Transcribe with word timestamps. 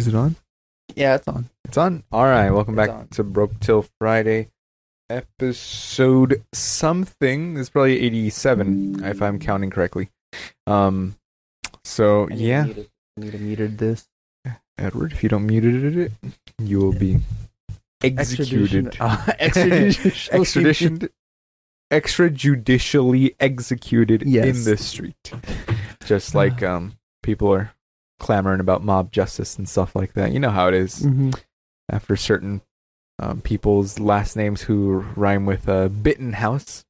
Is 0.00 0.08
it 0.08 0.14
on? 0.14 0.34
Yeah, 0.96 1.16
it's 1.16 1.28
on. 1.28 1.50
It's 1.66 1.76
on. 1.76 2.04
All 2.10 2.24
right. 2.24 2.50
Welcome 2.50 2.78
It's 2.78 2.86
back 2.88 2.96
on. 2.96 3.08
to 3.08 3.22
Broke 3.22 3.60
Till 3.60 3.84
Friday, 3.98 4.48
episode 5.10 6.42
something. 6.54 7.58
Is 7.58 7.68
probably 7.68 8.00
eighty-seven, 8.00 9.04
if 9.04 9.20
I'm 9.20 9.38
counting 9.38 9.68
correctly. 9.68 10.08
Um. 10.66 11.16
So 11.84 12.28
I 12.30 12.34
need 12.34 12.40
yeah, 12.40 12.62
To 12.64 12.74
mute. 12.74 12.88
I 13.18 13.20
need 13.20 13.32
to 13.32 13.38
meter 13.40 13.68
this. 13.68 14.08
Edward, 14.78 15.12
if 15.12 15.22
you 15.22 15.28
don't 15.28 15.46
mute 15.46 15.66
it, 15.66 16.12
you 16.58 16.78
will 16.78 16.94
be 16.94 17.18
executed, 18.02 18.86
Extradition. 18.86 18.90
Uh, 19.00 19.32
extradition. 19.38 21.08
extrajudicially 21.92 23.34
executed 23.38 24.22
in 24.22 24.64
the 24.64 24.78
street. 24.78 25.34
Just 26.06 26.34
like 26.34 26.62
um, 26.62 26.94
people 27.22 27.52
are 27.52 27.74
clamoring 28.20 28.60
about 28.60 28.84
mob 28.84 29.10
justice 29.10 29.56
and 29.58 29.68
stuff 29.68 29.96
like 29.96 30.12
that. 30.14 30.30
You 30.32 30.38
know 30.38 30.50
how 30.50 30.68
it 30.68 30.74
is. 30.74 31.00
Mhm. 31.02 31.36
after 31.90 32.14
certain 32.14 32.60
um, 33.18 33.40
people's 33.40 33.98
last 33.98 34.36
names 34.36 34.62
who 34.62 35.00
rhyme 35.16 35.44
with 35.44 35.68
uh, 35.68 35.88
Bittenhouse 35.88 36.84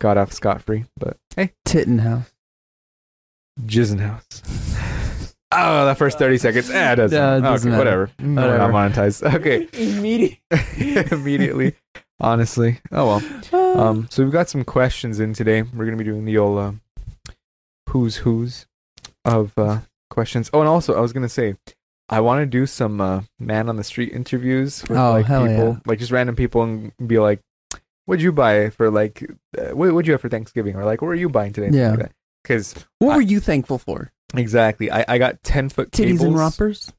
got 0.00 0.16
off 0.16 0.32
scot 0.32 0.62
free. 0.62 0.84
But 0.96 1.16
hey, 1.36 1.52
Tittenhouse. 1.64 2.32
Jizenhouse. 3.60 4.66
Oh, 5.52 5.84
that 5.84 5.98
first 5.98 6.16
30 6.16 6.38
seconds. 6.38 6.70
Eh, 6.70 6.92
it 6.92 6.94
doesn't. 6.94 7.18
Yeah, 7.18 7.32
it 7.34 7.38
okay, 7.38 7.46
doesn't 7.48 7.70
matter. 7.72 7.80
whatever. 7.80 8.10
Whatever. 8.34 8.58
Not 8.58 8.70
monetized. 8.70 9.34
Okay. 9.34 9.66
Immediately. 9.98 10.40
Immediately. 11.10 11.74
Honestly. 12.20 12.78
Oh, 12.92 13.20
well. 13.52 13.80
Um, 13.80 14.06
so 14.12 14.22
we've 14.22 14.30
got 14.32 14.48
some 14.48 14.62
questions 14.62 15.18
in 15.18 15.32
today. 15.34 15.62
We're 15.62 15.86
going 15.86 15.98
to 15.98 16.04
be 16.04 16.08
doing 16.08 16.24
the 16.24 16.38
old 16.38 16.56
uh, 16.56 16.72
who's 17.88 18.18
who's 18.18 18.66
of 19.24 19.52
uh, 19.58 19.80
questions. 20.10 20.50
Oh, 20.52 20.60
and 20.60 20.68
also, 20.68 20.94
I 20.94 21.00
was 21.00 21.12
going 21.12 21.22
to 21.22 21.28
say, 21.28 21.54
I 22.08 22.20
want 22.20 22.42
to 22.42 22.46
do 22.46 22.66
some 22.66 23.00
uh, 23.00 23.22
man 23.38 23.68
on 23.68 23.76
the 23.76 23.84
street 23.84 24.12
interviews 24.12 24.82
with 24.88 24.98
Oh, 24.98 25.12
like 25.12 25.26
people, 25.26 25.46
yeah. 25.48 25.76
like 25.86 25.98
just 25.98 26.10
random 26.12 26.36
people, 26.36 26.62
and 26.62 26.92
be 27.06 27.18
like, 27.18 27.40
"What'd 28.06 28.22
you 28.22 28.32
buy 28.32 28.70
for 28.70 28.90
like? 28.90 29.24
Uh, 29.56 29.74
what 29.76 29.92
would 29.94 30.06
you 30.06 30.12
have 30.12 30.20
for 30.20 30.28
Thanksgiving?" 30.28 30.76
Or 30.76 30.84
like, 30.84 31.00
"What 31.02 31.08
are 31.08 31.14
you 31.14 31.28
buying 31.28 31.52
today?" 31.52 31.70
Yeah. 31.76 31.96
Because 32.42 32.74
what 32.98 33.12
I- 33.12 33.16
were 33.16 33.22
you 33.22 33.40
thankful 33.40 33.78
for? 33.78 34.12
exactly, 34.34 34.90
I, 34.90 35.04
I 35.08 35.18
got 35.18 35.42
ten 35.42 35.68
foot 35.68 35.90
Titties 35.90 36.18
cables. 36.18 36.22
and 36.22 36.36
rompers? 36.36 36.92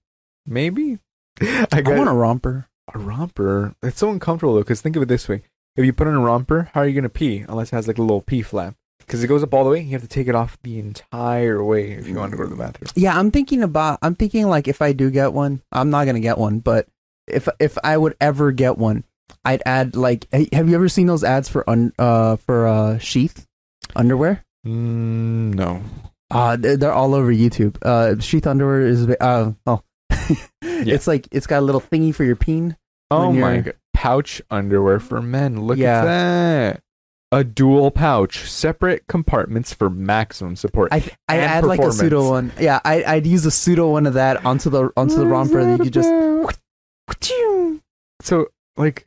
Maybe. 0.45 0.99
I 1.41 1.67
I 1.71 1.81
got 1.81 1.97
want 1.97 2.09
a 2.09 2.13
romper. 2.13 2.67
a 2.93 2.99
romper. 2.99 3.73
It's 3.83 3.99
so 3.99 4.09
uncomfortable 4.09 4.53
though. 4.55 4.61
Because 4.61 4.81
think 4.81 4.95
of 4.95 5.01
it 5.01 5.07
this 5.09 5.27
way: 5.29 5.41
if 5.75 5.83
you 5.85 5.91
put 5.93 6.07
on 6.07 6.13
a 6.15 6.19
romper, 6.19 6.69
how 6.73 6.81
are 6.81 6.87
you 6.87 6.93
gonna 6.95 7.09
pee 7.09 7.45
unless 7.47 7.69
it 7.73 7.75
has 7.75 7.87
like 7.87 7.97
a 7.97 8.01
little 8.01 8.21
pee 8.21 8.41
flap? 8.41 8.75
Because 9.11 9.25
it 9.25 9.27
goes 9.27 9.43
up 9.43 9.53
all 9.53 9.65
the 9.65 9.69
way. 9.71 9.81
You 9.81 9.91
have 9.91 10.03
to 10.03 10.07
take 10.07 10.29
it 10.29 10.35
off 10.35 10.57
the 10.63 10.79
entire 10.79 11.61
way 11.61 11.91
if 11.91 12.07
you 12.07 12.15
want 12.15 12.31
to 12.31 12.37
go 12.37 12.43
to 12.43 12.49
the 12.49 12.55
bathroom. 12.55 12.87
Yeah, 12.95 13.19
I'm 13.19 13.29
thinking 13.29 13.61
about. 13.61 13.99
I'm 14.01 14.15
thinking 14.15 14.47
like 14.47 14.69
if 14.69 14.81
I 14.81 14.93
do 14.93 15.09
get 15.11 15.33
one, 15.33 15.61
I'm 15.73 15.89
not 15.89 16.05
gonna 16.05 16.21
get 16.21 16.37
one, 16.37 16.59
but 16.59 16.87
if 17.27 17.49
if 17.59 17.77
I 17.83 17.97
would 17.97 18.15
ever 18.21 18.53
get 18.53 18.77
one, 18.77 19.03
I'd 19.43 19.63
add 19.65 19.97
like. 19.97 20.27
Have 20.53 20.69
you 20.69 20.75
ever 20.75 20.87
seen 20.87 21.07
those 21.07 21.25
ads 21.25 21.49
for 21.49 21.69
un 21.69 21.91
uh 21.99 22.37
for 22.37 22.65
uh 22.67 22.99
sheath 22.99 23.45
underwear? 23.97 24.45
Mm, 24.65 25.55
no. 25.55 25.81
Uh, 26.29 26.55
they're, 26.55 26.77
they're 26.77 26.93
all 26.93 27.13
over 27.13 27.33
YouTube. 27.33 27.75
Uh, 27.81 28.17
sheath 28.21 28.47
underwear 28.47 28.79
is 28.87 29.09
uh 29.19 29.51
oh, 29.67 29.81
yeah. 30.09 30.37
it's 30.61 31.05
like 31.05 31.27
it's 31.33 31.47
got 31.47 31.59
a 31.59 31.65
little 31.65 31.81
thingy 31.81 32.15
for 32.15 32.23
your 32.23 32.37
peen. 32.37 32.77
Oh 33.09 33.33
my 33.33 33.57
god! 33.59 33.73
Pouch 33.93 34.41
underwear 34.49 35.01
for 35.01 35.21
men. 35.21 35.63
Look 35.63 35.77
Yeah. 35.77 35.99
at 35.99 36.05
that. 36.05 36.83
A 37.33 37.45
dual 37.45 37.91
pouch, 37.91 38.49
separate 38.49 39.07
compartments 39.07 39.73
for 39.73 39.89
maximum 39.89 40.57
support. 40.57 40.91
I 40.91 41.03
I 41.29 41.37
add 41.37 41.63
like 41.63 41.79
a 41.79 41.91
pseudo 41.91 42.29
one. 42.29 42.51
Yeah, 42.59 42.81
I 42.83 43.03
I'd 43.05 43.25
use 43.25 43.45
a 43.45 43.51
pseudo 43.51 43.89
one 43.91 44.05
of 44.05 44.15
that 44.15 44.45
onto 44.45 44.69
the 44.69 44.91
onto 44.97 45.15
the 45.15 45.25
romper 45.25 45.63
that 45.63 45.71
you 45.71 45.83
could 45.85 45.93
just. 45.93 46.09
So, 48.21 48.47
like, 48.77 49.03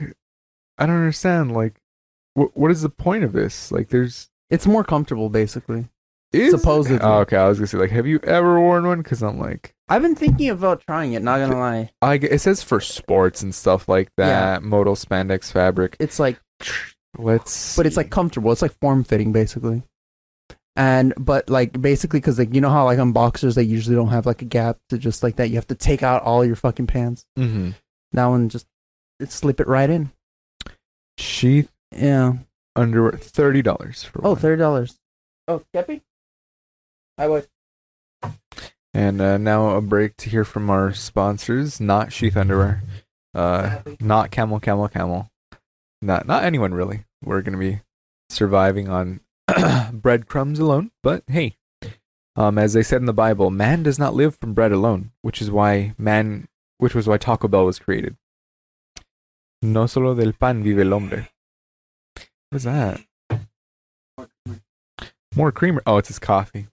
I 0.77 0.85
don't 0.85 0.95
understand. 0.97 1.53
Like, 1.53 1.75
wh- 2.33 2.55
what 2.55 2.71
is 2.71 2.81
the 2.81 2.89
point 2.89 3.23
of 3.23 3.31
this? 3.33 3.71
Like, 3.71 3.89
there's 3.89 4.29
It's 4.49 4.67
more 4.67 4.83
comfortable, 4.83 5.29
basically. 5.29 5.87
is 6.33 6.51
Supposedly. 6.51 6.99
Oh, 7.01 7.19
okay, 7.19 7.37
I 7.37 7.47
was 7.47 7.59
gonna 7.59 7.67
say, 7.67 7.77
like, 7.77 7.91
have 7.91 8.07
you 8.07 8.19
ever 8.23 8.59
worn 8.59 8.85
one? 8.85 9.01
Because 9.01 9.23
I'm 9.23 9.39
like, 9.39 9.73
I've 9.87 10.01
been 10.01 10.15
thinking 10.15 10.49
about 10.49 10.81
trying 10.81 11.13
it. 11.13 11.21
Not 11.21 11.39
gonna 11.39 11.57
lie, 11.57 11.91
I 12.01 12.15
it 12.15 12.39
says 12.41 12.61
for 12.61 12.81
sports 12.81 13.41
and 13.41 13.53
stuff 13.55 13.87
like 13.87 14.09
that. 14.17 14.63
Modal 14.63 14.95
spandex 14.95 15.51
fabric. 15.51 15.95
it's 15.99 16.19
like, 16.19 16.39
Let's. 17.17 17.75
but 17.75 17.85
it's 17.85 17.97
like 17.97 18.09
comfortable. 18.09 18.51
It's 18.51 18.61
like 18.61 18.77
form 18.79 19.03
fitting, 19.03 19.31
basically. 19.31 19.83
And 20.75 21.13
but 21.17 21.49
like 21.49 21.79
basically, 21.81 22.19
because 22.19 22.37
like 22.37 22.53
you 22.53 22.59
know 22.61 22.69
how 22.69 22.83
like 22.85 22.99
on 22.99 23.13
boxers 23.13 23.55
they 23.55 23.63
usually 23.63 23.95
don't 23.95 24.09
have 24.09 24.25
like 24.25 24.41
a 24.41 24.45
gap 24.45 24.77
to 24.89 24.97
just 24.97 25.23
like 25.23 25.37
that. 25.37 25.49
You 25.49 25.55
have 25.55 25.67
to 25.67 25.75
take 25.75 26.03
out 26.03 26.21
all 26.23 26.43
your 26.43 26.57
fucking 26.57 26.87
pants. 26.87 27.25
Mm-hmm. 27.37 27.71
That 28.11 28.25
one 28.25 28.49
just 28.49 28.67
it 29.19 29.31
slip 29.31 29.59
it 29.61 29.67
right 29.67 29.89
in. 29.89 30.11
sheath 31.17 31.71
Yeah. 31.95 32.33
underwear, 32.75 33.13
thirty 33.13 33.61
dollars 33.61 34.03
for 34.03 34.19
Oh, 34.25 34.31
one. 34.31 34.39
thirty 34.39 34.59
dollars. 34.59 34.99
Oh, 35.47 35.61
Kepi? 35.73 36.01
I 37.17 37.27
was. 37.29 37.47
And 38.93 39.21
uh, 39.21 39.37
now 39.37 39.69
a 39.71 39.81
break 39.81 40.17
to 40.17 40.29
hear 40.29 40.43
from 40.43 40.69
our 40.69 40.93
sponsors. 40.93 41.79
Not 41.79 42.11
sheath 42.11 42.35
underwear. 42.37 42.81
Uh, 43.33 43.79
not 43.99 44.31
camel, 44.31 44.59
camel, 44.59 44.87
camel. 44.87 45.29
Not 46.05 46.27
not 46.27 46.43
anyone 46.43 46.73
really. 46.73 47.05
We're 47.23 47.41
gonna 47.41 47.57
be 47.57 47.81
surviving 48.29 48.87
on 48.87 49.21
breadcrumbs 49.91 50.59
alone. 50.59 50.91
But 51.01 51.23
hey, 51.27 51.57
um, 52.35 52.59
as 52.59 52.73
they 52.73 52.83
said 52.83 53.01
in 53.01 53.07
the 53.07 53.13
Bible, 53.13 53.49
man 53.49 53.81
does 53.81 53.97
not 53.97 54.13
live 54.13 54.35
from 54.35 54.53
bread 54.53 54.71
alone, 54.71 55.11
which 55.23 55.41
is 55.41 55.49
why 55.49 55.95
man, 55.97 56.47
which 56.77 56.93
was 56.93 57.07
why 57.07 57.17
Taco 57.17 57.47
Bell 57.47 57.65
was 57.65 57.79
created. 57.79 58.17
No 59.63 59.87
solo 59.87 60.13
del 60.13 60.33
pan 60.33 60.63
vive 60.63 60.79
el 60.79 60.91
hombre. 60.91 61.27
What's 62.51 62.65
that? 62.65 63.01
More 65.35 65.51
creamer. 65.51 65.81
Oh, 65.87 65.97
it's 65.97 66.09
his 66.09 66.19
coffee. 66.19 66.67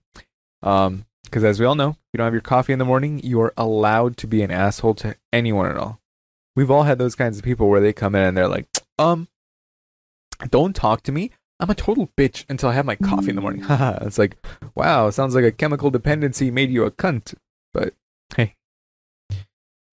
Um, 0.61 1.05
because 1.23 1.43
as 1.43 1.59
we 1.59 1.65
all 1.65 1.73
know, 1.73 1.89
if 1.89 1.97
you 2.13 2.19
don't 2.19 2.25
have 2.25 2.33
your 2.33 2.41
coffee 2.41 2.71
in 2.71 2.79
the 2.79 2.85
morning, 2.85 3.19
you 3.23 3.41
are 3.41 3.53
allowed 3.57 4.15
to 4.17 4.27
be 4.27 4.43
an 4.43 4.51
asshole 4.51 4.93
to 4.95 5.15
anyone 5.33 5.65
at 5.65 5.77
all. 5.77 5.99
We've 6.55 6.69
all 6.69 6.83
had 6.83 6.99
those 6.99 7.15
kinds 7.15 7.39
of 7.39 7.43
people 7.43 7.67
where 7.67 7.81
they 7.81 7.93
come 7.93 8.13
in 8.13 8.21
and 8.21 8.37
they're 8.37 8.47
like, 8.47 8.67
um, 8.99 9.27
don't 10.49 10.75
talk 10.75 11.01
to 11.03 11.11
me. 11.11 11.31
I'm 11.59 11.69
a 11.69 11.75
total 11.75 12.09
bitch 12.17 12.45
until 12.49 12.69
I 12.69 12.73
have 12.73 12.85
my 12.85 12.95
coffee 12.95 13.29
in 13.29 13.35
the 13.35 13.41
morning. 13.41 13.61
Haha. 13.63 13.99
it's 14.05 14.17
like, 14.17 14.35
wow, 14.75 15.09
sounds 15.09 15.35
like 15.35 15.45
a 15.45 15.51
chemical 15.51 15.91
dependency 15.91 16.51
made 16.51 16.71
you 16.71 16.83
a 16.83 16.91
cunt. 16.91 17.35
But 17.73 17.93
hey, 18.35 18.55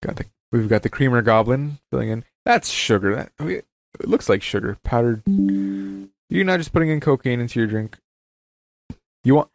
got 0.03 0.17
the 0.17 0.25
we've 0.51 0.67
got 0.69 0.83
the 0.83 0.89
creamer 0.89 1.21
goblin 1.21 1.79
filling 1.91 2.09
in. 2.09 2.25
That's 2.45 2.69
sugar. 2.69 3.15
That 3.15 3.31
I 3.39 3.43
mean, 3.43 3.61
it 3.99 4.07
looks 4.07 4.27
like 4.27 4.41
sugar 4.41 4.77
powdered. 4.83 5.23
You're 5.27 6.45
not 6.45 6.57
just 6.57 6.73
putting 6.73 6.89
in 6.89 6.99
cocaine 6.99 7.39
into 7.39 7.59
your 7.59 7.67
drink. 7.67 7.97
You 9.23 9.35
want 9.35 9.49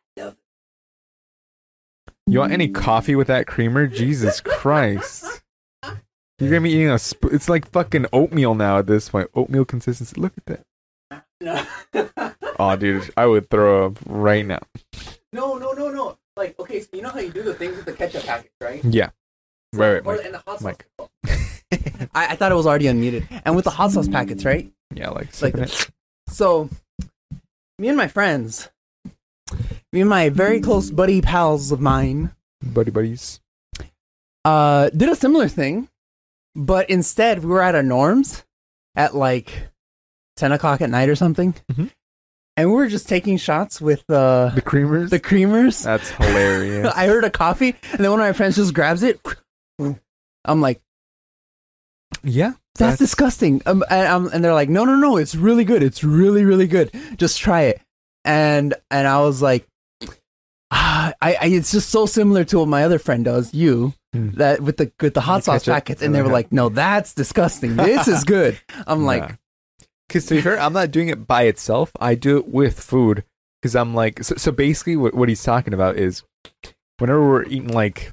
you 2.28 2.40
want 2.40 2.52
any 2.52 2.68
coffee 2.68 3.14
with 3.14 3.28
that 3.28 3.46
creamer? 3.46 3.86
Jesus 3.86 4.40
Christ. 4.40 5.42
You're 6.38 6.50
gonna 6.50 6.60
be 6.62 6.70
eating 6.72 6.90
a 6.90 6.98
sp- 7.00 7.32
it's 7.32 7.48
like 7.48 7.70
fucking 7.70 8.06
oatmeal 8.12 8.54
now 8.54 8.78
at 8.78 8.86
this 8.86 9.08
point. 9.08 9.30
Oatmeal 9.34 9.64
consistency. 9.64 10.20
Look 10.20 10.32
at 10.38 10.46
that. 10.46 10.62
Oh 12.58 12.74
dude, 12.74 13.10
I 13.18 13.26
would 13.26 13.50
throw 13.50 13.86
up 13.88 13.98
right 14.06 14.44
now. 14.46 14.60
no, 15.32 15.58
no, 15.58 15.72
no, 15.72 15.90
no. 15.90 16.16
Like, 16.38 16.58
okay, 16.58 16.80
so 16.80 16.88
you 16.94 17.02
know 17.02 17.10
how 17.10 17.18
you 17.20 17.30
do 17.30 17.42
the 17.42 17.52
things 17.52 17.76
with 17.76 17.84
the 17.84 17.92
ketchup 17.92 18.24
packets, 18.24 18.54
right? 18.62 18.82
Yeah. 18.82 19.10
Right, 19.74 19.98
Or- 19.98 20.14
right, 20.16 20.24
and 20.24 20.32
the 20.34 20.38
hot 20.38 20.60
sauce. 20.60 20.62
Mike. 20.62 20.86
I, 22.14 22.28
I 22.32 22.36
thought 22.36 22.52
it 22.52 22.54
was 22.54 22.66
already 22.66 22.86
unmuted. 22.86 23.26
And 23.44 23.54
with 23.54 23.64
the 23.66 23.70
hot 23.70 23.90
sauce 23.92 24.08
packets, 24.08 24.44
right? 24.46 24.72
yeah, 24.94 25.10
like, 25.10 25.26
Like 25.26 25.34
sipping 25.34 25.62
it. 25.64 25.90
So, 26.28 26.70
me 27.78 27.88
and 27.88 27.96
my 27.98 28.08
friends, 28.08 28.70
me 29.92 30.00
and 30.00 30.08
my 30.08 30.30
very 30.30 30.60
close 30.60 30.90
buddy 30.90 31.20
pals 31.20 31.72
of 31.72 31.80
mine, 31.80 32.34
buddy 32.62 32.90
buddies. 32.90 33.40
uh, 34.46 34.88
did 34.90 35.10
a 35.10 35.16
similar 35.16 35.48
thing, 35.48 35.88
but 36.56 36.88
instead 36.90 37.40
we 37.44 37.50
were 37.50 37.62
at 37.62 37.74
a 37.74 37.82
Norms 37.82 38.44
at 38.96 39.14
like 39.14 39.68
ten 40.36 40.50
o'clock 40.52 40.80
at 40.80 40.90
night 40.90 41.08
or 41.08 41.14
something, 41.14 41.54
Mhm. 41.70 41.90
and 42.56 42.68
we 42.70 42.74
were 42.74 42.88
just 42.88 43.08
taking 43.08 43.36
shots 43.36 43.80
with 43.80 44.02
uh, 44.10 44.50
The 44.54 44.62
creamers. 44.62 45.10
the 45.10 45.20
creamers. 45.20 45.84
That's 45.84 46.10
hilarious. 46.10 46.92
I 46.96 47.06
heard 47.06 47.24
a 47.24 47.30
coffee, 47.30 47.76
and 47.92 48.00
then 48.00 48.10
one 48.10 48.20
of 48.20 48.26
my 48.26 48.32
friends 48.32 48.56
just 48.56 48.74
grabs 48.74 49.02
it. 49.02 49.20
I'm 50.44 50.60
like, 50.60 50.80
yeah. 52.22 52.52
that's, 52.76 52.98
disgusting. 52.98 53.62
Um, 53.66 53.82
and, 53.90 54.06
um, 54.08 54.30
and 54.32 54.44
they're 54.44 54.54
like, 54.54 54.68
no, 54.68 54.84
no, 54.84 54.94
no, 54.96 55.16
it's 55.16 55.34
really 55.34 55.64
good. 55.64 55.82
It's 55.82 56.04
really, 56.04 56.44
really 56.44 56.66
good. 56.68 56.90
Just 57.16 57.38
try 57.40 57.62
it. 57.62 57.80
And 58.24 58.74
and 58.90 59.06
I 59.06 59.20
was 59.20 59.40
like, 59.42 59.66
I, 60.70 61.14
I 61.22 61.46
it's 61.46 61.70
just 61.72 61.90
so 61.90 62.06
similar 62.06 62.44
to 62.44 62.58
what 62.58 62.68
my 62.68 62.84
other 62.84 62.98
friend 62.98 63.24
does, 63.24 63.54
you, 63.54 63.94
Hmm. 64.12 64.30
that 64.32 64.60
with 64.60 64.78
the 64.78 64.90
with 65.00 65.14
the 65.14 65.20
hot 65.20 65.38
The 65.38 65.42
sauce 65.42 65.62
ketchup 65.62 65.74
packets, 65.74 66.02
and 66.02 66.14
they 66.14 66.22
were 66.22 66.30
like, 66.30 66.50
no, 66.52 66.68
that's 66.68 67.12
disgusting. 67.14 67.76
This 67.76 68.08
is 68.08 68.24
good. 68.36 68.58
I'm 68.86 69.04
like, 69.04 69.36
because 70.08 70.26
to 70.26 70.36
be 70.36 70.40
fair, 70.40 70.58
I'm 70.58 70.72
not 70.72 70.90
doing 70.90 71.08
it 71.08 71.26
by 71.26 71.42
itself. 71.42 71.92
I 72.00 72.14
do 72.14 72.38
it 72.38 72.48
with 72.48 72.80
food 72.80 73.24
because 73.60 73.76
I'm 73.76 73.94
like, 73.94 74.24
so, 74.24 74.34
so 74.36 74.52
basically, 74.52 74.96
what, 74.96 75.14
what 75.14 75.28
he's 75.28 75.42
talking 75.42 75.74
about 75.74 75.96
is 75.96 76.22
whenever 76.98 77.26
we're 77.28 77.44
eating 77.44 77.68
like 77.72 78.12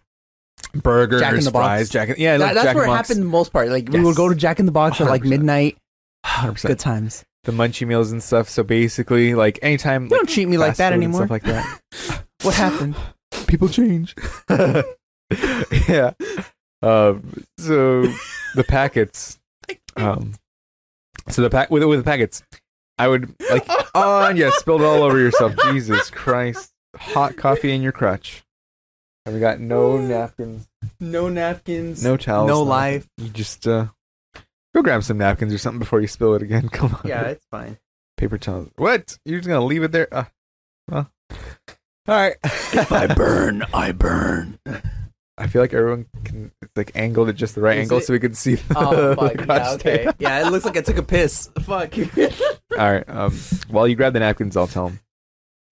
burgers, 0.73 1.21
Jack 1.21 1.33
in 1.35 1.44
the 1.44 1.51
Box. 1.51 1.63
fries, 1.65 1.89
Jack. 1.89 2.09
In, 2.09 2.15
yeah, 2.17 2.38
That- 2.38 2.44
like 2.45 2.53
that's 2.55 2.65
Jack 2.65 2.75
where 2.75 2.83
it 2.85 2.88
Box. 2.88 3.07
happened 3.07 3.25
the 3.25 3.29
most 3.29 3.53
part. 3.53 3.69
Like 3.69 3.88
we 3.89 3.95
Yes. 4.00 4.05
would 4.05 4.15
go 4.15 4.29
to 4.29 4.35
Jack 4.35 4.59
in 4.59 4.65
the 4.65 4.71
Box 4.71 5.00
at 5.01 5.07
like 5.07 5.23
100%. 5.23 5.29
midnight. 5.29 5.77
100%. 6.25 6.67
Good 6.67 6.79
times. 6.79 7.23
The 7.45 7.51
munchie 7.51 7.88
meals 7.88 8.11
and 8.11 8.21
stuff. 8.21 8.50
So 8.50 8.63
basically, 8.63 9.35
like 9.35 9.59
anytime 9.61 10.03
You 10.05 10.09
like, 10.09 10.19
don't 10.19 10.29
treat 10.29 10.47
me 10.47 10.57
like 10.57 10.75
that 10.77 10.91
anymore. 10.94 11.21
Stuff 11.21 11.29
like 11.31 11.44
that. 11.44 11.79
what 12.44 12.56
happened? 12.56 12.95
People 13.48 13.68
change. 13.69 14.16
yeah. 14.50 16.12
Um. 16.81 17.44
So 17.57 18.04
the 18.56 18.63
packets. 18.68 19.40
Um. 19.95 20.34
So 21.30 21.42
the 21.42 21.50
pack 21.50 21.72
with 21.72 21.84
with 21.84 22.00
the 22.00 22.04
packets, 22.06 22.44
I 22.98 23.07
would 23.07 23.34
like. 23.50 23.68
Oh, 23.95 24.28
yeah, 24.30 24.50
spilled 24.56 24.81
all 24.81 25.04
over 25.04 25.19
yourself. 25.19 25.54
Jesus 25.69 26.10
Christ! 26.10 26.72
Hot 26.98 27.38
coffee 27.38 27.72
in 27.72 27.84
your 27.84 27.92
crotch. 27.92 28.44
And 29.25 29.36
we 29.36 29.39
got 29.39 29.60
no 29.60 29.98
napkins, 30.00 30.68
No 31.00 31.30
napkins. 31.30 32.04
no 32.04 32.18
towels, 32.18 32.48
no 32.48 32.56
nothing. 32.56 32.68
life. 32.69 33.07
You 33.19 33.30
just 33.30 33.68
uh, 33.68 33.86
go 34.75 34.81
grab 34.81 35.04
some 35.04 35.19
napkins 35.19 35.54
or 35.54 35.60
something 35.60 35.78
before 35.78 36.01
you 36.01 36.07
spill 36.07 36.34
it 36.34 36.42
again. 36.42 36.69
Come 36.74 36.96
on. 36.96 37.01
Yeah, 37.06 37.22
it's 37.28 37.46
fine. 37.51 37.78
paper 38.18 38.39
towels. 38.39 38.69
What? 38.75 39.16
You're 39.25 39.39
just 39.42 39.48
gonna 39.48 39.63
leave 39.63 39.84
it 39.84 39.92
there? 39.92 40.12
Uh, 40.12 40.25
well, 40.89 41.12
all 42.07 42.15
right. 42.15 42.35
If 42.44 42.91
I 42.91 43.07
burn, 43.07 43.63
I 43.73 43.91
burn. 43.91 44.59
I 45.38 45.47
feel 45.47 45.61
like 45.61 45.73
everyone 45.73 46.05
can 46.23 46.51
like 46.75 46.91
angled 46.95 47.29
at 47.29 47.35
just 47.35 47.55
the 47.55 47.61
right 47.61 47.77
Is 47.77 47.83
angle 47.83 47.97
it? 48.00 48.05
so 48.05 48.13
we 48.13 48.19
can 48.19 48.33
see 48.35 48.55
the, 48.55 48.73
Oh, 48.77 48.95
the 49.09 49.15
fuck. 49.15 49.38
crotch 49.38 49.47
Yeah, 49.61 49.71
okay. 49.73 50.03
tape. 50.05 50.15
Yeah, 50.19 50.45
it 50.47 50.51
looks 50.51 50.65
like 50.65 50.77
I 50.77 50.81
took 50.81 50.97
a 50.97 51.03
piss. 51.03 51.50
Fuck. 51.63 51.95
All 52.77 52.91
right. 52.91 53.07
Um, 53.09 53.35
while 53.69 53.88
you 53.88 53.95
grab 53.95 54.13
the 54.13 54.19
napkins, 54.19 54.55
I'll 54.55 54.67
tell 54.67 54.89
them. 54.89 55.00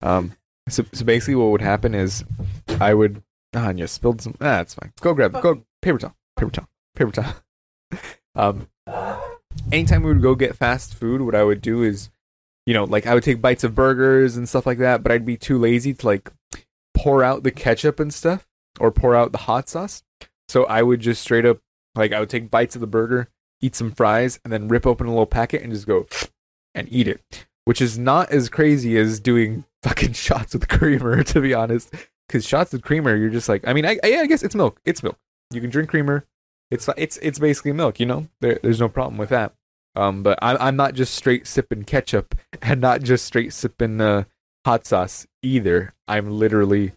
Um, 0.02 0.32
so, 0.68 0.84
so 0.92 1.04
basically, 1.04 1.36
what 1.36 1.50
would 1.52 1.60
happen 1.62 1.94
is 1.94 2.24
I 2.80 2.94
would. 2.94 3.22
Ah, 3.54 3.68
and 3.68 3.78
you 3.78 3.86
spilled 3.86 4.20
some. 4.22 4.34
Ah, 4.40 4.56
that's 4.58 4.74
fine. 4.74 4.92
Go 5.00 5.14
grab. 5.14 5.40
Go 5.42 5.62
paper 5.80 5.98
towel. 5.98 6.16
Paper 6.36 6.50
towel. 6.50 6.68
Paper 6.96 7.10
towel. 7.12 7.34
um, 8.34 8.68
anytime 9.70 10.02
we 10.02 10.12
would 10.12 10.22
go 10.22 10.34
get 10.34 10.56
fast 10.56 10.94
food, 10.94 11.20
what 11.20 11.34
I 11.34 11.44
would 11.44 11.60
do 11.62 11.82
is, 11.82 12.10
you 12.66 12.74
know, 12.74 12.84
like 12.84 13.06
I 13.06 13.14
would 13.14 13.24
take 13.24 13.40
bites 13.40 13.64
of 13.64 13.74
burgers 13.74 14.36
and 14.36 14.48
stuff 14.48 14.66
like 14.66 14.78
that, 14.78 15.02
but 15.02 15.12
I'd 15.12 15.24
be 15.24 15.36
too 15.36 15.58
lazy 15.58 15.94
to 15.94 16.06
like 16.06 16.30
pour 16.94 17.24
out 17.24 17.42
the 17.42 17.50
ketchup 17.50 17.98
and 17.98 18.12
stuff 18.12 18.46
or 18.78 18.90
pour 18.90 19.14
out 19.14 19.32
the 19.32 19.38
hot 19.38 19.68
sauce. 19.68 20.02
So 20.48 20.64
I 20.64 20.82
would 20.82 21.00
just 21.00 21.22
straight 21.22 21.46
up, 21.46 21.58
like, 21.94 22.12
I 22.12 22.20
would 22.20 22.30
take 22.30 22.50
bites 22.50 22.74
of 22.74 22.80
the 22.80 22.86
burger, 22.86 23.28
eat 23.60 23.74
some 23.74 23.92
fries, 23.92 24.38
and 24.44 24.52
then 24.52 24.68
rip 24.68 24.86
open 24.86 25.06
a 25.06 25.10
little 25.10 25.26
packet 25.26 25.62
and 25.62 25.72
just 25.72 25.86
go 25.86 26.06
and 26.74 26.88
eat 26.90 27.08
it, 27.08 27.46
which 27.64 27.80
is 27.80 27.98
not 27.98 28.30
as 28.30 28.48
crazy 28.48 28.96
as 28.98 29.20
doing 29.20 29.64
fucking 29.82 30.12
shots 30.12 30.52
with 30.52 30.68
creamer, 30.68 31.22
to 31.24 31.40
be 31.40 31.54
honest. 31.54 31.94
Because 32.28 32.46
shots 32.46 32.72
with 32.72 32.82
creamer, 32.82 33.16
you're 33.16 33.30
just 33.30 33.48
like, 33.48 33.66
I 33.66 33.72
mean, 33.72 33.84
I, 33.84 33.98
I, 34.02 34.08
yeah, 34.08 34.20
I 34.20 34.26
guess 34.26 34.42
it's 34.42 34.54
milk. 34.54 34.80
It's 34.84 35.02
milk. 35.02 35.18
You 35.52 35.60
can 35.60 35.70
drink 35.70 35.90
creamer. 35.90 36.24
It's 36.70 36.88
it's 36.96 37.18
it's 37.18 37.38
basically 37.38 37.72
milk. 37.72 38.00
You 38.00 38.06
know, 38.06 38.28
there, 38.40 38.58
there's 38.62 38.80
no 38.80 38.88
problem 38.88 39.18
with 39.18 39.28
that. 39.28 39.52
Um, 39.94 40.22
but 40.22 40.38
I'm 40.40 40.56
I'm 40.60 40.76
not 40.76 40.94
just 40.94 41.14
straight 41.14 41.46
sipping 41.46 41.84
ketchup 41.84 42.34
and 42.62 42.80
not 42.80 43.02
just 43.02 43.24
straight 43.24 43.52
sipping 43.52 44.00
uh, 44.00 44.24
hot 44.64 44.86
sauce 44.86 45.26
either. 45.42 45.94
I'm 46.08 46.30
literally 46.30 46.92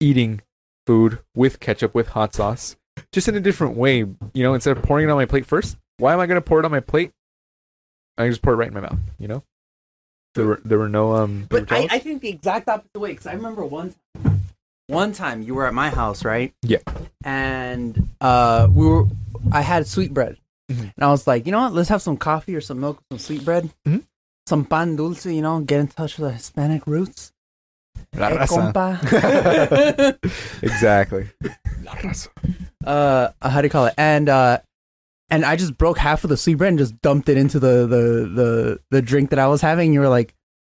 eating 0.00 0.42
food 0.86 1.18
with 1.34 1.60
ketchup 1.60 1.94
with 1.94 2.08
hot 2.08 2.34
sauce, 2.34 2.76
just 3.12 3.28
in 3.28 3.34
a 3.34 3.40
different 3.40 3.76
way. 3.76 3.98
You 3.98 4.42
know, 4.42 4.54
instead 4.54 4.76
of 4.76 4.82
pouring 4.82 5.08
it 5.08 5.10
on 5.10 5.16
my 5.16 5.26
plate 5.26 5.46
first, 5.46 5.76
why 5.98 6.12
am 6.12 6.20
I 6.20 6.26
going 6.26 6.36
to 6.36 6.42
pour 6.42 6.60
it 6.60 6.64
on 6.64 6.70
my 6.70 6.80
plate? 6.80 7.12
I 8.16 8.28
just 8.28 8.42
pour 8.42 8.52
it 8.52 8.56
right 8.56 8.68
in 8.68 8.74
my 8.74 8.80
mouth. 8.80 8.98
You 9.18 9.28
know, 9.28 9.42
there 10.34 10.46
were 10.46 10.60
there 10.64 10.78
were 10.78 10.88
no 10.88 11.14
um. 11.14 11.46
But 11.48 11.72
I. 11.72 11.88
I 11.90 11.98
think 11.98 12.22
the 12.22 12.28
exact 12.28 12.68
opposite 12.68 12.98
way 12.98 13.10
because 13.10 13.26
I 13.26 13.32
remember 13.32 13.64
one 13.64 13.94
time, 14.22 14.42
one 14.86 15.12
time 15.12 15.42
you 15.42 15.54
were 15.54 15.66
at 15.66 15.74
my 15.74 15.90
house, 15.90 16.24
right? 16.24 16.54
Yeah. 16.62 16.78
And 17.24 18.10
uh, 18.20 18.68
we 18.70 18.86
were, 18.86 19.06
I 19.50 19.62
had 19.62 19.86
sweetbread, 19.86 20.36
Mhm. 20.74 20.92
and 20.96 21.04
I 21.04 21.08
was 21.10 21.26
like, 21.26 21.46
you 21.46 21.52
know 21.52 21.60
what? 21.62 21.72
Let's 21.74 21.88
have 21.88 22.02
some 22.02 22.16
coffee 22.16 22.54
or 22.56 22.60
some 22.60 22.80
milk, 22.80 23.00
some 23.10 23.18
sweetbread, 23.18 23.70
Mhm. 23.86 24.04
some 24.46 24.64
pan 24.64 24.96
dulce. 24.96 25.26
You 25.26 25.42
know, 25.42 25.60
get 25.60 25.80
in 25.80 25.88
touch 25.88 26.18
with 26.18 26.28
the 26.30 26.34
Hispanic 26.36 26.86
roots. 26.86 27.32
La 28.16 28.28
Hey, 28.28 28.36
raza. 28.36 28.72
compa. 28.72 30.18
exactly. 30.62 31.28
La 31.82 31.92
raza. 31.94 32.28
uh, 32.84 33.28
how 33.42 33.60
do 33.60 33.66
you 33.66 33.70
call 33.70 33.86
it? 33.86 33.94
And 33.98 34.28
uh, 34.28 34.58
and 35.30 35.44
I 35.44 35.56
just 35.56 35.76
broke 35.78 35.98
half 35.98 36.24
of 36.24 36.30
the 36.30 36.36
sweet 36.36 36.54
bread 36.56 36.68
and 36.70 36.78
just 36.78 37.00
dumped 37.02 37.28
it 37.28 37.36
into 37.36 37.58
the 37.58 37.86
the 37.86 38.28
the 38.34 38.80
the 38.90 39.02
drink 39.02 39.30
that 39.30 39.38
I 39.38 39.46
was 39.48 39.60
having. 39.60 39.92
You 39.92 40.00
were 40.00 40.08
like, 40.08 40.34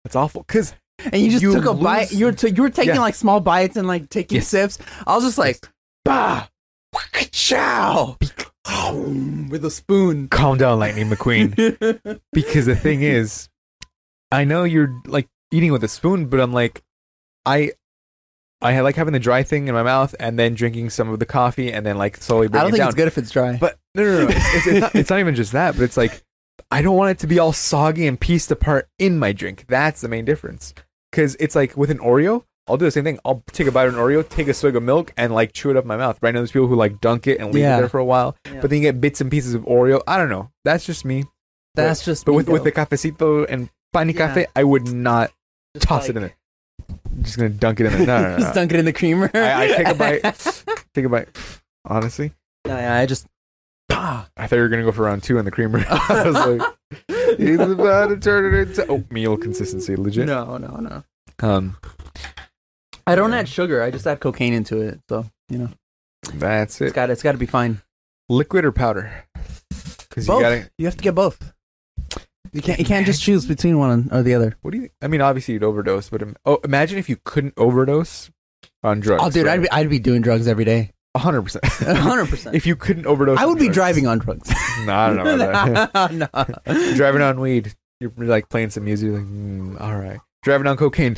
That's 0.05 0.17
awful. 0.17 0.45
Cause 0.45 0.75
and 1.05 1.21
you 1.21 1.31
just 1.31 1.43
You 1.43 1.53
took 1.55 1.65
a 1.65 1.71
lose- 1.73 1.83
bite. 1.83 2.13
You 2.13 2.27
were 2.27 2.33
t- 2.33 2.51
you 2.55 2.63
were 2.63 2.71
taking 2.71 2.95
Yeah. 2.95 3.01
like 3.01 3.15
small 3.15 3.41
bites 3.41 3.77
and 3.77 3.87
like 3.89 4.09
taking 4.11 4.37
Yes. 4.37 4.49
sips. 4.49 4.79
I 5.07 5.15
was 5.17 5.25
just 5.25 5.39
like, 5.39 5.67
bah, 6.05 6.47
chow, 7.33 8.17
with 9.51 9.65
a 9.65 9.71
spoon. 9.71 10.29
calm 10.29 10.59
down, 10.59 10.79
Lightning 10.79 11.09
McQueen. 11.09 12.21
because 12.33 12.67
the 12.67 12.77
thing 12.77 13.03
is, 13.03 13.49
I 14.31 14.45
know 14.45 14.65
you're 14.65 15.01
like 15.07 15.29
eating 15.51 15.73
with 15.73 15.85
a 15.85 15.89
spoon, 15.89 16.27
but 16.27 16.41
I'm 16.41 16.53
like, 16.53 16.83
I, 17.45 17.73
I 18.63 18.81
like 18.81 18.97
having 18.97 19.13
the 19.13 19.21
dry 19.21 19.43
thing 19.43 19.69
in 19.69 19.75
my 19.75 19.83
mouth 19.83 20.15
and 20.19 20.39
then 20.39 20.55
drinking 20.55 20.91
some 20.91 21.11
of 21.11 21.19
the 21.19 21.27
coffee 21.27 21.73
and 21.73 21.85
then 21.85 21.99
like 21.99 22.17
slowly 22.17 22.49
I 22.49 22.51
don't 22.51 22.69
it 22.69 22.71
think 22.73 22.79
down. 22.79 22.89
it's 22.89 22.97
good 22.97 23.09
if 23.09 23.19
it's 23.19 23.31
dry. 23.31 23.57
But 23.59 23.79
no, 23.95 24.05
no, 24.05 24.25
no, 24.25 24.29
it's, 24.29 24.37
it's, 24.55 24.67
it's, 24.67 24.81
not, 24.81 24.95
it's 24.95 25.11
not 25.11 25.21
even 25.21 25.35
just 25.35 25.53
that. 25.53 25.75
But 25.75 25.83
it's 25.83 25.97
like 25.97 26.23
I 26.71 26.83
don't 26.83 26.97
want 26.97 27.11
it 27.11 27.19
to 27.21 27.27
be 27.27 27.39
all 27.39 27.53
soggy 27.53 28.07
and 28.07 28.19
pieced 28.19 28.51
apart 28.51 28.89
in 28.99 29.19
my 29.19 29.33
drink. 29.33 29.67
That's 29.69 30.01
the 30.01 30.09
main 30.09 30.25
difference. 30.25 30.75
Because 31.11 31.37
it's 31.39 31.55
like 31.55 31.77
with 31.77 31.91
an 31.91 31.99
Oreo, 31.99 32.45
I'll 32.67 32.77
do 32.79 32.85
the 32.87 32.91
same 32.91 33.05
thing. 33.05 33.19
I'll 33.25 33.43
take 33.53 33.67
a 33.67 33.73
bite 33.73 33.89
of 33.89 33.95
an 33.95 34.01
Oreo, 34.01 34.27
take 34.27 34.49
a 34.49 34.55
swig 34.55 34.75
of 34.75 34.83
milk, 34.83 35.13
and 35.19 35.35
like 35.35 35.53
chew 35.53 35.71
it 35.71 35.77
up 35.77 35.85
my 35.85 35.97
mouth. 35.99 36.19
Right 36.23 36.33
now, 36.33 36.41
there's 36.41 36.53
people 36.53 36.67
who 36.69 36.77
like 36.77 37.01
dunk 37.01 37.27
it 37.27 37.39
and 37.41 37.53
leave 37.53 37.63
Yeah. 37.63 37.77
it 37.77 37.81
there 37.81 37.89
for 37.91 37.99
a 37.99 38.05
while, 38.05 38.37
Yeah. 38.47 38.61
but 38.61 38.71
then 38.71 38.79
you 38.81 38.85
get 38.91 39.01
bits 39.01 39.21
and 39.21 39.31
pieces 39.31 39.55
of 39.55 39.63
Oreo. 39.65 40.01
I 40.07 40.17
don't 40.17 40.31
know. 40.31 40.51
That's 40.65 40.87
just 40.87 41.05
me. 41.05 41.25
That's 41.75 42.05
just. 42.05 42.25
But 42.25 42.33
me, 42.33 42.37
with 42.39 42.49
with 42.49 42.61
though. 42.65 42.71
the 42.71 42.73
cafecito 42.73 43.47
and 43.49 43.69
pani 43.93 44.13
Yeah. 44.15 44.29
cafe, 44.29 44.47
I 44.57 44.65
would 44.65 44.93
not 44.93 45.31
Just 45.75 45.87
toss 45.87 46.09
it 46.09 46.15
like- 46.15 46.17
in 46.17 46.23
there. 46.23 46.37
I'm 47.17 47.23
just 47.23 47.37
gonna 47.37 47.51
dunk 47.51 47.81
it 47.81 47.87
in 47.87 47.93
there. 47.93 48.07
No, 48.07 48.23
no, 48.23 48.31
no. 48.37 48.39
just 48.39 48.55
dunk 48.55 48.73
it 48.73 48.79
in 48.79 48.85
the 48.87 48.93
creamer. 48.93 49.31
I, 49.35 49.65
I 49.65 49.67
take 49.69 49.87
a 49.89 49.95
bite. 49.95 50.65
take 50.95 51.05
a 51.05 51.09
bite. 51.09 51.29
Honestly, 51.85 52.33
no, 52.67 52.77
yeah, 52.77 52.97
I 52.97 53.07
just. 53.07 53.27
Bah. 53.89 54.25
I 54.37 54.47
thought 54.47 54.57
you 54.57 54.63
were 54.63 54.69
gonna 54.69 54.83
go 54.85 54.93
for 54.93 55.03
round 55.03 55.23
two 55.23 55.37
in 55.39 55.45
the 55.45 55.51
creamer. 55.51 55.85
I 55.91 56.23
was 56.27 56.35
like, 56.35 57.39
he's 57.39 57.61
about 57.61 58.09
to 58.09 58.17
turn 58.17 58.55
it 58.55 58.69
into 58.69 58.87
oatmeal 58.87 59.37
consistency, 59.37 59.95
legit. 59.97 60.27
No, 60.27 60.57
no, 60.57 60.77
no. 60.77 61.05
Um, 61.41 61.77
I 63.07 63.15
don't 63.15 63.33
add 63.35 63.49
sugar. 63.49 63.83
I 63.83 63.91
just 63.91 64.07
add 64.07 64.21
cocaine 64.21 64.53
into 64.55 64.81
it. 64.81 65.01
So 65.09 65.27
you 65.49 65.59
know, 65.59 65.71
that's 66.35 66.81
it's 66.81 66.91
it. 66.93 66.95
got 66.95 67.11
it's 67.11 67.23
got 67.23 67.33
to 67.33 67.39
be 67.39 67.47
fine. 67.47 67.81
Liquid 68.29 68.65
or 68.65 68.73
powder? 68.73 69.25
Because 69.69 70.27
you 70.27 70.33
Both. 70.33 70.43
gotta. 70.43 70.71
You 70.79 70.87
have 70.87 70.97
to 70.97 71.03
get 71.03 71.15
both. 71.15 71.53
You 72.53 72.63
can't. 72.63 72.79
You 72.79 72.85
can't 72.85 73.05
just 73.05 73.21
choose 73.23 73.47
between 73.47 73.79
one 73.79 74.09
or 74.13 74.23
the 74.23 74.35
other. 74.35 74.57
What 74.63 74.71
do 74.73 74.79
you? 74.79 74.89
I 75.03 75.09
mean, 75.09 75.21
obviously 75.21 75.55
you'd 75.55 75.65
overdose, 75.65 76.09
but 76.09 76.23
im- 76.23 76.37
oh, 76.47 76.61
imagine 76.65 76.99
if 76.99 77.09
you 77.09 77.17
couldn't 77.25 77.55
overdose 77.57 78.31
on 78.83 79.01
drugs. 79.01 79.23
Oh, 79.25 79.31
dude, 79.31 79.49
I'd 79.49 79.63
be 79.63 79.71
I'd 79.71 79.91
be 79.91 79.99
doing 79.99 80.23
drugs 80.23 80.47
every 80.49 80.65
day. 80.65 80.93
hundred 81.17 81.43
percent. 81.43 81.65
hundred 81.67 82.29
percent. 82.29 82.55
If 82.57 82.65
you 82.67 82.77
couldn't 82.77 83.07
overdose, 83.07 83.39
I 83.39 83.43
on 83.43 83.49
would 83.51 83.59
be 83.59 83.65
drugs- 83.67 83.75
driving 83.77 84.07
on 84.07 84.19
drugs. 84.19 84.49
No, 84.87 84.93
I 84.95 85.15
don't 85.15 85.25
know 85.25 85.35
about 85.49 85.93
that. 85.93 86.13
no. 86.67 86.75
You're 86.75 86.95
driving 86.97 87.23
on 87.23 87.39
weed. 87.41 87.75
You're 88.01 88.13
like 88.17 88.49
playing 88.49 88.71
some 88.71 88.85
music. 88.85 89.13
Like, 89.13 89.23
mm, 89.23 89.81
all 89.81 89.97
right. 89.97 90.19
Driving 90.43 90.67
on 90.67 90.77
cocaine. 90.77 91.15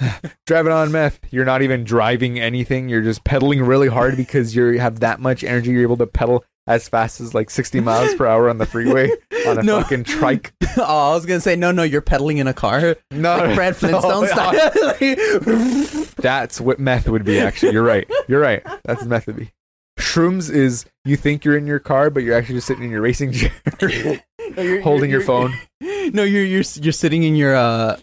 driving 0.46 0.72
on 0.72 0.92
meth. 0.92 1.20
You're 1.30 1.44
not 1.44 1.62
even 1.62 1.84
driving 1.84 2.38
anything. 2.38 2.88
You're 2.88 3.02
just 3.02 3.24
pedaling 3.24 3.62
really 3.62 3.88
hard 3.88 4.16
because 4.16 4.54
you 4.54 4.78
have 4.78 5.00
that 5.00 5.20
much 5.20 5.44
energy. 5.44 5.70
You're 5.70 5.82
able 5.82 5.96
to 5.98 6.06
pedal 6.06 6.44
as 6.66 6.88
fast 6.88 7.20
as 7.20 7.34
like 7.34 7.50
60 7.50 7.80
miles 7.80 8.14
per 8.14 8.26
hour 8.26 8.48
on 8.48 8.58
the 8.58 8.66
freeway 8.66 9.10
on 9.46 9.58
a 9.58 9.62
No. 9.62 9.80
fucking 9.82 10.04
trike. 10.04 10.52
oh, 10.76 11.10
I 11.10 11.14
was 11.14 11.26
gonna 11.26 11.40
say 11.40 11.56
no, 11.56 11.72
no. 11.72 11.82
You're 11.82 12.00
pedaling 12.02 12.38
in 12.38 12.46
a 12.46 12.54
car, 12.54 12.96
No, 13.10 13.36
like 13.38 13.54
Fred 13.54 13.76
Flintstone 13.76 14.26
style. 14.28 14.70
Like- 14.82 16.14
That's 16.16 16.60
what 16.60 16.78
meth 16.78 17.08
would 17.08 17.24
be. 17.24 17.40
Actually, 17.40 17.72
you're 17.72 17.82
right. 17.82 18.08
You're 18.28 18.40
right. 18.40 18.62
That's 18.84 19.04
meth 19.04 19.26
would 19.26 19.36
be. 19.36 19.50
Shrooms 19.98 20.50
is 20.50 20.86
you 21.04 21.16
think 21.16 21.44
you're 21.44 21.56
in 21.58 21.66
your 21.66 21.78
car, 21.78 22.08
but 22.10 22.22
you're 22.22 22.34
actually 22.36 22.54
just 22.56 22.66
sitting 22.66 22.84
in 22.84 22.90
your 22.90 23.02
racing 23.02 23.32
chair, 23.32 23.50
No, 23.82 23.88
you're- 24.62 24.80
holding 24.80 25.10
you're- 25.10 25.22
your 25.22 25.26
phone. 25.26 25.54
No, 25.80 26.22
you're 26.22 26.44
you're 26.44 26.62
you're 26.80 26.92
sitting 26.92 27.22
in 27.24 27.36
your 27.36 27.54
uh 27.54 27.96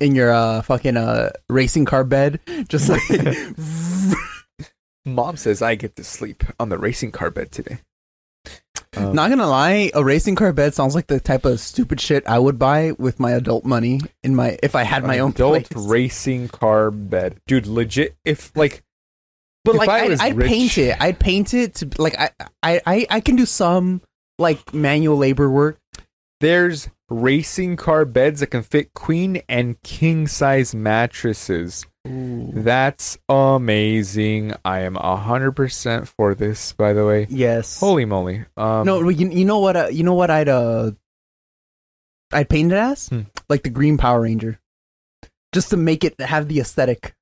in 0.00 0.14
your 0.14 0.30
uh 0.32 0.62
fucking 0.62 0.96
uh 0.96 1.30
racing 1.48 1.84
car 1.84 2.04
bed, 2.04 2.40
just 2.68 2.88
like 2.88 3.02
Mom 5.04 5.36
says 5.36 5.62
I 5.62 5.74
get 5.74 5.96
to 5.96 6.04
sleep 6.04 6.44
on 6.60 6.68
the 6.68 6.78
racing 6.78 7.12
car 7.12 7.30
bed 7.30 7.50
today. 7.50 7.78
Um, 8.96 9.12
Not 9.14 9.30
gonna 9.30 9.46
lie, 9.48 9.90
a 9.94 10.04
racing 10.04 10.34
car 10.34 10.52
bed 10.52 10.74
sounds 10.74 10.94
like 10.94 11.06
the 11.06 11.20
type 11.20 11.44
of 11.44 11.60
stupid 11.60 12.00
shit 12.00 12.26
I 12.26 12.38
would 12.38 12.58
buy 12.58 12.92
with 12.92 13.18
my 13.18 13.32
adult 13.32 13.64
money 13.64 14.00
in 14.22 14.34
my 14.34 14.58
if 14.62 14.74
I 14.74 14.82
had 14.82 15.04
my 15.04 15.18
own 15.20 15.30
adult 15.30 15.68
place. 15.70 15.86
racing 15.88 16.48
car 16.48 16.90
bed, 16.90 17.40
dude. 17.46 17.66
Legit, 17.66 18.16
if 18.24 18.54
like, 18.56 18.82
But 19.64 19.76
if 19.76 19.78
like 19.78 19.88
I 19.88 20.04
I'd, 20.04 20.20
I'd 20.20 20.36
rich- 20.36 20.48
paint 20.48 20.78
it. 20.78 20.96
I'd 21.00 21.18
paint 21.18 21.54
it 21.54 21.74
to 21.76 21.90
like 22.00 22.18
I, 22.18 22.30
I 22.62 22.80
I 22.86 23.06
I 23.10 23.20
can 23.20 23.36
do 23.36 23.46
some 23.46 24.02
like 24.38 24.72
manual 24.74 25.16
labor 25.16 25.50
work. 25.50 25.78
there's 26.40 26.88
racing 27.10 27.76
car 27.76 28.04
beds 28.04 28.40
that 28.40 28.48
can 28.48 28.62
fit 28.62 28.92
queen 28.94 29.40
and 29.48 29.80
king 29.82 30.26
size 30.26 30.74
mattresses 30.74 31.86
That's 32.04 33.18
amazing. 33.28 34.54
I 34.64 34.80
am 34.80 34.94
hundred 34.94 35.52
percent 35.52 36.08
for 36.08 36.34
this. 36.34 36.72
By 36.72 36.92
the 36.94 37.04
way, 37.06 37.26
Yes. 37.28 37.80
holy 37.80 38.04
moly! 38.06 38.44
Um, 38.56 38.86
no, 38.86 39.08
you, 39.10 39.28
you 39.28 39.44
know 39.44 39.58
what? 39.58 39.76
Uh, 39.76 39.88
you 39.88 40.04
know 40.04 40.14
what? 40.14 40.30
I'd 40.30 40.48
uh, 40.48 40.92
I'd 42.32 42.48
paint 42.48 42.72
it 42.72 42.76
as 42.76 43.08
Hmm. 43.08 43.22
like 43.50 43.62
the 43.62 43.68
Green 43.70 43.98
Power 43.98 44.22
Ranger, 44.22 44.58
just 45.52 45.68
to 45.70 45.76
make 45.76 46.02
it 46.04 46.18
have 46.20 46.48
the 46.48 46.60
aesthetic. 46.60 47.14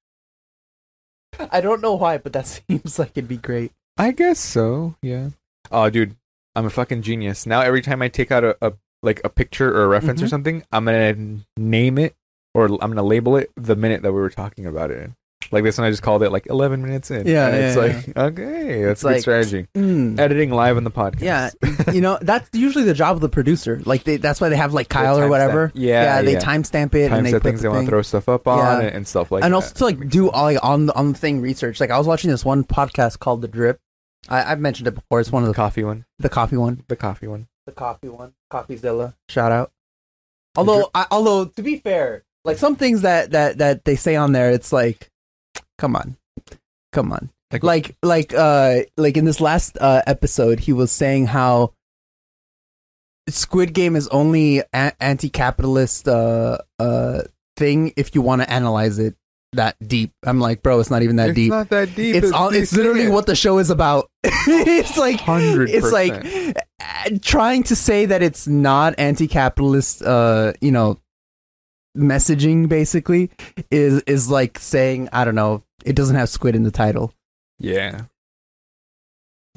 I 1.50 1.60
don't 1.60 1.82
know 1.82 1.94
why, 1.94 2.18
but 2.18 2.32
that 2.34 2.46
seems 2.68 2.98
like 2.98 3.10
it'd 3.16 3.26
be 3.28 3.36
great. 3.38 3.72
I 3.96 4.12
guess 4.12 4.38
so. 4.38 4.94
Yeah. 5.02 5.30
Oh, 5.72 5.90
dude, 5.90 6.14
I'm 6.54 6.66
a 6.66 6.70
fucking 6.70 7.02
genius. 7.02 7.44
Now 7.46 7.60
every 7.60 7.82
time 7.82 8.02
I 8.02 8.08
take 8.08 8.30
out 8.30 8.44
a, 8.44 8.56
a 8.62 8.72
like 9.06 9.20
a 9.24 9.28
picture 9.30 9.74
or 9.74 9.84
a 9.84 9.88
reference 9.88 10.20
or 10.22 10.26
Mhm. 10.26 10.30
something, 10.30 10.62
I'm 10.72 10.84
gonna 10.84 11.14
name 11.56 11.96
it 11.98 12.14
or 12.54 12.66
I'm 12.66 12.76
gonna 12.90 13.02
label 13.02 13.36
it 13.36 13.50
the 13.56 13.76
minute 13.76 14.02
that 14.02 14.12
we 14.12 14.20
were 14.20 14.28
talking 14.30 14.66
about 14.66 14.90
it. 14.90 15.10
Like 15.52 15.62
this 15.62 15.78
one, 15.78 15.86
I 15.86 15.90
just 15.90 16.02
called 16.02 16.24
it 16.24 16.30
like 16.32 16.48
11 16.48 16.82
minutes 16.82 17.08
in. 17.12 17.24
Yeah, 17.24 17.46
And 17.46 17.56
it's 17.56 17.76
yeah, 17.76 17.82
like 17.82 18.32
okay, 18.32 18.82
that's 18.82 18.92
It's 18.92 19.02
a 19.02 19.06
good 19.06 19.12
like- 19.12 19.20
strategy. 19.20 19.66
Mm. 19.76 20.18
Editing 20.18 20.50
live 20.50 20.76
on 20.76 20.82
the 20.82 20.90
podcast. 20.90 21.20
Yeah, 21.22 21.50
you 21.92 22.00
know 22.00 22.18
that's 22.20 22.48
usually 22.52 22.84
the 22.84 22.94
job 22.94 23.14
of 23.14 23.20
the 23.20 23.28
producer. 23.28 23.80
Like 23.86 24.02
they, 24.02 24.16
that's 24.16 24.40
why 24.40 24.48
they 24.48 24.56
have 24.56 24.74
like 24.74 24.88
Kyle 24.88 25.20
or 25.20 25.28
whatever. 25.28 25.70
Yeah, 25.74 26.02
yeah, 26.02 26.22
they 26.22 26.32
yeah. 26.32 26.40
timestamp 26.40 26.94
it 26.96 27.02
and 27.04 27.10
Times 27.12 27.24
they 27.26 27.32
put 27.34 27.42
things 27.44 27.60
the 27.60 27.68
they 27.68 27.68
want 27.68 27.84
to 27.86 27.90
throw 27.90 28.02
stuff 28.02 28.28
up 28.28 28.48
on 28.48 28.58
Yeah. 28.58 28.86
and, 28.88 28.96
and 28.96 29.06
stuff 29.06 29.30
like 29.30 29.44
and 29.44 29.52
that. 29.52 29.56
also 29.56 29.72
to 29.74 29.84
like 29.84 30.08
do 30.08 30.30
all 30.30 30.44
like 30.44 30.58
on 30.64 30.86
the 30.86 30.94
on 30.96 31.12
the 31.12 31.18
thing 31.18 31.40
research. 31.40 31.78
Like 31.78 31.90
I 31.92 31.98
was 31.98 32.08
watching 32.08 32.30
this 32.30 32.44
one 32.44 32.64
podcast 32.64 33.20
called 33.20 33.40
The 33.40 33.48
Drip. 33.48 33.78
I, 34.28 34.50
I've 34.50 34.58
mentioned 34.58 34.88
it 34.88 34.96
before. 34.96 35.20
It's 35.20 35.30
one 35.30 35.44
of 35.44 35.48
the 35.48 35.54
coffee 35.54 35.84
one, 35.84 36.06
the 36.18 36.28
coffee 36.28 36.56
one. 36.56 36.82
the 36.88 36.96
coffee 36.96 37.28
one. 37.28 37.46
The 37.66 37.72
coffee 37.72 38.08
one, 38.08 38.32
Coffeezilla. 38.50 39.14
Shout 39.28 39.52
out. 39.52 39.72
Although, 40.56 40.90
I, 40.94 41.06
although 41.10 41.44
to 41.46 41.62
be 41.62 41.76
fair, 41.78 42.24
like 42.44 42.56
some 42.58 42.76
things 42.76 43.02
that 43.02 43.32
that 43.32 43.58
that 43.58 43.84
they 43.84 43.96
say 43.96 44.16
on 44.16 44.32
there, 44.32 44.50
it's 44.50 44.72
like, 44.72 45.10
come 45.78 45.94
on, 45.96 46.16
come 46.92 47.12
on. 47.12 47.30
Like- 47.52 47.62
Like 47.62 47.96
like 48.02 48.34
uh 48.34 48.80
like 48.96 49.16
in 49.16 49.24
this 49.24 49.40
last 49.40 49.76
uh 49.80 50.02
episode, 50.06 50.60
he 50.60 50.72
was 50.72 50.90
saying 50.90 51.26
how 51.26 51.72
Squid 53.28 53.72
Game 53.74 53.96
is 53.96 54.08
only 54.08 54.60
a- 54.72 54.92
anti-capitalist 55.00 56.08
uh 56.08 56.58
uh 56.78 57.22
thing 57.56 57.92
if 57.96 58.14
you 58.14 58.22
want 58.22 58.42
to 58.42 58.50
analyze 58.50 58.98
it 58.98 59.14
that 59.56 59.76
deep. 59.86 60.12
I'm 60.24 60.40
like, 60.40 60.62
bro, 60.62 60.80
it's 60.80 60.90
not 60.90 61.02
even 61.02 61.16
that 61.16 61.30
it's 61.30 61.36
deep. 61.36 61.50
not 61.50 61.68
that 61.70 61.94
deep. 61.94 62.14
It's 62.16 62.32
all, 62.32 62.54
it's 62.54 62.72
literally 62.72 63.08
what 63.08 63.26
the 63.26 63.34
show 63.36 63.58
is 63.58 63.70
about. 63.70 64.10
it's 64.24 64.96
like 64.96 65.20
hundred. 65.20 65.70
it's 65.70 65.92
like 65.92 66.56
uh, 66.80 67.10
trying 67.22 67.62
to 67.64 67.76
say 67.76 68.06
that 68.06 68.22
it's 68.22 68.46
not 68.46 68.94
anti-capitalist 68.98 70.02
uh 70.02 70.52
you 70.60 70.70
know 70.72 70.98
messaging 71.96 72.68
basically 72.68 73.30
is 73.70 74.02
is 74.02 74.28
like 74.28 74.58
saying 74.58 75.08
i 75.12 75.24
don't 75.24 75.34
know 75.34 75.62
it 75.84 75.96
doesn't 75.96 76.16
have 76.16 76.28
squid 76.28 76.54
in 76.54 76.62
the 76.62 76.70
title 76.70 77.12
yeah. 77.58 78.02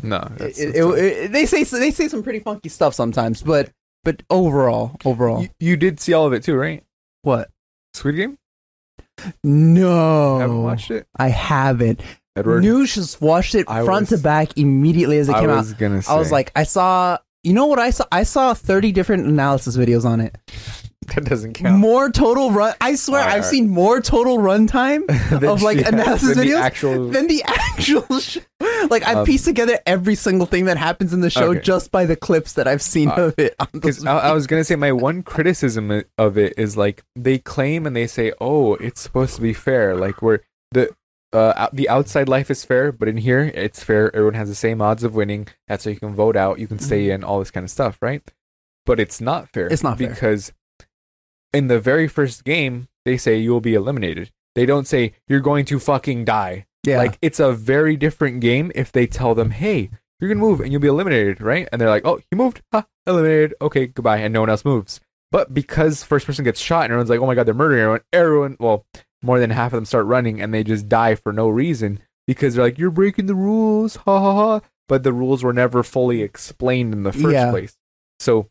No, 0.02 0.20
that's, 0.38 0.58
it- 0.60 0.74
that's- 0.76 0.98
it- 0.98 1.32
they 1.34 1.46
say 1.46 1.64
they 1.66 1.92
say 1.92 2.08
some 2.08 2.24
pretty 2.24 2.40
funky 2.40 2.70
stuff 2.70 2.94
sometimes 2.94 3.42
but 3.42 3.72
but 4.04 4.24
overall 4.30 4.96
overall 5.04 5.42
you, 5.44 5.50
you 5.60 5.78
did 5.78 6.00
see 6.00 6.14
all 6.14 6.26
of 6.26 6.34
it 6.34 6.44
too, 6.44 6.56
right? 6.56 6.84
what 7.24 7.50
Squid 7.94 8.16
Game. 8.16 8.38
No. 9.44 10.40
Haven't 10.40 10.64
watched 10.64 10.92
it, 10.92 11.08
i 11.18 11.30
haven't. 11.30 12.02
Edward. 12.36 12.62
news 12.62 12.94
just 12.96 13.22
watched 13.22 13.54
it 13.56 13.66
I 13.68 13.84
front 13.84 14.10
was- 14.12 14.20
to 14.20 14.24
back 14.24 14.58
immediately 14.58 15.18
as 15.18 15.28
it 15.30 15.36
I 15.36 15.42
came 15.42 15.50
out. 15.50 15.58
was 15.58 15.74
gonna. 15.74 16.02
Say, 16.02 16.12
i 16.14 16.16
was 16.18 16.32
like 16.32 16.52
i 16.56 16.64
saw 16.64 17.18
you 17.44 17.54
know 17.54 17.66
what 17.66 17.80
i 17.80 17.90
saw? 17.90 18.06
I 18.12 18.24
saw 18.24 18.54
30 18.54 18.92
different 18.92 19.26
analysis 19.28 19.76
videos 19.76 20.06
on 20.06 20.22
it 20.22 20.38
that 21.16 21.26
doesn't 21.26 21.54
count. 21.54 21.78
more 21.78 22.10
total 22.10 22.52
run. 22.52 22.74
I 22.82 22.96
swear, 22.96 23.22
Alright, 23.22 23.36
I've 23.36 23.44
alright. 23.44 23.52
seen 23.52 23.70
more 23.70 24.02
total 24.02 24.38
runtime 24.38 25.04
of 25.44 25.62
like 25.62 25.78
Yeah, 25.82 25.90
analysis 25.90 26.36
than 26.36 26.48
the 26.48 26.54
videos 26.54 26.62
Actual. 26.62 27.10
than 27.10 27.28
the 27.28 27.44
actual 27.46 28.20
show. 28.20 28.42
Like 28.90 29.04
I've 29.04 29.18
Um, 29.18 29.26
pieced 29.26 29.46
together 29.46 29.78
every 29.86 30.16
single 30.16 30.46
thing 30.48 30.66
that 30.66 30.78
happens 30.78 31.14
in 31.14 31.22
the 31.22 31.30
show 31.30 31.52
Okay. 31.52 31.60
just 31.62 31.92
by 31.92 32.06
the 32.06 32.16
clips 32.16 32.54
that 32.54 32.68
I've 32.68 32.82
seen 32.82 33.10
Uh, 33.10 33.16
of 33.28 33.36
it. 33.38 33.56
on 33.60 33.68
those 33.74 33.82
Because 33.82 34.06
I, 34.06 34.18
I 34.18 34.32
was 34.34 34.48
gonna 34.48 34.64
say 34.64 34.76
my 34.76 34.92
one 34.92 35.24
criticism 35.24 35.92
i- 35.92 36.04
of 36.18 36.38
it 36.38 36.54
is 36.58 36.78
like 36.78 37.04
they 37.16 37.38
claim 37.40 37.86
and 37.86 37.96
they 37.96 38.08
say, 38.08 38.32
"Oh, 38.40 38.76
it's 38.76 39.02
supposed 39.02 39.36
to 39.36 39.42
be 39.42 39.54
fair." 39.54 39.96
Like 39.96 40.22
where 40.22 40.42
the 40.72 40.90
uh 41.34 41.54
out- 41.56 41.76
the 41.76 41.88
outside 41.90 42.28
life 42.30 42.50
is 42.50 42.64
fair, 42.66 42.92
but 42.92 43.08
in 43.08 43.18
here 43.18 43.52
it's 43.54 43.84
fair. 43.84 44.10
Everyone 44.16 44.34
has 44.36 44.50
the 44.50 44.56
same 44.56 44.82
odds 44.82 45.04
of 45.04 45.14
winning. 45.14 45.48
That's 45.68 45.86
how 45.86 45.92
you 45.92 46.00
can 46.00 46.16
vote 46.16 46.36
out. 46.36 46.60
You 46.60 46.68
can 46.68 46.80
stay 46.80 47.10
in. 47.12 47.24
All 47.24 47.40
this 47.40 47.52
kind 47.52 47.64
of 47.66 47.70
stuff, 47.70 47.98
right? 48.02 48.24
But 48.86 49.00
it's 49.00 49.22
not 49.22 49.50
fair. 49.50 49.66
Mm-hmm. 49.66 49.74
It's 49.74 49.84
not 49.84 49.98
fair. 50.00 50.10
because 50.10 50.52
in 51.54 51.68
the 51.68 51.80
very 51.80 52.08
first 52.08 52.44
game 52.44 52.88
they 53.06 53.18
say 53.18 53.38
you 53.38 53.52
will 53.52 53.62
be 53.62 53.74
eliminated. 53.74 54.32
They 54.56 54.66
don't 54.66 54.88
say 54.88 55.14
you're 55.28 55.40
going 55.40 55.66
to 55.66 55.80
fucking 55.80 56.26
die. 56.26 56.66
yeah, 56.86 56.98
Like 56.98 57.18
it's 57.22 57.40
a 57.40 57.52
very 57.54 57.96
different 57.96 58.40
game 58.42 58.72
if 58.76 58.92
they 58.92 59.08
tell 59.08 59.34
them, 59.36 59.52
"Hey, 59.52 59.90
you're 60.20 60.28
gonna 60.30 60.40
move 60.40 60.60
and 60.60 60.72
you'll 60.72 60.82
be 60.82 60.88
eliminated," 60.88 61.42
right? 61.42 61.68
And 61.72 61.80
they're 61.80 61.90
like, 61.90 62.06
"Oh, 62.06 62.20
you 62.32 62.38
moved, 62.38 62.62
ha, 62.72 62.86
eliminated. 63.08 63.54
Okay, 63.62 63.88
goodbye," 63.88 64.18
and 64.18 64.34
no 64.34 64.42
one 64.42 64.50
else 64.50 64.66
moves. 64.66 65.00
But 65.32 65.54
because 65.54 66.04
first 66.04 66.26
person 66.26 66.44
gets 66.46 66.60
shot 66.60 66.84
and 66.86 66.92
everyone's 66.92 67.10
like, 67.10 67.20
"Oh 67.20 67.26
my 67.28 67.36
god, 67.36 67.46
they're 67.46 67.54
murdering 67.54 67.82
everyone," 67.82 68.02
everyone, 68.14 68.58
well, 68.60 68.86
more 69.22 69.40
than 69.40 69.50
half 69.50 69.74
of 69.74 69.78
them 69.78 69.86
start 69.86 70.06
running 70.06 70.42
and 70.42 70.54
they 70.54 70.64
just 70.64 70.88
die 70.90 71.16
for 71.16 71.32
no 71.34 71.50
reason 71.50 72.00
because 72.28 72.56
they're 72.56 72.66
like, 72.66 72.78
"You're 72.80 72.92
breaking 72.92 73.26
the 73.28 73.36
rules," 73.36 73.96
ha 73.98 74.20
ha 74.20 74.34
ha. 74.36 74.62
But 74.88 75.04
the 75.04 75.14
rules 75.14 75.44
were 75.44 75.54
never 75.54 75.84
fully 75.84 76.22
explained 76.24 76.94
in 76.94 77.04
the 77.04 77.12
first 77.14 77.28
Yeah. 77.34 77.52
place. 77.52 77.78
So, 78.20 78.50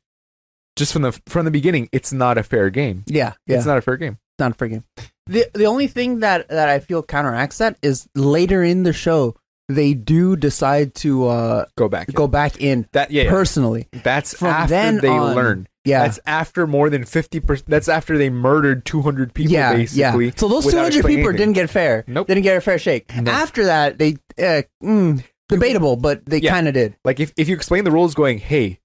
just 0.78 0.92
from 0.92 1.02
the 1.02 1.12
from 1.26 1.44
the 1.44 1.50
beginning, 1.50 1.88
it's 1.92 2.12
not 2.12 2.38
a 2.38 2.42
fair 2.42 2.70
game. 2.70 3.04
yeah, 3.06 3.34
yeah. 3.46 3.56
It's 3.56 3.66
not 3.66 3.76
a 3.76 3.82
fair 3.82 3.96
game. 3.98 4.18
not 4.38 4.52
a 4.52 4.54
freaking. 4.54 4.84
The 5.26 5.46
the 5.52 5.66
only 5.66 5.88
thing 5.88 6.20
that 6.20 6.48
that 6.48 6.68
I 6.70 6.78
feel 6.78 7.02
counteracts 7.02 7.58
that 7.58 7.76
is 7.82 8.08
later 8.14 8.62
in 8.62 8.84
the 8.84 8.92
show 8.94 9.34
they 9.68 9.92
do 9.92 10.34
decide 10.36 10.94
to 10.94 11.26
uh 11.26 11.66
Go 11.76 11.88
back. 11.90 12.10
go 12.14 12.26
back 12.26 12.58
in 12.62 12.88
that 12.92 13.10
yeah. 13.10 13.24
yeah. 13.24 13.30
personally. 13.30 13.88
That's 14.02 14.32
From 14.34 14.48
after 14.48 14.70
then 14.70 14.98
they 14.98 15.08
on, 15.08 15.34
learn. 15.36 15.68
Yeah. 15.84 16.02
That's 16.04 16.20
after 16.26 16.66
more 16.66 16.88
than 16.90 17.04
50%. 17.04 17.64
That's 17.66 17.88
after 17.88 18.16
they 18.18 18.28
murdered 18.30 18.84
200 18.86 19.32
people, 19.34 19.52
yeah, 19.52 19.74
basically. 19.74 20.26
yeah. 20.26 20.32
So 20.36 20.48
those 20.48 20.66
200 20.66 20.92
people 21.04 21.08
anything. 21.08 21.36
didn't 21.36 21.52
get 21.54 21.70
fair. 21.70 22.04
Nope. 22.06 22.26
Didn't 22.28 22.42
get 22.42 22.56
a 22.56 22.60
fair 22.62 22.78
shake. 22.78 23.14
No. 23.16 23.30
After 23.30 23.64
that, 23.66 23.98
they 23.98 24.16
uh, 24.38 24.62
mm, 24.82 25.22
debatable, 25.48 25.96
but 25.96 26.24
they 26.26 26.38
Yeah. 26.40 26.50
kind 26.50 26.68
of 26.68 26.74
did. 26.74 26.96
Like, 27.04 27.20
if, 27.20 27.32
if 27.38 27.48
you 27.48 27.54
explain 27.54 27.84
the 27.84 27.90
rules 27.90 28.14
going, 28.14 28.38
hey, 28.38 28.80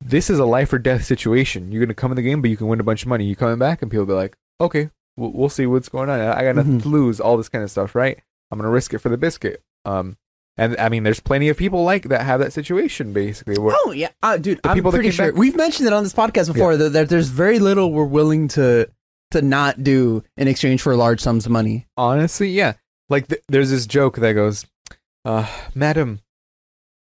this 0.00 0.30
is 0.30 0.38
a 0.38 0.44
life 0.44 0.72
or 0.72 0.78
death 0.78 1.04
situation. 1.04 1.72
You're 1.72 1.80
going 1.80 1.88
to 1.88 1.94
come 1.94 2.12
in 2.12 2.16
the 2.16 2.22
game, 2.22 2.40
but 2.40 2.50
you 2.50 2.56
can 2.56 2.68
win 2.68 2.80
a 2.80 2.84
bunch 2.84 3.02
of 3.02 3.08
money. 3.08 3.24
You 3.24 3.36
coming 3.36 3.58
back, 3.58 3.82
and 3.82 3.90
people 3.90 4.06
be 4.06 4.12
like, 4.12 4.36
okay, 4.60 4.90
we'll, 5.16 5.32
we'll 5.32 5.48
see 5.48 5.66
what's 5.66 5.88
going 5.88 6.08
on. 6.08 6.20
I 6.20 6.42
got 6.44 6.56
nothing 6.56 6.78
Mhm. 6.78 6.82
to 6.82 6.88
lose, 6.88 7.20
all 7.20 7.36
this 7.36 7.48
kind 7.48 7.64
of 7.64 7.70
stuff, 7.70 7.94
right? 7.94 8.18
I'm 8.50 8.58
going 8.58 8.66
to 8.68 8.72
risk 8.72 8.94
it 8.94 8.98
for 8.98 9.08
the 9.08 9.16
biscuit. 9.18 9.62
Um, 9.84 10.16
and 10.56 10.76
I 10.78 10.88
mean, 10.88 11.02
there's 11.04 11.20
plenty 11.20 11.48
of 11.50 11.56
people 11.56 11.84
like 11.84 12.04
that 12.08 12.22
have 12.22 12.40
that 12.40 12.52
situation, 12.52 13.12
basically. 13.12 13.56
Oh 13.58 13.92
yeah, 13.92 14.08
uh, 14.22 14.36
dude. 14.38 14.60
I'm 14.64 14.82
pretty 14.82 15.10
sure 15.12 15.30
back- 15.32 15.38
we've 15.38 15.54
mentioned 15.56 15.86
it 15.86 15.92
on 15.92 16.02
this 16.02 16.12
podcast 16.14 16.52
before 16.52 16.76
that, 16.76 16.90
that 16.90 17.08
there's 17.08 17.28
very 17.28 17.58
little 17.60 17.92
we're 17.92 18.04
willing 18.04 18.48
to 18.48 18.88
to 19.30 19.42
not 19.42 19.84
do 19.84 20.24
in 20.36 20.48
exchange 20.48 20.80
for 20.82 20.96
large 20.96 21.20
sums 21.20 21.46
of 21.46 21.52
money. 21.52 21.86
Honestly, 21.96 22.48
yeah. 22.48 22.72
Like 23.08 23.28
th- 23.28 23.42
there's 23.48 23.70
this 23.70 23.86
joke 23.86 24.16
that 24.16 24.32
goes, 24.32 24.66
uh, 25.24 25.46
"Madam, 25.76 26.20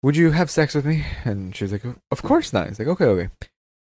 would 0.02 0.16
you 0.16 0.30
have 0.32 0.50
sex 0.50 0.74
with 0.74 0.84
me?" 0.86 1.04
And 1.24 1.54
she's 1.54 1.72
like, 1.72 1.84
"Of 2.10 2.22
course 2.22 2.52
not." 2.52 2.68
He's 2.68 2.78
like, 2.78 2.88
"Okay, 2.88 3.04
okay. 3.04 3.28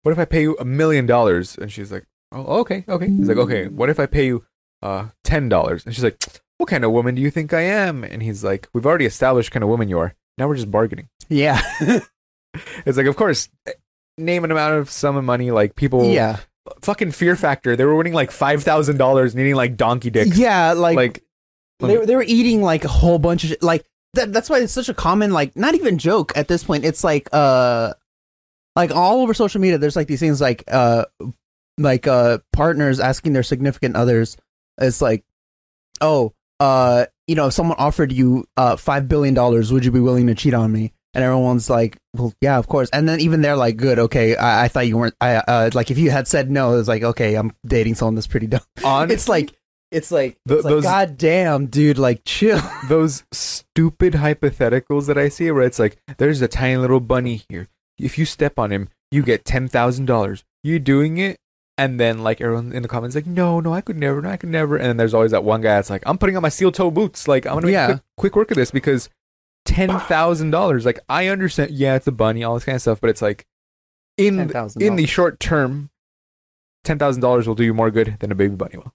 What 0.03 0.11
if 0.11 0.19
I 0.19 0.25
pay 0.25 0.41
you 0.41 0.55
a 0.59 0.65
million 0.65 1.05
dollars?" 1.05 1.57
And 1.57 1.71
she's 1.71 1.91
like, 1.91 2.05
"Oh, 2.31 2.59
okay, 2.61 2.83
okay." 2.87 3.07
He's 3.09 3.27
like, 3.27 3.37
"Okay. 3.37 3.67
What 3.67 3.89
if 3.89 3.99
I 3.99 4.05
pay 4.05 4.27
you 4.27 4.45
uh 4.81 5.07
ten 5.23 5.49
dollars?" 5.49 5.85
And 5.85 5.93
she's 5.93 6.03
like, 6.03 6.17
"What 6.57 6.69
kind 6.69 6.83
of 6.85 6.91
woman 6.91 7.15
do 7.15 7.21
you 7.21 7.31
think 7.31 7.53
I 7.53 7.61
am?" 7.61 8.03
And 8.03 8.21
he's 8.23 8.43
like, 8.43 8.67
"We've 8.73 8.85
already 8.85 9.05
established 9.05 9.51
kind 9.51 9.63
of 9.63 9.69
woman 9.69 9.89
you 9.89 9.99
are. 9.99 10.15
Now 10.37 10.47
we're 10.47 10.55
just 10.55 10.71
bargaining." 10.71 11.09
Yeah, 11.29 11.61
It's 12.85 12.97
like, 12.97 13.07
of 13.07 13.15
course, 13.15 13.49
name 14.17 14.43
an 14.43 14.51
amount 14.51 14.75
of 14.75 14.89
sum 14.89 15.15
of 15.17 15.23
money. 15.23 15.51
Like 15.51 15.75
people, 15.75 16.09
yeah, 16.11 16.37
fucking 16.81 17.11
Fear 17.11 17.35
Factor. 17.35 17.75
They 17.75 17.85
were 17.85 17.95
winning 17.95 18.13
like 18.13 18.31
five 18.31 18.63
thousand 18.63 18.97
dollars, 18.97 19.35
needing 19.35 19.55
like 19.55 19.77
donkey 19.77 20.09
dicks. 20.09 20.37
yeah. 20.37 20.71
Like, 20.73 20.95
like 20.95 21.23
they 21.79 22.05
they 22.05 22.15
were 22.15 22.23
eating 22.25 22.61
like 22.61 22.85
a 22.85 22.89
whole 22.89 23.19
bunch 23.19 23.43
of 23.43 23.49
shit. 23.51 23.63
like 23.63 23.85
that. 24.13 24.33
That's 24.33 24.49
why 24.49 24.59
it's 24.59 24.73
such 24.73 24.89
a 24.89 24.93
common 24.93 25.31
like 25.31 25.55
not 25.55 25.75
even 25.75 25.97
joke 25.97 26.33
at 26.35 26.47
this 26.47 26.63
point. 26.63 26.85
It's 26.85 27.03
like 27.03 27.29
uh 27.31 27.93
like 28.75 28.91
all 28.91 29.21
over 29.21 29.33
social 29.33 29.61
media. 29.61 29.77
There's 29.77 29.95
like 29.95 30.07
these 30.07 30.19
things 30.19 30.41
like 30.41 30.63
uh 30.71 31.05
like 31.77 32.07
uh 32.07 32.39
partners 32.53 32.99
asking 32.99 33.33
their 33.33 33.43
significant 33.43 33.95
others. 33.95 34.37
It's 34.79 35.01
like 35.01 35.23
oh 36.01 36.33
uh 36.59 37.05
you 37.27 37.35
know 37.35 37.47
if 37.47 37.53
someone 37.53 37.77
offered 37.79 38.11
you 38.11 38.45
uh 38.57 38.75
five 38.75 39.07
billion 39.07 39.33
dollars, 39.33 39.71
would 39.71 39.85
you 39.85 39.91
be 39.91 39.99
willing 39.99 40.27
to 40.27 40.35
cheat 40.35 40.53
on 40.53 40.71
me? 40.71 40.93
And 41.13 41.23
everyone's 41.23 41.67
like, 41.67 41.97
well, 42.13 42.31
yeah, 42.41 42.59
of 42.59 42.67
course. 42.67 42.91
And 42.91 43.09
then 43.09 43.19
even 43.21 43.41
they're 43.41 43.55
like, 43.55 43.75
good, 43.77 43.97
okay. 43.97 44.35
I, 44.35 44.65
I 44.65 44.67
thought 44.67 44.85
you 44.85 44.97
weren't. 44.97 45.15
I 45.19 45.37
uh, 45.37 45.71
like 45.73 45.89
if 45.89 45.97
you 45.97 46.11
had 46.11 46.27
said 46.27 46.51
no, 46.51 46.77
it's 46.77 46.87
like, 46.87 47.01
okay, 47.01 47.33
I'm 47.33 47.53
dating 47.65 47.95
someone 47.95 48.13
that's 48.13 48.27
pretty 48.27 48.45
dumb. 48.45 48.61
on 48.83 49.09
It's 49.17 49.27
like, 49.27 49.56
it's 49.91 50.11
like, 50.11 50.37
Th- 50.47 50.57
it's 50.59 50.65
like 50.65 50.71
those- 50.71 50.83
God 50.83 51.17
damn, 51.17 51.67
dude, 51.67 51.97
like 51.97 52.21
chill. 52.25 52.59
those 52.89 53.23
stupid 53.31 54.13
hypotheticals 54.13 55.07
that 55.07 55.17
I 55.17 55.29
see 55.29 55.49
where 55.51 55.63
it's 55.63 55.79
like, 55.79 55.97
there's 56.17 56.41
a 56.41 56.47
tiny 56.47 56.77
little 56.77 56.99
bunny 56.99 57.43
here. 57.49 57.67
If 57.97 58.17
you 58.17 58.25
step 58.25 58.59
on 58.59 58.71
him, 58.71 58.89
you 59.11 59.23
get 59.23 59.45
ten 59.45 59.67
thousand 59.67 60.05
dollars. 60.05 60.43
You 60.63 60.79
doing 60.79 61.17
it? 61.17 61.37
And 61.79 61.99
then 61.99 62.19
like 62.23 62.41
everyone 62.41 62.73
in 62.73 62.81
the 62.81 62.87
comments 62.89 63.15
like, 63.15 63.27
no, 63.27 63.59
no, 63.59 63.71
I 63.73 63.81
could 63.81 63.97
never, 63.97 64.21
no, 64.21 64.29
I 64.29 64.37
could 64.37 64.49
never. 64.49 64.75
And 64.77 64.85
then 64.87 64.97
there's 64.97 65.13
always 65.13 65.31
that 65.31 65.43
one 65.43 65.61
guy 65.61 65.75
that's 65.75 65.89
like, 65.91 66.03
I'm 66.05 66.17
putting 66.17 66.35
on 66.35 66.41
my 66.41 66.49
steel 66.49 66.71
toe 66.71 66.89
boots. 66.91 67.27
Like 67.27 67.45
I'm 67.45 67.53
gonna 67.53 67.67
make 67.67 67.73
Yeah. 67.73 67.85
quick, 67.87 68.01
quick 68.17 68.35
work 68.35 68.51
of 68.51 68.57
this 68.57 68.71
because 68.71 69.09
ten 69.65 69.99
thousand 70.01 70.49
dollars. 70.51 70.85
Like 70.85 70.99
I 71.07 71.27
understand, 71.27 71.71
yeah, 71.71 71.95
it's 71.95 72.07
a 72.07 72.11
bunny, 72.11 72.43
all 72.43 72.55
this 72.55 72.65
kind 72.65 72.75
of 72.75 72.81
stuff, 72.81 72.99
but 72.99 73.09
it's 73.11 73.21
like 73.21 73.45
in 74.17 74.35
$10,000. 74.49 74.81
in 74.81 74.95
the 74.95 75.05
short 75.05 75.39
term, 75.39 75.89
ten 76.83 76.97
thousand 76.99 77.21
dollars 77.21 77.47
will 77.47 77.55
do 77.55 77.63
you 77.63 77.73
more 77.73 77.91
good 77.91 78.17
than 78.19 78.31
a 78.31 78.35
baby 78.35 78.55
bunny 78.55 78.77
will. 78.77 78.91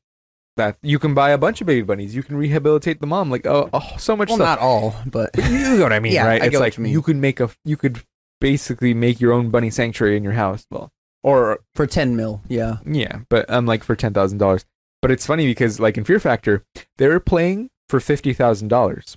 That 0.58 0.76
you 0.82 0.98
can 0.98 1.14
buy 1.14 1.30
a 1.30 1.38
bunch 1.38 1.62
of 1.62 1.66
baby 1.66 1.80
bunnies, 1.82 2.14
you 2.14 2.22
can 2.22 2.36
rehabilitate 2.36 3.00
the 3.00 3.06
mom, 3.06 3.30
like 3.30 3.46
oh, 3.46 3.70
oh 3.72 3.94
so 3.98 4.14
much 4.14 4.28
well, 4.28 4.36
stuff. 4.36 4.46
not 4.46 4.58
all, 4.58 4.94
but 5.06 5.30
you 5.38 5.76
know 5.76 5.82
what 5.82 5.92
I 5.94 5.98
mean, 6.00 6.12
Yeah, 6.12 6.26
right? 6.26 6.42
I 6.42 6.46
it's 6.46 6.56
like 6.58 6.76
you 6.76 6.82
mean. 6.84 7.02
could 7.02 7.16
make 7.16 7.40
a 7.40 7.48
you 7.64 7.76
could 7.78 8.02
basically 8.40 8.92
make 8.92 9.18
your 9.20 9.32
own 9.32 9.48
bunny 9.50 9.70
sanctuary 9.70 10.16
in 10.16 10.22
your 10.22 10.34
house. 10.34 10.66
Well, 10.70 10.90
or 11.22 11.60
for 11.74 11.86
ten 11.86 12.16
mil, 12.16 12.42
yeah. 12.48 12.78
yeah, 12.84 13.20
but 13.30 13.48
um, 13.48 13.64
like 13.64 13.82
for 13.82 13.96
ten 13.96 14.12
thousand 14.12 14.38
dollars. 14.38 14.66
But 15.00 15.10
it's 15.10 15.24
funny 15.24 15.46
because 15.46 15.80
like 15.80 15.96
in 15.96 16.04
Fear 16.04 16.20
Factor, 16.20 16.64
they 16.98 17.08
were 17.08 17.20
playing 17.20 17.70
for 17.88 17.98
fifty 17.98 18.34
thousand 18.34 18.68
dollars. 18.68 19.16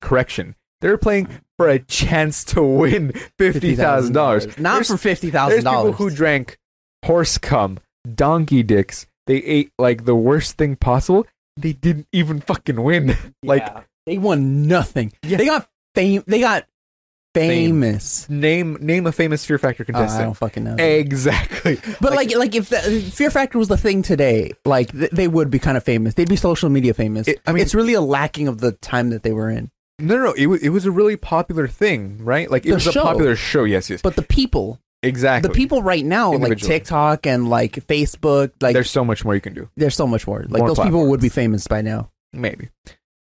Correction, 0.00 0.54
they 0.80 0.88
were 0.88 0.98
playing 0.98 1.28
for 1.56 1.68
a 1.68 1.78
chance 1.80 2.44
to 2.44 2.62
win 2.62 3.12
fifty 3.38 3.74
thousand 3.74 4.12
dollars. 4.14 4.46
Not 4.58 4.86
for 4.86 4.96
fifty 4.96 5.30
There's 5.30 5.40
thousand 5.42 5.58
people 5.58 5.72
dollars. 5.72 5.96
who 5.96 6.10
drank 6.10 6.58
horse 7.04 7.36
cum, 7.38 7.78
donkey 8.14 8.62
dicks. 8.62 9.06
They 9.26 9.36
ate 9.36 9.72
like 9.78 10.04
the 10.04 10.14
worst 10.16 10.56
thing 10.58 10.76
possible. 10.76 11.26
They 11.56 11.72
didn't 11.72 12.08
even 12.12 12.40
fucking 12.40 12.82
win. 12.82 13.16
like 13.42 13.66
they 14.06 14.18
won 14.18 14.66
nothing. 14.66 15.12
Yeah. 15.22 15.36
They 15.38 15.46
got 15.46 15.68
fame. 15.94 16.24
They 16.26 16.40
got 16.40 16.66
famous. 17.34 18.28
name 18.28 18.76
name 18.80 19.06
a 19.06 19.12
famous 19.12 19.44
Fear 19.44 19.58
Factor 19.58 19.82
Uh, 19.82 19.84
I 19.88 19.92
contestant. 19.92 20.24
don't 20.24 20.34
fucking 20.34 20.64
know. 20.64 20.76
exactly. 20.78 21.78
But 22.00 22.12
like, 22.14 22.34
like 22.36 22.54
if 22.54 22.68
the, 22.68 22.78
Fear 23.14 23.30
Factor 23.30 23.58
was 23.58 23.68
the 23.68 23.76
thing 23.76 24.02
today, 24.02 24.52
like 24.64 24.92
th- 24.92 25.10
they 25.10 25.28
would 25.28 25.50
be 25.50 25.58
kind 25.58 25.76
of 25.76 25.84
famous. 25.84 26.14
They'd 26.14 26.28
be 26.28 26.36
social 26.36 26.68
media 26.68 26.94
famous. 26.94 27.28
It- 27.28 27.40
I 27.46 27.52
mean- 27.52 27.62
it's 27.62 27.74
really 27.74 27.94
a 27.94 28.00
lacking 28.00 28.48
of 28.48 28.58
the 28.60 28.72
time 28.72 29.10
that 29.10 29.22
they 29.22 29.32
were 29.32 29.50
in. 29.50 29.70
No, 29.98 30.16
no, 30.16 30.24
no. 30.24 30.32
It 30.32 30.46
was 30.46 30.62
it 30.62 30.70
was 30.70 30.84
a 30.84 30.90
really 30.90 31.16
popular 31.16 31.68
thing, 31.68 32.18
right? 32.24 32.50
Like 32.50 32.64
it 32.66 32.70
The 32.70 32.74
was 32.74 32.82
show. 32.84 33.02
a 33.02 33.04
popular 33.04 33.36
show. 33.36 33.64
Yes, 33.64 33.88
yes. 33.88 34.02
But 34.02 34.16
the 34.16 34.22
people, 34.22 34.80
exactly. 35.02 35.48
the 35.48 35.54
people 35.54 35.82
right 35.82 36.04
now, 36.04 36.28
like 36.30 36.36
Individually. 36.42 36.74
TikTok 36.78 37.26
and 37.26 37.48
like 37.48 37.72
Facebook, 37.86 38.52
like 38.60 38.74
There's 38.74 38.90
so 38.90 39.04
much 39.04 39.24
more 39.24 39.34
you 39.34 39.40
can 39.40 39.54
do. 39.54 39.68
there's 39.76 39.94
so 39.96 40.06
much 40.06 40.26
more. 40.26 40.40
Like 40.48 40.60
More 40.60 40.68
those 40.68 40.78
people 40.78 41.08
would 41.08 41.20
be 41.20 41.28
famous 41.28 41.66
by 41.66 41.82
now. 41.82 42.10
Maybe. 42.32 42.68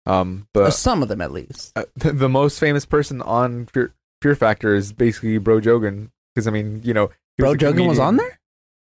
Um, 0.06 0.48
Or 0.56 0.63
but 0.65 0.72
some 0.72 1.01
of 1.01 1.10
them 1.10 1.22
at 1.22 1.32
least. 1.32 1.72
uh, 1.77 1.84
the, 1.96 2.12
the 2.12 2.30
most 2.30 2.60
famous 2.60 2.86
person 2.86 3.22
on 3.22 3.68
Fear, 3.68 3.94
Fear 4.22 4.36
Factor 4.36 4.75
is 4.75 4.92
basically 4.94 5.38
Bro 5.38 5.62
Jogan. 5.62 6.10
Because 6.36 6.48
I 6.48 6.51
mean, 6.51 6.82
you 6.84 6.94
know, 6.94 7.08
he 7.38 7.42
Bro 7.44 7.51
a 7.51 7.56
Jogan 7.56 7.88
was 7.88 7.98
comedian. 7.98 8.01
on 8.01 8.18
there. 8.18 8.39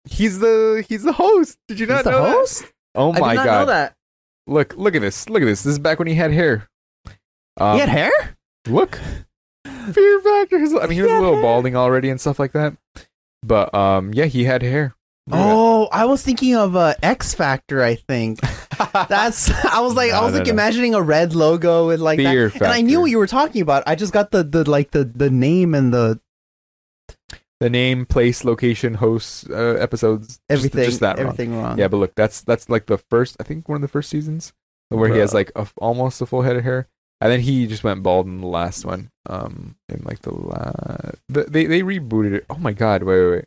He's 0.07 0.39
the 0.39 0.85
he's 0.89 1.03
the 1.03 1.13
host. 1.13 1.59
Did 1.69 1.79
you 1.79 1.87
He's 1.87 1.95
not 1.95 2.05
the 2.05 2.11
know 2.11 2.23
that? 2.25 2.33
host. 2.33 2.65
Oh 2.95 3.13
I 3.13 3.19
my 3.21 3.29
did 3.33 3.37
not 3.37 3.45
god! 3.47 3.59
know 3.61 3.67
that. 3.67 3.95
Look, 4.47 4.75
look 4.77 4.95
at 4.95 5.01
this. 5.01 5.29
Look 5.29 5.43
at 5.43 5.47
this. 5.47 5.63
This 5.63 5.73
is 5.73 5.79
back 5.79 5.99
when 5.99 6.09
he 6.09 6.15
had 6.15 6.31
hair. 6.33 6.69
Um, 7.57 7.75
he 7.75 7.81
had 7.81 7.89
hair. 7.89 8.13
Look, 8.67 8.99
Fear 9.93 10.21
Factor. 10.21 10.59
His- 10.59 10.75
I 10.75 10.87
mean, 10.87 10.93
he 10.93 11.03
was 11.03 11.13
a 11.13 11.21
little 11.21 11.41
balding 11.43 11.77
already 11.77 12.11
and 12.11 12.21
stuff 12.21 12.39
like 12.39 12.53
that. 12.53 12.77
But 13.43 13.75
um, 13.75 14.13
yeah, 14.15 14.25
he 14.25 14.45
had 14.45 14.63
hair. 14.63 14.95
Look 15.27 15.39
Oh, 15.41 15.89
I 15.91 16.05
was 16.05 16.23
thinking 16.23 16.55
of 16.55 16.77
uh, 16.77 16.95
X 17.03 17.35
Factor. 17.35 17.83
I 17.83 17.95
think 17.95 18.41
that's. 19.09 19.51
I 19.65 19.81
was 19.81 19.95
like, 19.95 20.13
I 20.13 20.23
was 20.23 20.33
no, 20.33 20.39
like 20.39 20.47
no. 20.49 20.53
imagining 20.53 20.95
a 20.95 21.01
red 21.01 21.35
logo 21.35 21.87
with 21.87 22.01
like 22.01 22.19
Fear 22.19 22.51
that, 22.51 22.63
and 22.63 22.73
I 22.73 22.81
knew 22.83 23.01
what 23.01 23.11
you 23.11 23.19
were 23.19 23.27
talking 23.27 23.63
about. 23.63 23.85
I 23.87 23.95
just 23.95 24.13
got 24.13 24.31
the 24.31 24.45
the 24.45 24.69
like 24.69 24.91
the 24.91 25.05
the 25.05 25.31
name 25.31 25.75
and 25.75 25.93
the 25.93 26.21
the 27.61 27.71
name, 27.71 28.05
place, 28.05 28.45
location, 28.45 28.95
hosts, 28.95 29.47
uh, 29.49 29.77
episodes, 29.81 30.41
everything. 30.51 30.85
just, 30.85 31.01
that 31.01 31.19
everything 31.19 31.57
wrong. 31.57 31.79
Yeah, 31.79 31.89
but 31.89 31.97
look, 31.99 32.15
that's 32.15 32.43
that's 32.43 32.69
like 32.69 32.87
the 32.87 32.99
first. 32.99 33.37
I 33.41 33.45
think 33.45 33.69
one 33.69 33.77
of 33.77 33.83
the 33.83 33.89
first 33.89 34.11
seasons 34.11 34.53
where 34.91 35.13
he 35.13 35.19
has 35.21 35.33
like 35.33 35.51
a, 35.57 35.67
almost 35.79 36.21
a 36.21 36.27
full 36.27 36.43
head 36.43 36.57
of 36.57 36.65
hair, 36.65 36.89
and 37.21 37.33
then 37.33 37.41
he 37.41 37.67
just 37.67 37.83
went 37.85 38.03
bald 38.03 38.27
in 38.27 38.41
the 38.41 38.47
last 38.47 38.85
one. 38.85 39.11
Um, 39.27 39.77
in 39.89 40.03
like 40.05 40.21
the 40.21 40.35
last, 40.35 41.17
the, 41.29 41.45
they 41.45 41.67
they 41.67 41.81
rebooted 41.81 42.35
it. 42.35 42.47
Oh 42.51 42.59
my 42.59 42.73
god! 42.73 43.03
Wait, 43.03 43.19
wait, 43.21 43.31
wait. 43.31 43.45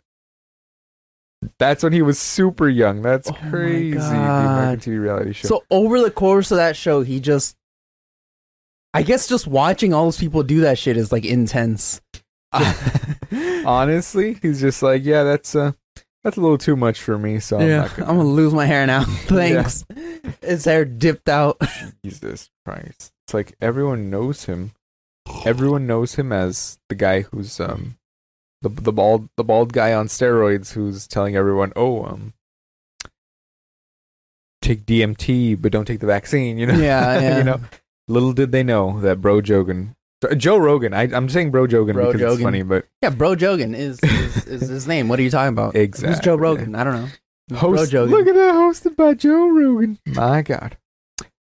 That's 1.59 1.83
when 1.83 1.93
he 1.93 2.01
was 2.01 2.17
super 2.17 2.67
young. 2.67 3.01
That's 3.03 3.29
Oh 3.29 3.33
crazy. 3.49 3.97
The 3.97 4.07
American 4.07 4.93
TV 4.93 5.01
reality 5.01 5.33
show. 5.33 5.47
So 5.47 5.63
over 5.69 6.01
the 6.01 6.09
course 6.11 6.51
of 6.51 6.57
that 6.57 6.75
show, 6.75 7.01
he 7.01 7.19
just. 7.19 7.55
I 8.93 9.03
guess 9.03 9.27
just 9.27 9.45
watching 9.45 9.93
all 9.93 10.05
those 10.05 10.17
people 10.17 10.41
do 10.41 10.61
that 10.61 10.79
shit 10.79 10.97
is 10.97 11.11
like 11.11 11.25
intense. 11.25 12.01
honestly, 13.65 14.39
he's 14.41 14.61
just 14.61 14.81
like, 14.81 15.03
yeah, 15.05 15.23
that's 15.23 15.55
uh, 15.55 15.73
that's 16.23 16.37
a 16.37 16.41
little 16.41 16.57
too 16.57 16.75
much 16.75 16.99
for 17.01 17.17
me. 17.17 17.39
So 17.39 17.59
I'm 17.59 17.67
yeah, 17.67 17.83
I'm 17.83 17.89
gonna. 17.97 18.05
gonna 18.07 18.23
lose 18.23 18.53
my 18.53 18.65
hair 18.65 18.87
now. 18.87 19.03
Thanks. 19.25 19.85
His 20.41 20.65
hair 20.65 20.85
dipped 20.85 21.29
out. 21.29 21.61
Jesus 22.03 22.49
Christ! 22.65 23.11
It's 23.25 23.33
like 23.33 23.55
everyone 23.61 24.09
knows 24.09 24.45
him. 24.45 24.71
Everyone 25.45 25.87
knows 25.87 26.15
him 26.15 26.31
as 26.31 26.77
the 26.89 26.95
guy 26.95 27.21
who's 27.21 27.59
um 27.59 27.97
the 28.61 28.69
the 28.69 28.91
bald 28.91 29.29
the 29.37 29.43
bald 29.43 29.71
guy 29.73 29.93
on 29.93 30.07
steroids 30.07 30.73
who's 30.73 31.07
telling 31.07 31.35
everyone, 31.35 31.71
oh 31.75 32.03
um 32.05 32.33
take 34.61 34.85
DMT 34.85 35.61
but 35.61 35.71
don't 35.71 35.85
take 35.85 35.99
the 35.99 36.07
vaccine. 36.07 36.57
You 36.57 36.65
know, 36.67 36.73
Yeah, 36.75 37.19
yeah. 37.21 37.37
you 37.37 37.43
know. 37.43 37.59
Little 38.09 38.33
did 38.33 38.51
they 38.51 38.63
know 38.63 38.99
that 39.01 39.19
Bro 39.21 39.41
Jogan, 39.41 39.93
Joe 40.37 40.57
Rogan. 40.57 40.93
I, 40.93 41.03
I'm 41.13 41.27
saying 41.29 41.51
Bro 41.51 41.67
Jogan 41.67 41.93
Bro 41.93 42.13
because 42.13 42.33
it's 42.35 42.41
funny, 42.43 42.63
but 42.63 42.85
Yeah, 43.01 43.09
Bro 43.09 43.35
Jogan 43.35 43.75
is, 43.75 43.99
is 44.01 44.47
is 44.47 44.69
his 44.69 44.87
name. 44.87 45.09
What 45.09 45.19
are 45.19 45.23
you 45.23 45.29
talking 45.29 45.49
about? 45.49 45.75
Who's 45.75 45.81
Joe 45.81 45.81
Exactly. 45.81 46.31
Rogan? 46.37 46.75
I 46.75 46.83
don't 46.85 46.93
know. 46.93 47.07
Who's 47.49 47.59
host, 47.59 47.91
Bro 47.91 48.05
Jogan. 48.07 48.09
look 48.09 48.27
at 48.27 48.35
that 48.35 48.55
hosted 48.55 48.95
by 48.95 49.13
Joe 49.13 49.47
Rogan. 49.49 49.99
My 50.05 50.41
God, 50.41 50.77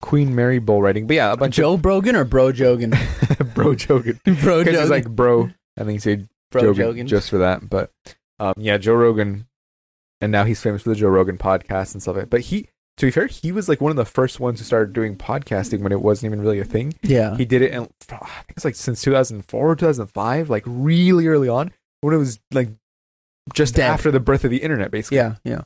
Queen 0.00 0.32
Mary 0.34 0.60
bull 0.60 0.80
riding. 0.80 1.06
But 1.08 1.14
yeah, 1.16 1.32
a 1.32 1.37
bunch 1.37 1.58
of 1.58 1.62
Joe 1.62 1.76
Brogan 1.76 2.14
or 2.16 2.24
Bro 2.24 2.52
Jogan? 2.52 2.96
Bro 3.62 3.74
Jogan. 3.76 4.18
Bro 4.42 4.64
Because 4.64 4.76
Jogan. 4.78 4.80
it's 4.82 4.90
like 4.90 5.08
bro, 5.08 5.50
I 5.78 5.80
think 5.84 5.92
he 5.92 5.98
said 5.98 6.28
Bro 6.50 6.62
Jogan, 6.74 6.94
Jogan. 6.94 7.06
just 7.06 7.30
for 7.30 7.38
that. 7.38 7.68
But 7.68 7.90
um, 8.40 8.54
yeah, 8.56 8.76
Joe 8.78 8.94
Rogan, 8.94 9.46
and 10.20 10.30
now 10.32 10.44
he's 10.44 10.60
famous 10.60 10.82
for 10.82 10.90
the 10.90 10.94
Joe 10.96 11.08
Rogan 11.08 11.38
podcast 11.38 11.92
and 11.94 12.02
stuff. 12.02 12.16
like 12.16 12.30
But 12.30 12.40
he, 12.42 12.68
to 12.96 13.06
be 13.06 13.10
fair, 13.10 13.26
he 13.26 13.50
was 13.52 13.68
like 13.68 13.80
one 13.80 13.90
of 13.90 13.96
the 13.96 14.04
first 14.04 14.38
ones 14.40 14.58
who 14.60 14.64
started 14.64 14.92
doing 14.92 15.16
podcasting 15.16 15.80
when 15.80 15.92
it 15.92 16.00
wasn't 16.02 16.30
even 16.32 16.40
really 16.42 16.60
a 16.60 16.64
thing. 16.64 16.94
yeah. 17.02 17.36
He 17.36 17.44
did 17.44 17.62
it, 17.62 17.72
and 17.72 17.88
I 18.10 18.16
think 18.16 18.54
it's 18.56 18.64
like 18.64 18.74
since 18.76 19.02
2004 19.02 19.68
or 19.70 19.74
2005, 19.76 20.50
like 20.50 20.62
really 20.66 21.26
early 21.26 21.48
on 21.48 21.72
when 22.02 22.14
it 22.14 22.18
was 22.18 22.38
like 22.52 22.68
just 23.52 23.74
Dead. 23.76 23.90
after 23.90 24.10
the 24.10 24.20
birth 24.20 24.44
of 24.44 24.50
the 24.50 24.58
internet, 24.58 24.90
basically. 24.90 25.16
yeah, 25.18 25.34
yeah. 25.44 25.62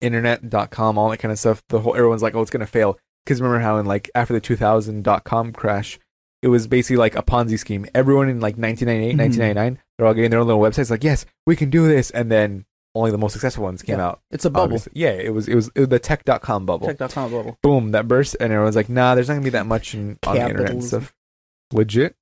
Internet.com, 0.00 0.98
all 0.98 1.08
that 1.10 1.16
kind 1.18 1.32
of 1.32 1.38
stuff. 1.38 1.62
The 1.68 1.80
whole 1.80 1.94
everyone's 1.96 2.22
like, 2.22 2.34
oh, 2.34 2.42
it's 2.42 2.50
gonna 2.50 2.66
fail. 2.66 2.98
Because 3.24 3.40
remember 3.40 3.60
how 3.60 3.78
in 3.78 3.86
like 3.86 4.10
after 4.14 4.34
the 4.34 4.40
2000.com 4.40 5.52
crash, 5.52 5.98
it 6.44 6.48
was 6.48 6.66
basically 6.66 6.96
like 6.98 7.16
a 7.16 7.22
Ponzi 7.22 7.58
scheme. 7.58 7.86
Everyone 7.94 8.28
in 8.28 8.38
like 8.40 8.56
1998, 8.58 9.14
Mhm. 9.14 9.18
1999, 9.18 9.78
they're 9.96 10.06
all 10.06 10.12
getting 10.14 10.30
their 10.30 10.40
own 10.40 10.46
little 10.46 10.60
websites. 10.62 10.90
Like, 10.90 11.02
yes, 11.02 11.24
we 11.46 11.56
can 11.56 11.70
do 11.70 11.88
this, 11.88 12.10
and 12.10 12.30
then 12.30 12.66
only 12.94 13.10
the 13.10 13.18
most 13.18 13.32
successful 13.32 13.64
ones 13.64 13.82
came 13.82 13.98
Yeah. 13.98 14.06
out. 14.08 14.20
It's 14.30 14.44
a 14.44 14.50
bubble. 14.50 14.64
obviously. 14.64 14.92
Yeah, 14.94 15.10
it 15.12 15.32
was 15.32 15.48
it 15.48 15.54
was, 15.54 15.70
it 15.74 15.80
was 15.80 15.88
the 15.88 15.98
tech.com 15.98 16.66
bubble. 16.66 16.86
Tech.com 16.86 17.30
bubble. 17.32 17.58
Boom, 17.62 17.90
that 17.92 18.06
burst, 18.06 18.36
and 18.38 18.52
everyone's 18.52 18.76
like, 18.76 18.88
nah, 18.88 19.14
there's 19.14 19.28
not 19.28 19.34
gonna 19.34 19.44
be 19.44 19.50
that 19.50 19.66
much 19.66 19.94
in, 19.94 20.18
on 20.26 20.34
the 20.36 20.42
internet 20.42 20.70
and 20.70 20.84
stuff. 20.84 21.14
Legit. 21.72 22.14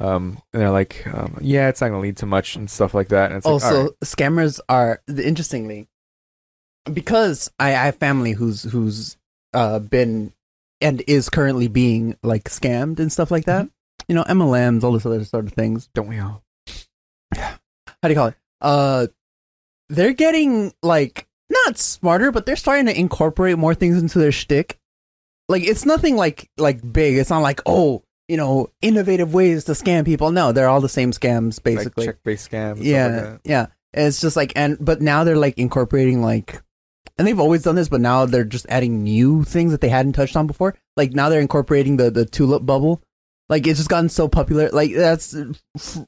Um, 0.00 0.38
and 0.52 0.62
they're 0.62 0.70
like, 0.70 1.06
um, 1.06 1.36
yeah, 1.40 1.68
it's 1.68 1.80
not 1.80 1.88
gonna 1.88 2.00
lead 2.00 2.16
to 2.18 2.26
much 2.26 2.56
and 2.56 2.68
stuff 2.70 2.92
like 2.94 3.08
that. 3.08 3.30
And 3.30 3.36
it's 3.36 3.46
like, 3.46 3.52
also, 3.52 3.82
right. 3.84 3.90
scammers 4.04 4.58
are 4.68 5.00
interestingly 5.08 5.88
because 6.92 7.50
I, 7.58 7.68
I 7.70 7.84
have 7.86 7.96
family 7.96 8.32
who's 8.32 8.62
who's 8.64 9.16
uh 9.54 9.78
been 9.78 10.32
and 10.80 11.02
is 11.06 11.28
currently 11.28 11.68
being 11.68 12.16
like 12.22 12.44
scammed 12.44 12.98
and 12.98 13.12
stuff 13.12 13.30
like 13.30 13.44
that. 13.44 13.68
You 14.08 14.14
know, 14.14 14.24
MLMs, 14.24 14.82
all 14.82 14.92
this 14.92 15.06
other 15.06 15.24
sort 15.24 15.46
of 15.46 15.52
things. 15.52 15.88
don't 15.94 16.08
we 16.08 16.18
all? 16.18 16.42
Yeah. 17.34 17.54
How 17.86 18.08
do 18.08 18.08
you 18.08 18.14
call 18.14 18.28
it? 18.28 18.36
Uh, 18.60 19.06
they're 19.88 20.12
getting 20.12 20.72
like 20.82 21.28
not 21.50 21.78
smarter, 21.78 22.32
but 22.32 22.46
they're 22.46 22.56
starting 22.56 22.86
to 22.86 22.98
incorporate 22.98 23.58
more 23.58 23.74
things 23.74 24.00
into 24.00 24.18
their 24.18 24.32
shtick. 24.32 24.78
Like 25.48 25.64
it's 25.64 25.84
nothing 25.84 26.16
like 26.16 26.48
like 26.56 26.80
big. 26.92 27.16
It's 27.16 27.30
not 27.30 27.40
like 27.40 27.60
oh 27.66 28.04
you 28.28 28.36
know 28.36 28.68
innovative 28.80 29.34
ways 29.34 29.64
to 29.64 29.72
scam 29.72 30.04
people. 30.04 30.30
No, 30.30 30.52
they're 30.52 30.68
all 30.68 30.80
the 30.80 30.88
same 30.88 31.10
scams 31.10 31.62
basically. 31.62 32.06
like 32.06 32.14
check-based 32.14 32.50
scams. 32.50 32.78
yeah, 32.80 33.30
like 33.32 33.40
yeah. 33.44 33.66
It's 33.92 34.20
just 34.20 34.36
like 34.36 34.52
and 34.54 34.78
but 34.80 35.02
now 35.02 35.24
they're 35.24 35.36
like 35.36 35.58
incorporating 35.58 36.22
like 36.22 36.62
and 37.18 37.26
they've 37.26 37.40
always 37.40 37.62
done 37.62 37.74
this, 37.74 37.88
but 37.88 38.00
now 38.00 38.26
they're 38.26 38.44
just 38.44 38.66
adding 38.68 39.02
new 39.02 39.44
things 39.44 39.72
that 39.72 39.80
they 39.80 39.88
hadn't 39.88 40.12
touched 40.14 40.36
on 40.36 40.46
before. 40.46 40.74
Like 40.96 41.12
now 41.12 41.28
they're 41.28 41.40
incorporating 41.40 41.96
the 41.96 42.10
the 42.10 42.24
tulip 42.24 42.64
bubble. 42.64 43.02
Like 43.48 43.66
it's 43.66 43.78
just 43.78 43.90
gotten 43.90 44.08
so 44.08 44.28
popular. 44.28 44.68
Like 44.70 44.92
that's 44.94 45.34
f- 45.76 46.06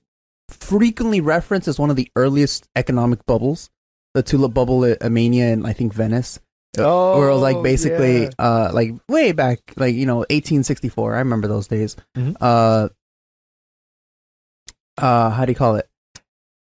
frequently 0.49 1.21
referenced 1.21 1.69
as 1.69 1.79
one 1.79 1.91
of 1.91 1.97
the 1.97 2.11
earliest 2.17 2.69
economic 2.77 3.25
bubbles. 3.27 3.71
The 4.15 4.23
tulip 4.23 4.53
bubble 4.55 4.85
at 4.85 5.03
Armenia 5.03 5.47
and 5.53 5.67
I 5.67 5.73
think 5.73 5.93
Venice. 5.93 6.39
Oh, 6.79 7.19
where 7.19 7.29
it 7.29 7.33
was 7.35 7.43
like 7.43 7.63
basically 7.63 8.23
yeah. 8.23 8.31
uh 8.39 8.71
like 8.73 8.93
way 9.07 9.33
back 9.33 9.59
like 9.77 9.95
you 9.95 10.07
know 10.07 10.21
1864 10.31 11.15
i 11.15 11.19
remember 11.19 11.47
those 11.47 11.69
days 11.69 11.97
Mhm. 12.17 12.35
uh 12.41 12.89
uh 14.97 15.29
how 15.31 15.45
do 15.45 15.53
you 15.53 15.57
call 15.57 15.77
it 15.77 15.87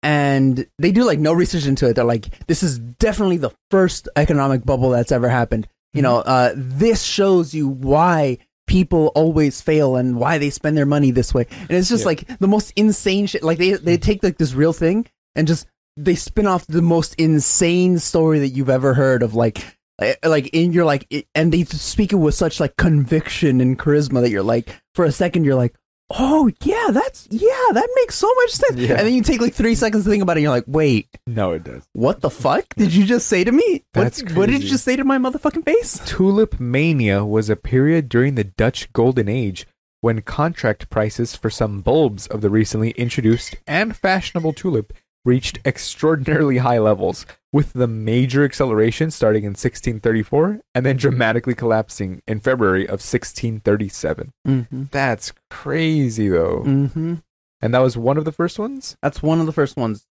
and 0.03 0.67
they 0.79 0.93
do 0.93 1.05
like 1.05 1.19
no 1.19 1.33
research 1.33 1.67
into 1.67 1.89
it. 1.89 1.95
They're 1.95 2.05
like, 2.05 2.47
this 2.47 2.63
is 2.63 2.79
definitely 2.79 3.37
the 3.37 3.51
first 3.71 4.09
economic 4.17 4.65
bubble 4.65 4.91
that's 4.91 5.13
ever 5.13 5.29
happened. 5.29 5.69
You 5.95 6.03
know, 6.03 6.17
uh, 6.19 6.53
this 6.57 7.03
shows 7.03 7.55
you 7.55 7.69
why 7.69 8.39
people 8.67 9.13
always 9.15 9.61
fail 9.61 9.97
and 9.97 10.17
why 10.17 10.39
they 10.39 10.49
spend 10.51 10.77
their 10.77 10.87
money 10.87 11.11
this 11.11 11.35
way. 11.35 11.47
And 11.61 11.73
it's 11.73 11.89
just 11.89 12.03
Yeah. 12.03 12.07
like 12.09 12.39
the 12.39 12.49
most 12.49 12.73
insane 12.77 13.27
shit. 13.27 13.43
Like 13.43 13.59
they 13.59 13.73
they 13.73 13.99
take 13.99 14.23
like 14.23 14.39
this 14.39 14.55
real 14.55 14.73
thing 14.73 15.07
and 15.37 15.47
just 15.47 15.67
they 15.97 16.15
spin 16.15 16.47
off 16.47 16.67
the 16.67 16.81
most 16.83 17.15
insane 17.17 17.99
story 17.99 18.39
that 18.39 18.49
you've 18.49 18.71
ever 18.71 18.95
heard 18.95 19.23
of 19.23 19.35
like 19.35 19.63
eh, 20.01 20.15
like 20.25 20.49
in 20.55 20.73
you're 20.73 20.87
like 20.87 21.27
and 21.35 21.53
they 21.53 21.65
speak 21.65 22.13
it 22.13 22.17
with 22.17 22.35
such 22.35 22.59
like 22.61 22.77
conviction 22.77 23.61
and 23.61 23.79
charisma 23.79 24.23
that 24.23 24.31
you're 24.31 24.43
like 24.43 24.75
for 24.95 25.05
a 25.05 25.13
second 25.13 25.45
you're 25.45 25.55
like 25.55 25.75
oh 26.19 26.51
yeah 26.63 26.89
that's 26.91 27.29
yeah 27.31 27.67
that 27.73 27.89
makes 27.97 28.15
so 28.15 28.33
much 28.35 28.51
sense. 28.51 28.77
Yeah. 28.77 28.97
and 28.97 29.07
then 29.07 29.15
you 29.15 29.23
take 29.23 29.41
like 29.41 29.55
three 29.55 29.75
seconds 29.75 30.05
to 30.05 30.11
think 30.11 30.23
about 30.23 30.37
it 30.37 30.41
and 30.41 30.43
you're 30.45 30.53
like 30.53 30.65
wait. 30.67 31.09
No, 31.27 31.53
it 31.53 31.65
does. 31.65 31.85
what 31.93 32.21
the 32.21 32.31
fuck 32.31 32.75
did 32.77 32.95
you 32.95 33.05
just 33.05 33.29
say 33.29 33.45
to 33.45 33.53
me? 33.53 33.85
What, 33.93 34.03
That's 34.03 34.23
what 34.35 34.49
did 34.49 34.63
you 34.63 34.69
just 34.69 34.85
say 34.85 34.97
to 34.97 35.05
my 35.05 35.19
motherfucking 35.19 35.65
face? 35.65 36.01
Tulip 36.05 36.61
mania 36.61 37.25
was 37.25 37.49
a 37.51 37.57
period 37.57 38.09
during 38.09 38.35
the 38.35 38.45
Dutch 38.45 38.93
Golden 38.93 39.29
Age 39.29 39.67
when 40.01 40.21
contract 40.21 40.91
prices 40.91 41.37
for 41.37 41.49
some 41.49 41.81
bulbs 41.81 42.27
of 42.27 42.41
the 42.41 42.51
recently 42.51 42.91
introduced 42.91 43.57
and 43.67 43.97
fashionable 43.97 44.53
tulip 44.53 44.93
reached 45.25 45.59
extraordinarily 45.65 46.59
high 46.59 46.79
levels, 46.79 47.27
with 47.53 47.75
the 47.75 47.87
major 47.87 48.45
acceleration 48.45 49.11
starting 49.11 49.45
in 49.45 49.51
1634 49.51 50.61
and 50.75 50.87
then 50.87 50.97
dramatically 50.97 51.55
collapsing 51.55 52.23
in 52.27 52.41
February 52.41 52.85
of 52.85 53.01
1637. 53.03 54.33
mm-hmm. 54.47 54.85
That's 54.91 55.33
crazy, 55.51 56.29
though. 56.29 56.63
Mm-hmm. 56.65 57.15
And 57.61 57.75
that 57.75 57.81
was 57.81 57.97
one 57.97 58.19
of 58.19 58.25
the 58.25 58.33
first 58.33 58.59
ones? 58.59 58.97
that's 59.03 59.23
one 59.23 59.39
of 59.39 59.47
the 59.47 59.53
first 59.53 59.77
ones 59.77 60.07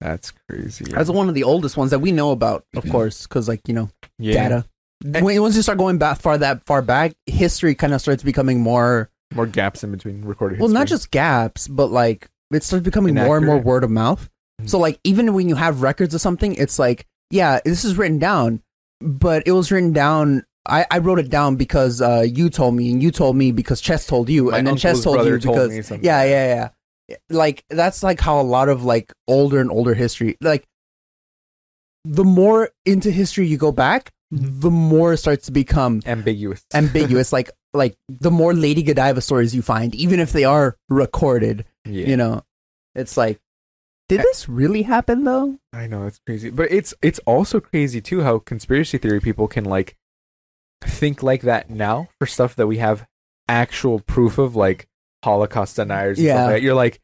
That's 0.00 0.32
crazy. 0.48 0.84
that's 0.84 1.08
one 1.08 1.28
of 1.28 1.34
the 1.34 1.44
oldest 1.44 1.76
ones 1.76 1.90
that 1.90 2.00
we 2.00 2.12
know 2.12 2.32
about 2.32 2.64
of 2.76 2.88
course 2.90 3.26
because 3.26 3.48
like 3.48 3.66
you 3.66 3.72
know 3.72 3.88
yeah. 4.18 4.34
data 4.34 4.64
when, 5.02 5.40
once 5.40 5.56
you 5.56 5.62
start 5.62 5.78
going 5.78 5.96
back 5.96 6.20
far 6.20 6.36
that 6.36 6.64
far 6.66 6.82
back 6.82 7.14
history 7.26 7.74
kind 7.74 7.94
of 7.94 8.00
starts 8.00 8.22
becoming 8.22 8.60
more 8.60 9.10
More 9.34 9.46
gaps 9.46 9.82
in 9.82 9.90
between 9.90 10.22
recorded 10.22 10.60
well 10.60 10.68
not 10.68 10.86
just 10.86 11.10
gaps 11.10 11.66
but 11.66 11.90
like 11.90 12.28
it 12.52 12.62
starts 12.62 12.84
becoming 12.84 13.14
more 13.14 13.36
and 13.36 13.46
more 13.46 13.58
word 13.58 13.84
of 13.84 13.90
mouth 13.90 14.28
Mhm. 14.60 14.68
so 14.70 14.78
like 14.78 15.00
even 15.04 15.34
when 15.34 15.48
you 15.48 15.56
have 15.56 15.82
records 15.82 16.14
of 16.14 16.20
something 16.20 16.54
it's 16.54 16.78
like 16.78 17.06
yeah 17.30 17.58
this 17.64 17.84
is 17.84 17.96
written 17.96 18.18
down 18.20 18.62
but 19.00 19.42
it 19.46 19.52
was 19.52 19.72
written 19.72 19.92
down 19.92 20.44
I, 20.66 20.86
I 20.90 20.98
wrote 20.98 21.18
it 21.18 21.28
down 21.28 21.56
because 21.56 22.00
uh, 22.00 22.24
you 22.26 22.48
told 22.48 22.74
me 22.74 22.90
and 22.90 23.02
you 23.02 23.10
told 23.10 23.36
me 23.36 23.52
because 23.52 23.80
chess 23.82 24.06
told 24.06 24.30
you 24.30 24.50
My 24.50 24.58
and 24.58 24.66
then 24.66 24.76
chess 24.76 25.02
told 25.02 25.26
you 25.26 25.38
told 25.38 25.70
because 25.70 25.90
yeah 26.02 26.22
yeah 26.24 26.70
yeah 27.08 27.16
like 27.28 27.64
that's 27.68 28.02
like 28.02 28.20
how 28.20 28.40
a 28.40 28.42
lot 28.42 28.68
of 28.68 28.84
like 28.84 29.12
older 29.28 29.60
and 29.60 29.70
older 29.70 29.92
history 29.94 30.36
like 30.40 30.64
the 32.04 32.24
more 32.24 32.70
into 32.86 33.10
history 33.10 33.46
you 33.46 33.56
go 33.56 33.72
back 33.72 34.10
Mhm. 34.32 34.60
the 34.62 34.70
more 34.70 35.12
it 35.12 35.18
starts 35.18 35.46
to 35.46 35.52
become 35.52 36.00
ambiguous. 36.06 36.64
ambiguous 36.72 37.32
like 37.38 37.50
like 37.74 37.96
the 38.08 38.30
more 38.30 38.54
lady 38.54 38.82
godiva 38.82 39.20
stories 39.20 39.54
you 39.54 39.60
find 39.62 39.94
even 39.94 40.20
if 40.20 40.32
they 40.32 40.44
are 40.44 40.76
recorded 40.88 41.64
yeah. 41.84 42.06
you 42.06 42.16
know 42.16 42.42
it's 42.94 43.16
like 43.16 43.40
did 44.08 44.20
this 44.20 44.48
really 44.48 44.82
happen 44.82 45.24
though 45.24 45.58
I 45.72 45.86
know 45.86 46.06
it's 46.06 46.20
crazy, 46.26 46.50
but 46.50 46.70
it's 46.70 46.94
it's 47.02 47.18
also 47.20 47.58
crazy 47.58 48.00
too 48.00 48.22
how 48.22 48.38
conspiracy 48.38 48.98
theory 48.98 49.20
people 49.20 49.48
can 49.48 49.64
like 49.64 49.96
think 50.84 51.22
like 51.22 51.42
that 51.42 51.70
now 51.70 52.08
for 52.18 52.26
stuff 52.26 52.54
that 52.56 52.66
we 52.66 52.78
have 52.78 53.06
actual 53.48 54.00
proof 54.00 54.38
of, 54.38 54.54
like 54.54 54.86
Holocaust 55.24 55.76
deniers. 55.76 56.18
And 56.18 56.26
Yeah. 56.26 56.34
stuff 56.34 56.46
like 56.46 56.54
that. 56.56 56.62
you're 56.62 56.74
like 56.74 57.00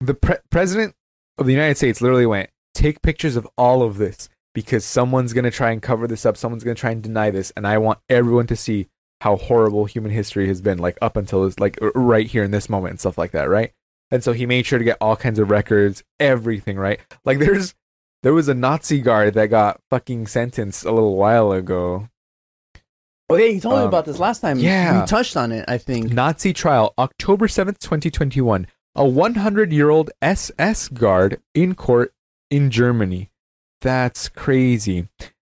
the 0.00 0.14
pre- 0.14 0.36
president 0.50 0.94
of 1.38 1.46
the 1.46 1.52
United 1.52 1.76
States 1.76 2.00
literally 2.00 2.26
went 2.26 2.50
take 2.74 3.02
pictures 3.02 3.36
of 3.36 3.46
all 3.56 3.82
of 3.82 3.98
this 3.98 4.28
because 4.54 4.84
someone's 4.84 5.32
gonna 5.32 5.50
try 5.50 5.70
and 5.70 5.80
cover 5.80 6.06
this 6.06 6.26
up. 6.26 6.36
Someone's 6.36 6.64
gonna 6.64 6.74
try 6.74 6.90
and 6.90 7.02
deny 7.02 7.30
this, 7.30 7.52
and 7.56 7.66
I 7.66 7.78
want 7.78 8.00
everyone 8.08 8.46
to 8.48 8.56
see 8.56 8.88
how 9.22 9.36
horrible 9.36 9.84
human 9.86 10.10
history 10.10 10.46
has 10.48 10.60
been, 10.60 10.78
like 10.78 10.98
up 11.00 11.16
until 11.16 11.44
this, 11.44 11.58
like 11.58 11.78
right 11.94 12.26
here 12.26 12.42
in 12.44 12.50
this 12.50 12.68
moment 12.68 12.90
and 12.90 13.00
stuff 13.00 13.16
like 13.16 13.30
that, 13.32 13.48
right? 13.48 13.72
And 14.10 14.22
so 14.22 14.32
he 14.32 14.44
made 14.46 14.66
sure 14.66 14.78
to 14.78 14.84
get 14.84 14.98
all 15.00 15.16
kinds 15.16 15.38
of 15.38 15.50
records, 15.50 16.02
everything, 16.20 16.76
right? 16.76 17.00
Like 17.24 17.38
there's 17.38 17.74
there 18.22 18.34
was 18.34 18.48
a 18.48 18.54
Nazi 18.54 19.00
guard 19.00 19.34
that 19.34 19.46
got 19.46 19.80
fucking 19.90 20.26
sentenced 20.26 20.84
a 20.84 20.92
little 20.92 21.16
while 21.16 21.50
ago. 21.52 22.08
oh 23.30 23.36
yeah 23.36 23.46
you 23.46 23.60
told 23.60 23.76
me 23.76 23.82
Um, 23.82 23.88
about 23.88 24.04
this 24.04 24.18
last 24.18 24.40
time 24.40 24.58
yeah. 24.58 25.00
we 25.00 25.06
touched 25.06 25.36
on 25.36 25.50
it 25.52 25.64
i 25.68 25.78
think 25.78 26.12
Nazi 26.12 26.52
trial, 26.52 26.92
October 26.98 27.46
7th, 27.46 27.78
2021. 27.78 28.66
A 28.94 29.08
100 29.08 29.72
year 29.72 29.88
old 29.88 30.10
SS 30.20 30.88
guard 30.88 31.40
in 31.54 31.74
court 31.74 32.12
in 32.50 32.70
Germany. 32.70 33.30
That's 33.80 34.28
crazy. 34.28 35.08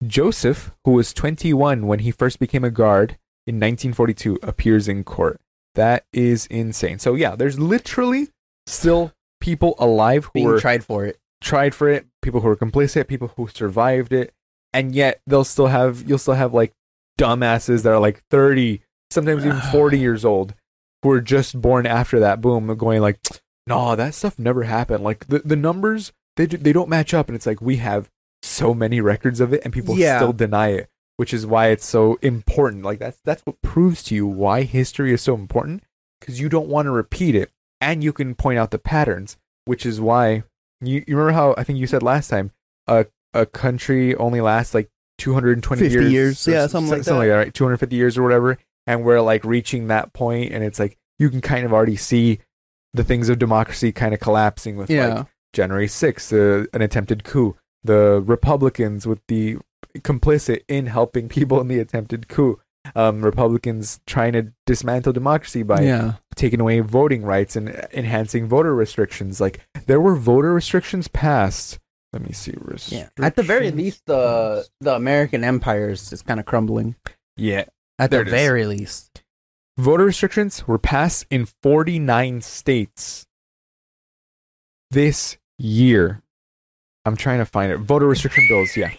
Joseph, 0.06 0.72
who 0.84 0.92
was 0.92 1.14
21 1.14 1.86
when 1.86 2.00
he 2.00 2.10
first 2.10 2.38
became 2.38 2.64
a 2.64 2.70
guard 2.70 3.16
in 3.46 3.56
1942, 3.56 4.38
appears 4.42 4.88
in 4.88 5.04
court. 5.04 5.40
That 5.74 6.04
is 6.12 6.46
insane. 6.46 6.98
So, 6.98 7.14
yeah, 7.14 7.34
there's 7.34 7.58
literally 7.58 8.28
still 8.66 9.12
people 9.40 9.74
alive 9.78 10.26
who 10.26 10.30
being 10.34 10.46
were 10.46 10.60
tried 10.60 10.84
for 10.84 11.04
it 11.04 11.18
tried 11.40 11.74
for 11.74 11.88
it, 11.88 12.06
people 12.22 12.40
who 12.40 12.46
were 12.46 12.56
complicit, 12.56 13.08
people 13.08 13.32
who 13.36 13.48
survived 13.48 14.12
it, 14.12 14.32
and 14.72 14.94
yet 14.94 15.20
they'll 15.26 15.42
still 15.44 15.66
have 15.66 16.08
you'll 16.08 16.18
still 16.18 16.34
have 16.34 16.54
like 16.54 16.72
dumbasses 17.18 17.82
that 17.82 17.90
are 17.92 17.98
like 17.98 18.22
30, 18.30 18.80
sometimes 19.10 19.44
even 19.44 19.60
40 19.60 19.98
years 20.06 20.24
old 20.24 20.54
who 21.02 21.08
were 21.08 21.20
just 21.20 21.60
born 21.60 21.84
after 21.86 22.20
that 22.20 22.40
boom 22.40 22.74
going 22.76 23.00
like 23.00 23.18
no, 23.66 23.94
that 23.96 24.14
stuff 24.14 24.38
never 24.38 24.62
happened. 24.64 25.02
Like 25.04 25.26
the 25.26 25.40
the 25.40 25.56
numbers 25.56 26.12
they 26.36 26.46
do, 26.46 26.56
they 26.56 26.72
don't 26.72 26.88
match 26.88 27.12
up 27.12 27.28
and 27.28 27.36
it's 27.36 27.46
like 27.46 27.60
we 27.60 27.76
have 27.78 28.08
so 28.42 28.72
many 28.74 29.00
records 29.00 29.40
of 29.40 29.52
it 29.52 29.62
and 29.64 29.72
people 29.72 29.96
Yeah. 29.96 30.18
still 30.18 30.32
deny 30.32 30.68
it, 30.68 30.88
which 31.16 31.32
is 31.34 31.46
why 31.46 31.68
it's 31.68 31.86
so 31.86 32.18
important. 32.22 32.84
Like 32.84 32.98
that's 32.98 33.20
that's 33.24 33.42
what 33.42 33.60
proves 33.62 34.02
to 34.04 34.14
you 34.14 34.26
why 34.26 34.62
history 34.62 35.12
is 35.12 35.22
so 35.22 35.34
important 35.34 35.84
cuz 36.20 36.40
you 36.40 36.48
don't 36.48 36.68
want 36.68 36.86
to 36.86 36.90
repeat 36.90 37.34
it. 37.34 37.50
And 37.80 38.04
you 38.04 38.12
can 38.12 38.34
point 38.34 38.58
out 38.58 38.70
the 38.70 38.78
patterns, 38.78 39.36
which 39.64 39.84
is 39.84 40.00
why 40.00 40.44
you, 40.80 41.04
you 41.06 41.16
remember 41.16 41.32
how 41.32 41.54
I 41.56 41.64
think 41.64 41.78
you 41.78 41.86
said 41.86 42.02
last 42.02 42.28
time 42.28 42.52
a 42.86 43.06
a 43.34 43.46
country 43.46 44.14
only 44.16 44.40
lasts 44.40 44.74
like 44.74 44.90
220 45.18 45.82
50 45.82 45.94
years, 45.94 46.12
years, 46.12 46.46
yeah, 46.46 46.66
something 46.66 46.90
like 46.90 47.04
something 47.04 47.18
like 47.18 47.28
that, 47.28 47.36
right? 47.36 47.54
250 47.54 47.96
years 47.96 48.18
or 48.18 48.22
whatever, 48.22 48.58
and 48.86 49.04
we're 49.04 49.20
like 49.20 49.44
reaching 49.44 49.86
that 49.88 50.12
point, 50.12 50.52
and 50.52 50.64
it's 50.64 50.78
like 50.78 50.98
you 51.18 51.30
can 51.30 51.40
kind 51.40 51.64
of 51.64 51.72
already 51.72 51.96
see 51.96 52.40
the 52.94 53.04
things 53.04 53.28
of 53.28 53.38
democracy 53.38 53.92
kind 53.92 54.12
of 54.12 54.20
collapsing 54.20 54.76
with 54.76 54.90
yeah. 54.90 55.14
Like 55.14 55.26
January 55.52 55.86
6th, 55.86 56.32
uh, 56.32 56.66
an 56.72 56.82
attempted 56.82 57.24
coup, 57.24 57.56
the 57.84 58.22
Republicans 58.24 59.06
with 59.06 59.20
the 59.28 59.58
complicit 59.98 60.62
in 60.68 60.86
helping 60.86 61.28
people 61.28 61.60
in 61.60 61.68
the 61.68 61.78
attempted 61.78 62.28
coup. 62.28 62.60
Um, 62.96 63.24
Republicans 63.24 64.00
trying 64.06 64.32
to 64.32 64.52
dismantle 64.66 65.12
democracy 65.12 65.62
by 65.62 65.82
yeah 65.82 66.14
taking 66.34 66.60
away 66.60 66.80
voting 66.80 67.22
rights 67.22 67.54
and 67.54 67.68
enhancing 67.92 68.48
voter 68.48 68.74
restrictions. 68.74 69.40
Like 69.40 69.60
there 69.86 70.00
were 70.00 70.16
voter 70.16 70.52
restrictions 70.52 71.06
passed. 71.06 71.78
Let 72.12 72.22
me 72.22 72.32
see. 72.32 72.54
yeah 72.88 73.08
at 73.20 73.36
the 73.36 73.42
very 73.42 73.70
least 73.70 74.04
the 74.06 74.66
the 74.80 74.94
american 74.94 75.44
empire 75.44 75.88
is, 75.90 76.12
is 76.12 76.20
kind 76.20 76.38
of 76.38 76.44
crumbling 76.44 76.94
yeah. 77.38 77.64
at 77.98 78.10
There 78.10 78.22
the 78.22 78.30
it 78.30 78.34
is. 78.34 78.42
very 78.42 78.66
least 78.66 79.22
Voter 79.78 80.04
restrictions 80.04 80.68
were 80.68 80.78
passed 80.78 81.24
in 81.30 81.46
49 81.46 82.42
states 82.42 83.26
this 84.90 85.38
year. 85.58 86.22
I'm 87.04 87.16
trying 87.16 87.38
to 87.38 87.46
find 87.46 87.72
it. 87.72 87.78
Voter 87.78 88.06
restriction 88.06 88.46
bills, 88.48 88.76
yeah. 88.76 88.90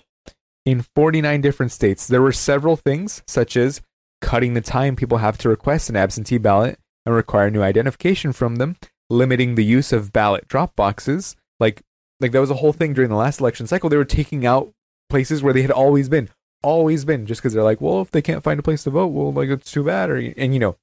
In 0.66 0.86
49 0.96 1.42
different 1.42 1.72
states. 1.72 2.08
There 2.08 2.22
were 2.22 2.32
several 2.32 2.76
things, 2.76 3.22
such 3.28 3.58
as 3.58 3.82
cutting 4.22 4.54
the 4.54 4.62
time 4.62 4.96
people 4.96 5.18
have 5.18 5.38
to 5.40 5.50
request 5.50 5.90
an 5.90 5.98
absentee 5.98 6.38
ballot 6.38 6.80
and 7.06 7.14
require 7.14 7.50
new 7.50 7.62
identification 7.62 8.32
from 8.32 8.56
them, 8.56 8.78
limiting 9.10 9.56
the 9.56 9.66
use 9.66 9.92
of 9.92 10.14
ballot 10.14 10.48
drop 10.48 10.76
boxes. 10.76 11.36
Like, 11.60 11.82
like 12.22 12.32
that 12.32 12.40
was 12.40 12.50
a 12.50 12.56
whole 12.56 12.74
thing 12.74 12.94
during 12.94 13.10
the 13.10 13.18
last 13.18 13.42
election 13.42 13.68
cycle. 13.68 13.90
They 13.90 13.98
were 13.98 14.06
taking 14.06 14.46
out 14.46 14.72
places 15.10 15.44
where 15.44 15.54
they 15.54 15.62
had 15.62 15.72
always 15.72 16.08
been, 16.08 16.30
always 16.62 17.04
been, 17.04 17.26
just 17.26 17.42
because 17.42 17.54
they're 17.54 17.64
like, 17.64 17.82
well, 17.82 18.02
if 18.02 18.12
they 18.12 18.22
can't 18.22 18.44
find 18.44 18.60
a 18.60 18.64
place 18.64 18.84
to 18.86 18.90
vote, 18.90 19.08
well, 19.08 19.34
like 19.34 19.50
it's 19.50 19.72
too 19.72 19.84
bad. 19.84 20.10
Or 20.10 20.16
and 20.16 20.54
you 20.54 20.60
know, 20.60 20.78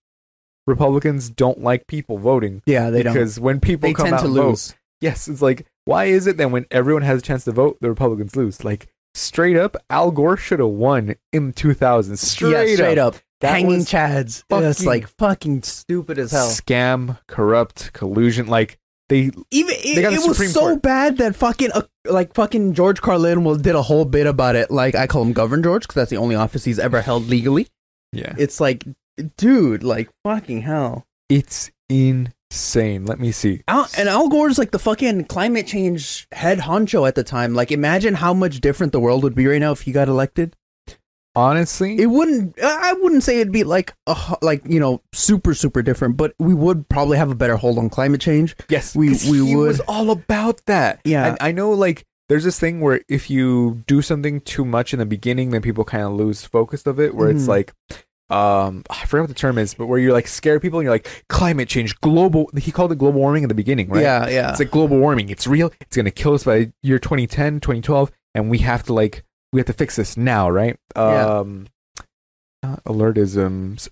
Republicans 0.67 1.31
don't 1.31 1.63
like 1.63 1.87
people 1.87 2.19
voting 2.19 2.63
yeah 2.67 2.91
they 2.91 3.03
don't 3.03 3.15
because 3.15 3.41
when 3.41 3.61
people 3.61 3.89
they 3.89 3.95
come 3.95 4.05
tend 4.05 4.15
out 4.15 4.21
to 4.21 4.27
and 4.27 4.35
vote, 4.35 4.49
lose 4.49 4.75
yes, 5.01 5.29
it's 5.29 5.43
like 5.43 5.67
why 5.85 6.05
is 6.05 6.27
it 6.27 6.37
that 6.37 6.51
when 6.51 6.67
everyone 6.71 7.03
has 7.03 7.19
a 7.19 7.23
chance 7.23 7.45
to 7.45 7.53
vote, 7.53 7.79
the 7.81 7.89
Republicans 7.89 8.37
lose? 8.37 8.65
Like 8.65 8.87
straight 9.15 9.57
up, 9.57 9.77
Al 9.91 10.11
Gore 10.11 10.37
should 10.37 10.61
have 10.61 10.69
won 10.69 11.15
in 11.33 11.53
2000. 11.53 12.17
Straight, 12.17 12.69
yeah 12.69 12.75
straight 12.75 12.99
up, 12.99 13.17
That 13.41 13.51
hanging 13.53 13.81
chads 13.81 14.45
it's 14.51 14.85
like 14.85 15.09
fucking 15.19 15.63
stupid 15.63 16.19
as 16.19 16.33
hell 16.33 16.49
Scam, 16.49 17.19
corrupt, 17.29 17.93
collusion. 17.93 18.47
Like 18.47 18.79
they 19.09 19.31
even 19.51 19.75
it, 19.77 19.95
They 19.97 20.05
it 20.05 20.11
was 20.13 20.23
Supreme 20.37 20.51
so 20.51 20.61
Court. 20.61 20.83
bad 20.83 21.17
that 21.19 21.35
fucking 21.35 21.73
uh, 21.73 21.83
like 22.05 22.35
fucking 22.35 22.75
George 22.75 23.01
Carlin 23.01 23.43
was 23.45 23.59
did 23.59 23.75
a 23.75 23.83
whole 23.83 24.05
bit 24.05 24.27
about 24.27 24.57
it. 24.57 24.71
Like 24.71 24.95
I 24.95 25.07
call 25.07 25.23
him 25.23 25.33
Governor 25.33 25.63
George 25.63 25.83
because 25.83 25.95
that's 25.97 26.11
the 26.11 26.17
only 26.19 26.37
office 26.37 26.65
he's 26.65 26.79
ever 26.79 27.01
held 27.01 27.27
legally. 27.29 27.67
yeah, 28.13 28.35
It's 28.39 28.61
like, 28.61 28.85
dude, 29.37 29.83
like 29.83 30.09
fucking 30.25 30.63
hell. 30.63 31.05
it's 31.29 31.71
insane. 32.51 33.07
Let 33.07 33.19
me 33.21 33.33
see. 33.33 33.63
Al, 33.69 33.89
and 33.97 34.09
Al 34.09 34.29
Gore's 34.29 34.59
like 34.59 34.71
the 34.73 34.79
fucking 34.79 35.25
climate 35.27 35.67
change 35.67 36.27
head 36.33 36.59
honcho 36.59 37.07
at 37.07 37.15
the 37.15 37.25
time. 37.25 37.55
Like, 37.55 37.71
imagine 37.73 38.15
how 38.15 38.35
much 38.35 38.61
different 38.61 38.93
the 38.93 39.01
world 39.01 39.23
would 39.23 39.35
be 39.35 39.47
right 39.47 39.61
now 39.61 39.73
if 39.73 39.83
he 39.83 39.93
got 39.93 40.09
elected. 40.09 40.57
Honestly, 41.37 41.97
It 42.01 42.07
wouldn't. 42.07 42.59
I 42.61 42.93
wouldn't 42.95 43.23
say 43.23 43.41
it'd 43.41 43.53
be 43.53 43.63
like 43.63 43.95
a 44.09 44.17
like 44.43 44.63
you 44.67 44.81
know 44.81 45.01
super 45.13 45.55
super 45.55 45.81
different, 45.81 46.17
but 46.17 46.35
we 46.41 46.55
would 46.55 46.89
probably 46.89 47.19
have 47.19 47.31
a 47.31 47.37
better 47.37 47.57
hold 47.57 47.79
on 47.79 47.89
climate 47.89 48.21
change. 48.21 48.57
yes, 48.69 48.97
we- 48.97 49.11
we 49.31 49.47
he 49.47 49.55
was 49.57 49.79
all 49.87 50.11
about 50.11 50.61
that. 50.67 51.01
Yeah. 51.05 51.29
and 51.29 51.39
I 51.41 51.53
know 51.53 51.71
like 51.71 52.05
there's 52.29 52.43
this 52.43 52.59
thing 52.59 52.81
where 52.81 53.01
if 53.09 53.31
you 53.31 53.85
do 53.87 54.03
something 54.03 54.41
too 54.41 54.65
much 54.65 54.93
in 54.93 54.99
the 54.99 55.07
beginning, 55.07 55.51
then 55.51 55.63
people 55.63 55.85
kind 55.85 56.03
of 56.03 56.13
lose 56.15 56.45
focus 56.45 56.85
of 56.85 56.99
it. 56.99 57.15
Where 57.15 57.31
it's 57.31 57.45
Mhm. 57.45 57.49
like, 57.49 57.75
um, 58.31 58.85
I 58.89 59.07
forget 59.07 59.23
what 59.23 59.29
the 59.29 59.35
term 59.35 59.59
is, 59.59 59.75
but 59.75 59.87
where 59.87 59.99
you're 59.99 60.13
like 60.13 60.29
scare 60.29 60.61
people 60.61 60.79
and 60.79 60.85
you're 60.85 60.95
like 60.95 61.25
climate 61.29 61.69
change, 61.69 62.01
global. 62.01 62.51
He 62.57 62.71
called 62.71 62.93
it 62.93 62.99
global 62.99 63.21
warming 63.21 63.43
in 63.43 63.49
the 63.49 63.55
beginning, 63.55 63.89
right? 63.89 64.03
Yeah, 64.03 64.29
yeah. 64.29 64.51
It's 64.51 64.61
like 64.61 64.71
global 64.71 64.99
warming. 64.99 65.31
It's 65.31 65.47
real. 65.47 65.73
It's 65.81 65.97
going 65.97 66.05
to 66.05 66.11
kill 66.11 66.35
us 66.35 66.45
by 66.45 66.73
year 66.83 66.99
2010, 66.99 67.61
2012, 67.61 68.11
and 68.35 68.51
we 68.51 68.59
have 68.59 68.85
to 68.85 68.93
like 68.93 69.25
we 69.53 69.59
have 69.59 69.67
to 69.67 69.73
fix 69.73 69.97
this 69.97 70.17
now, 70.17 70.49
right? 70.49 70.79
Yeah. 70.95 71.27
Um, 71.27 71.67
not 72.63 72.85
alertisms. 72.85 73.89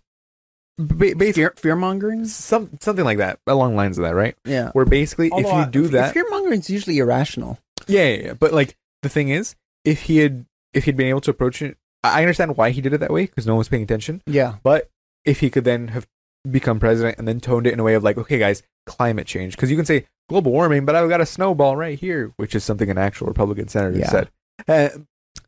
Ba- 0.78 0.94
basically, 0.94 1.32
fear 1.32 1.54
fear 1.56 1.74
mongering. 1.76 2.24
some 2.26 2.70
something 2.80 3.04
like 3.04 3.18
that, 3.18 3.40
along 3.48 3.74
lines 3.74 3.98
of 3.98 4.04
that, 4.04 4.14
right? 4.14 4.36
Yeah. 4.44 4.70
Where 4.72 4.84
basically, 4.84 5.30
if 5.32 5.46
you 5.46 5.66
do 5.70 5.88
that, 5.88 6.14
fear 6.14 6.24
mongering 6.30 6.60
is 6.60 6.70
usually 6.70 6.98
irrational. 6.98 7.58
yeah, 7.88 8.04
yeah, 8.04 8.22
yeah. 8.26 8.32
But 8.34 8.52
like 8.52 8.76
the 9.02 9.08
thing 9.08 9.30
is, 9.30 9.56
if 9.84 10.02
he 10.02 10.18
had 10.18 10.46
if 10.72 10.84
he'd 10.84 10.96
been 10.96 11.08
able 11.08 11.22
to 11.22 11.30
approach 11.32 11.62
it, 11.62 11.76
I 12.04 12.22
understand 12.22 12.56
why 12.56 12.70
he 12.70 12.80
did 12.80 12.92
it 12.92 12.98
that 12.98 13.12
way 13.12 13.26
because 13.26 13.46
no 13.46 13.54
one 13.54 13.58
was 13.58 13.68
paying 13.68 13.82
attention. 13.82 14.22
Yeah. 14.26 14.56
But 14.62 14.88
if 15.24 15.40
he 15.40 15.50
could 15.50 15.64
then 15.64 15.88
have 15.88 16.06
become 16.48 16.78
president 16.80 17.18
and 17.18 17.26
then 17.26 17.40
toned 17.40 17.66
it 17.66 17.72
in 17.72 17.80
a 17.80 17.84
way 17.84 17.94
of 17.94 18.04
like, 18.04 18.16
okay, 18.18 18.38
guys, 18.38 18.62
climate 18.86 19.26
change, 19.26 19.56
because 19.56 19.70
you 19.70 19.76
can 19.76 19.84
say 19.84 20.06
global 20.28 20.52
warming, 20.52 20.84
but 20.84 20.94
I've 20.94 21.08
got 21.08 21.20
a 21.20 21.26
snowball 21.26 21.76
right 21.76 21.98
here, 21.98 22.32
which 22.36 22.54
is 22.54 22.62
something 22.64 22.88
an 22.88 22.98
actual 22.98 23.26
Republican 23.26 23.68
senator 23.68 23.98
Yeah. 23.98 24.10
said. 24.10 24.30
Uh, 24.66 24.88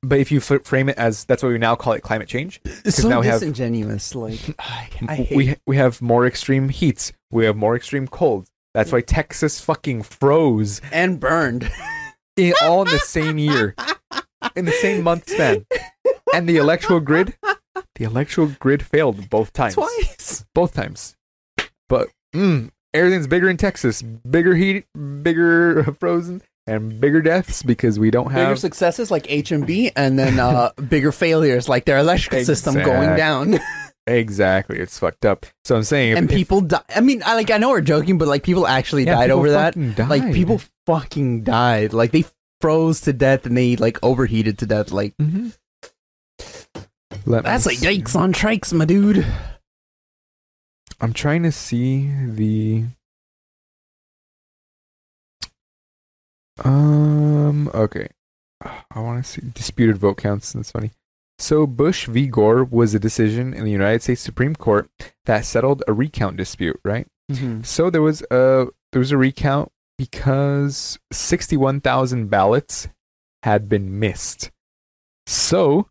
but 0.03 0.19
if 0.19 0.33
you 0.33 0.39
f- 0.39 0.65
frame 0.65 0.89
it 0.89 0.97
as 0.99 1.25
that's 1.25 1.43
what 1.43 1.51
we 1.51 1.59
now 1.59 1.75
call 1.77 1.93
it 1.93 2.03
climate 2.03 2.29
change, 2.29 2.61
It's 2.65 2.97
so 3.03 3.09
now 3.09 3.21
we 3.21 3.27
have- 3.27 3.41
disingenuous. 3.41 4.15
Like 4.15 4.39
I, 4.59 4.89
I 5.09 5.15
hate. 5.17 5.37
we 5.37 5.57
we 5.67 5.77
have 5.77 6.01
more 6.03 6.27
extreme 6.27 6.69
heats, 6.69 7.13
we 7.31 7.45
have 7.45 7.57
more 7.57 7.77
extreme 7.77 8.09
colds. 8.09 8.51
That's 8.75 8.93
why 8.93 9.01
Texas 9.03 9.61
fucking 9.61 10.03
froze 10.05 10.81
and 10.93 11.19
burned 11.21 11.71
in, 12.37 12.55
all 12.63 12.83
in 12.83 12.89
the 12.89 12.99
same 13.05 13.37
year, 13.37 13.75
in 14.57 14.65
the 14.65 14.73
same 14.73 15.03
month 15.03 15.29
span, 15.29 15.67
and 16.35 16.49
the 16.49 16.57
electrical 16.57 17.01
grid, 17.01 17.35
the 17.95 18.05
electrical 18.05 18.55
grid 18.59 18.83
failed 18.85 19.29
both 19.31 19.53
times. 19.53 19.75
twice. 19.75 20.45
both 20.55 20.75
times. 20.75 21.17
But 21.89 22.09
mm, 22.35 22.71
everything's 22.95 23.27
bigger 23.27 23.49
in 23.49 23.57
Texas. 23.57 24.03
Bigger 24.03 24.55
heat, 24.55 24.85
bigger 25.23 25.85
frozen, 26.01 26.43
and 26.67 27.01
bigger 27.01 27.21
deaths 27.21 27.63
because 27.63 27.99
we 27.99 28.11
don't 28.11 28.31
have 28.31 28.47
Bigger 28.49 28.57
successes 28.57 29.11
like 29.11 29.31
H-E-B, 29.31 29.93
and 29.97 30.19
then 30.19 30.39
uh, 30.39 30.71
bigger 30.89 31.13
failures 31.13 31.69
like 31.69 31.85
their 31.85 31.99
electrical 31.99 32.45
system 32.45 32.75
going 32.75 33.17
down, 33.17 33.59
exactly, 34.07 34.79
it's 34.79 34.99
fucked 34.99 35.25
up. 35.25 35.47
So 35.65 35.77
I'm 35.77 35.83
saying, 35.83 36.13
if, 36.13 36.19
and 36.19 36.31
if- 36.31 36.37
people 36.37 36.61
die. 36.61 36.83
I 36.95 37.01
mean, 37.01 37.23
I 37.27 37.35
like 37.35 37.51
I 37.51 37.59
know 37.59 37.71
we're 37.71 37.81
joking, 37.81 38.19
but 38.19 38.29
like 38.29 38.43
people 38.45 38.67
actually 38.67 39.05
yeah, 39.05 39.15
died 39.17 39.27
people 39.27 39.39
over 39.39 39.51
that. 39.53 39.75
fucking 39.75 40.09
Like 40.09 40.33
people 40.33 40.61
fucking 40.87 41.43
died. 41.43 41.93
Like 41.93 42.13
they 42.13 42.25
froze 42.61 43.01
to 43.03 43.13
death 43.13 43.47
and 43.47 43.57
they 43.57 43.75
like 43.77 43.99
overheated 44.03 44.59
to 44.59 44.67
death. 44.67 44.93
Like 44.93 45.17
Mhm. 45.21 45.57
Let 47.31 47.45
that's 47.45 47.65
like 47.67 47.79
see. 47.79 47.87
yikes 47.87 48.17
on 48.17 48.33
trikes, 48.33 48.73
my 48.73 48.85
dude. 48.85 49.25
I'm 51.01 51.13
trying 51.13 51.45
to 51.45 51.53
see 51.53 52.11
the. 52.27 52.85
Um. 56.65 57.71
Okay. 57.73 58.09
I 58.63 59.01
want 59.01 59.25
to 59.25 59.31
see 59.31 59.43
disputed 59.55 59.97
vote 59.97 60.19
counts. 60.19 60.53
That's 60.53 60.73
funny. 60.73 60.91
So 61.39 61.67
Bush 61.67 62.07
v. 62.07 62.27
Gore 62.27 62.65
was 62.65 62.95
a 62.95 62.99
decision 62.99 63.55
in 63.55 63.65
the 63.65 63.71
United 63.71 64.03
States 64.03 64.21
Supreme 64.21 64.55
Court 64.55 64.91
that 65.25 65.47
settled 65.47 65.83
a 65.89 65.93
recount 65.93 66.37
dispute, 66.37 66.79
right? 66.85 67.07
So 67.63 67.91
there 67.91 68.03
was 68.03 68.23
a 68.31 68.67
there 68.93 68.99
was 68.99 69.13
a 69.13 69.17
recount 69.17 69.71
because 69.97 70.99
61,000 71.13 72.29
ballots 72.29 72.89
had 73.45 73.69
been 73.69 74.01
missed. 74.01 74.51
So 75.27 75.89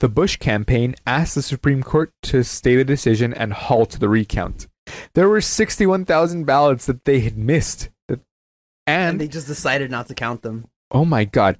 the 0.00 0.08
Bush 0.08 0.36
campaign 0.36 0.94
asked 1.06 1.34
the 1.34 1.42
Supreme 1.42 1.82
Court 1.82 2.12
to 2.24 2.42
stay 2.42 2.76
the 2.76 2.84
decision 2.84 3.32
and 3.32 3.52
halt 3.52 3.92
the 4.00 4.08
recount. 4.08 4.66
There 5.14 5.28
were 5.28 5.40
61,000 5.40 6.44
ballots 6.44 6.86
that 6.86 7.04
they 7.04 7.20
had 7.20 7.38
missed. 7.38 7.90
That- 8.08 8.20
And 8.86 9.10
And 9.10 9.20
they 9.20 9.28
just 9.28 9.46
decided 9.46 9.90
not 9.90 10.08
to 10.08 10.14
count 10.14 10.42
them. 10.42 10.66
oh 10.90 11.04
my 11.04 11.24
god. 11.24 11.58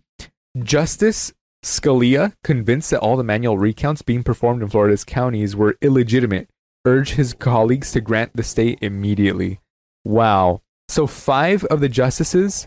Justice 0.59 1.33
Scalia, 1.65 2.33
convinced 2.43 2.91
that 2.91 3.01
all 3.01 3.17
the 3.19 3.23
manual 3.25 3.59
recounts 3.59 4.01
being 4.03 4.23
performed 4.23 4.63
in 4.63 4.69
Florida's 4.71 5.05
counties 5.05 5.55
were 5.55 5.77
illegitimate, 5.83 6.49
urged 6.87 7.15
his 7.15 7.35
colleagues 7.35 7.93
to 7.93 8.01
grant 8.01 8.35
the 8.35 8.43
state 8.43 8.79
immediately. 8.81 9.61
Wow. 10.05 10.63
So 10.89 11.07
five 11.07 11.65
of 11.67 11.81
the 11.81 11.89
justices. 11.91 12.67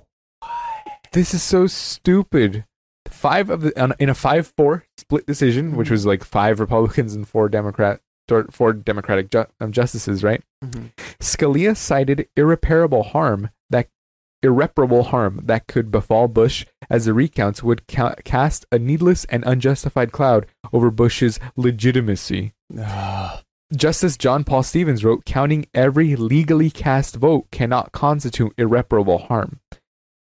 This 1.11 1.33
is 1.33 1.41
so 1.43 1.65
stupid. 1.67 2.65
Five 3.23 3.49
of 3.49 3.61
the 3.61 3.95
in 3.99 4.09
a 4.09 4.13
five-four 4.13 4.83
split 4.97 5.25
decision, 5.25 5.77
which 5.77 5.85
mm-hmm. 5.85 5.93
was 5.93 6.05
like 6.05 6.25
five 6.25 6.59
Republicans 6.59 7.15
and 7.15 7.25
four 7.25 7.47
Democrat, 7.47 8.01
four 8.51 8.73
Democratic 8.73 9.31
ju- 9.31 9.45
um, 9.61 9.71
justices, 9.71 10.25
right? 10.25 10.43
Mm-hmm. 10.61 10.87
Scalia 11.21 11.77
cited 11.77 12.27
irreparable 12.35 13.03
harm 13.03 13.49
that 13.69 13.87
irreparable 14.41 15.03
harm 15.03 15.39
that 15.45 15.67
could 15.67 15.89
befall 15.89 16.27
Bush 16.27 16.65
as 16.89 17.05
the 17.05 17.13
recounts 17.13 17.63
would 17.63 17.87
ca- 17.87 18.15
cast 18.25 18.65
a 18.73 18.77
needless 18.77 19.23
and 19.29 19.45
unjustified 19.45 20.11
cloud 20.11 20.45
over 20.73 20.91
Bush's 20.91 21.39
legitimacy. 21.55 22.51
Ah. 22.77 23.41
Justice 23.73 24.17
John 24.17 24.43
Paul 24.43 24.63
Stevens 24.63 25.05
wrote, 25.05 25.23
counting 25.23 25.65
every 25.73 26.17
legally 26.17 26.69
cast 26.69 27.15
vote 27.15 27.47
cannot 27.51 27.93
constitute 27.93 28.53
irreparable 28.57 29.19
harm. 29.19 29.61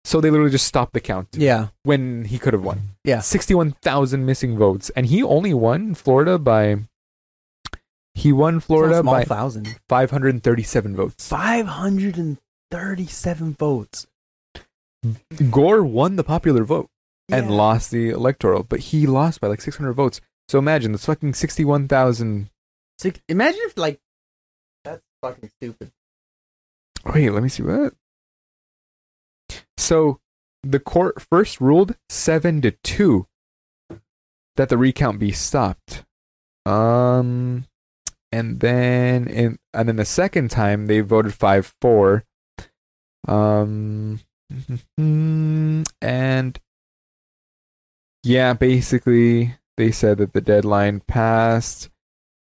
So 0.04 0.20
they 0.20 0.30
literally 0.30 0.50
just 0.50 0.66
stopped 0.66 0.92
the 0.94 1.00
count 1.00 1.28
Yeah. 1.32 1.68
when 1.82 2.24
he 2.24 2.38
could 2.38 2.52
have 2.54 2.62
won. 2.64 2.96
Yeah. 3.04 3.20
61,000 3.20 4.24
missing 4.24 4.56
votes. 4.56 4.90
And 4.96 5.06
he 5.06 5.22
only 5.22 5.52
won 5.54 5.94
Florida 5.94 6.38
by. 6.38 6.78
He 8.14 8.32
won 8.32 8.60
Florida 8.60 9.02
by 9.02 9.24
thousand. 9.24 9.78
537 9.88 10.96
votes. 10.96 11.28
Five 11.28 11.66
hundred 11.66 12.16
and 12.16 12.38
thirty-seven 12.70 13.54
votes. 13.54 14.06
Gore 15.50 15.82
won 15.82 16.16
the 16.16 16.24
popular 16.24 16.64
vote 16.64 16.88
and 17.30 17.50
lost 17.50 17.90
the 17.90 18.10
electoral, 18.10 18.64
but 18.64 18.80
he 18.80 19.06
lost 19.06 19.40
by 19.40 19.46
like 19.48 19.60
600 19.60 19.92
votes. 19.92 20.20
So 20.48 20.58
imagine 20.58 20.92
that's 20.92 21.06
fucking 21.06 21.34
61,000. 21.34 22.50
Six, 22.98 23.20
imagine 23.28 23.60
if 23.64 23.78
like 23.78 24.00
that's 24.84 25.00
fucking 25.22 25.50
stupid. 25.60 25.92
Wait, 27.14 27.30
let 27.30 27.42
me 27.42 27.48
see 27.48 27.62
what. 27.62 27.94
So 29.90 30.20
the 30.62 30.78
court 30.78 31.20
first 31.20 31.60
ruled 31.60 31.96
7 32.08 32.62
to 32.62 32.70
2 32.70 33.26
that 34.54 34.68
the 34.68 34.78
recount 34.78 35.18
be 35.18 35.32
stopped. 35.32 36.04
Um 36.64 37.66
and 38.30 38.60
then 38.60 39.26
in 39.26 39.58
and 39.74 39.88
then 39.88 39.96
the 39.96 40.04
second 40.04 40.52
time 40.52 40.86
they 40.86 41.00
voted 41.00 41.32
5-4. 41.32 42.22
Um 43.26 44.20
and 46.00 46.60
yeah, 48.22 48.52
basically 48.52 49.56
they 49.76 49.90
said 49.90 50.18
that 50.18 50.34
the 50.34 50.40
deadline 50.40 51.00
passed. 51.00 51.90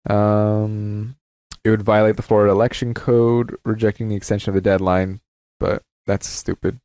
Um 0.09 1.17
it 1.63 1.69
would 1.69 1.83
violate 1.83 2.17
the 2.17 2.23
Florida 2.23 2.51
election 2.51 2.95
code, 2.95 3.55
rejecting 3.63 4.09
the 4.09 4.15
extension 4.15 4.49
of 4.49 4.55
the 4.55 4.61
deadline, 4.61 5.21
but 5.59 5.83
that's 6.07 6.27
stupid. 6.27 6.79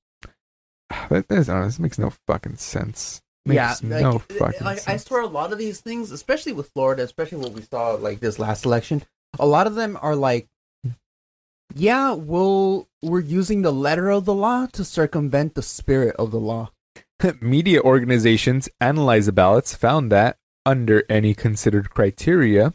That, 1.11 1.29
that's, 1.29 1.49
uh, 1.49 1.65
this 1.65 1.79
makes 1.79 1.99
no 1.99 2.13
fucking 2.27 2.57
sense. 2.57 3.23
yeah, 3.47 3.75
Makes 3.83 3.83
like, 3.83 4.03
no 4.03 4.19
fucking 4.19 4.65
like 4.65 4.89
I 4.89 4.97
swear 4.97 5.23
a 5.23 5.27
lot 5.27 5.53
of 5.53 5.59
these 5.59 5.81
things, 5.81 6.11
especially 6.11 6.53
with 6.53 6.71
Florida, 6.71 7.03
especially 7.03 7.39
what 7.39 7.53
we 7.53 7.63
saw 7.63 7.93
like 7.93 8.21
this 8.21 8.39
last 8.39 8.65
election, 8.65 9.03
a 9.39 9.47
lot 9.47 9.67
of 9.67 9.75
them 9.75 9.99
are 10.01 10.17
like, 10.17 10.49
yeah, 11.75 12.13
we'll 12.13 12.89
we're 13.03 13.21
using 13.21 13.63
the 13.63 13.73
letter 13.73 14.11
of 14.11 14.25
the 14.25 14.35
law 14.35 14.67
to 14.73 14.85
circumvent 14.85 15.55
the 15.55 15.63
spirit 15.63 16.15
of 16.19 16.31
the 16.31 16.41
law. 16.41 16.71
Media 17.41 17.81
organizations 17.81 18.69
analyze 18.81 19.27
the 19.27 19.33
ballots, 19.33 19.75
found 19.75 20.13
that, 20.13 20.37
under 20.67 21.05
any 21.09 21.35
considered 21.35 21.91
criteria, 21.91 22.75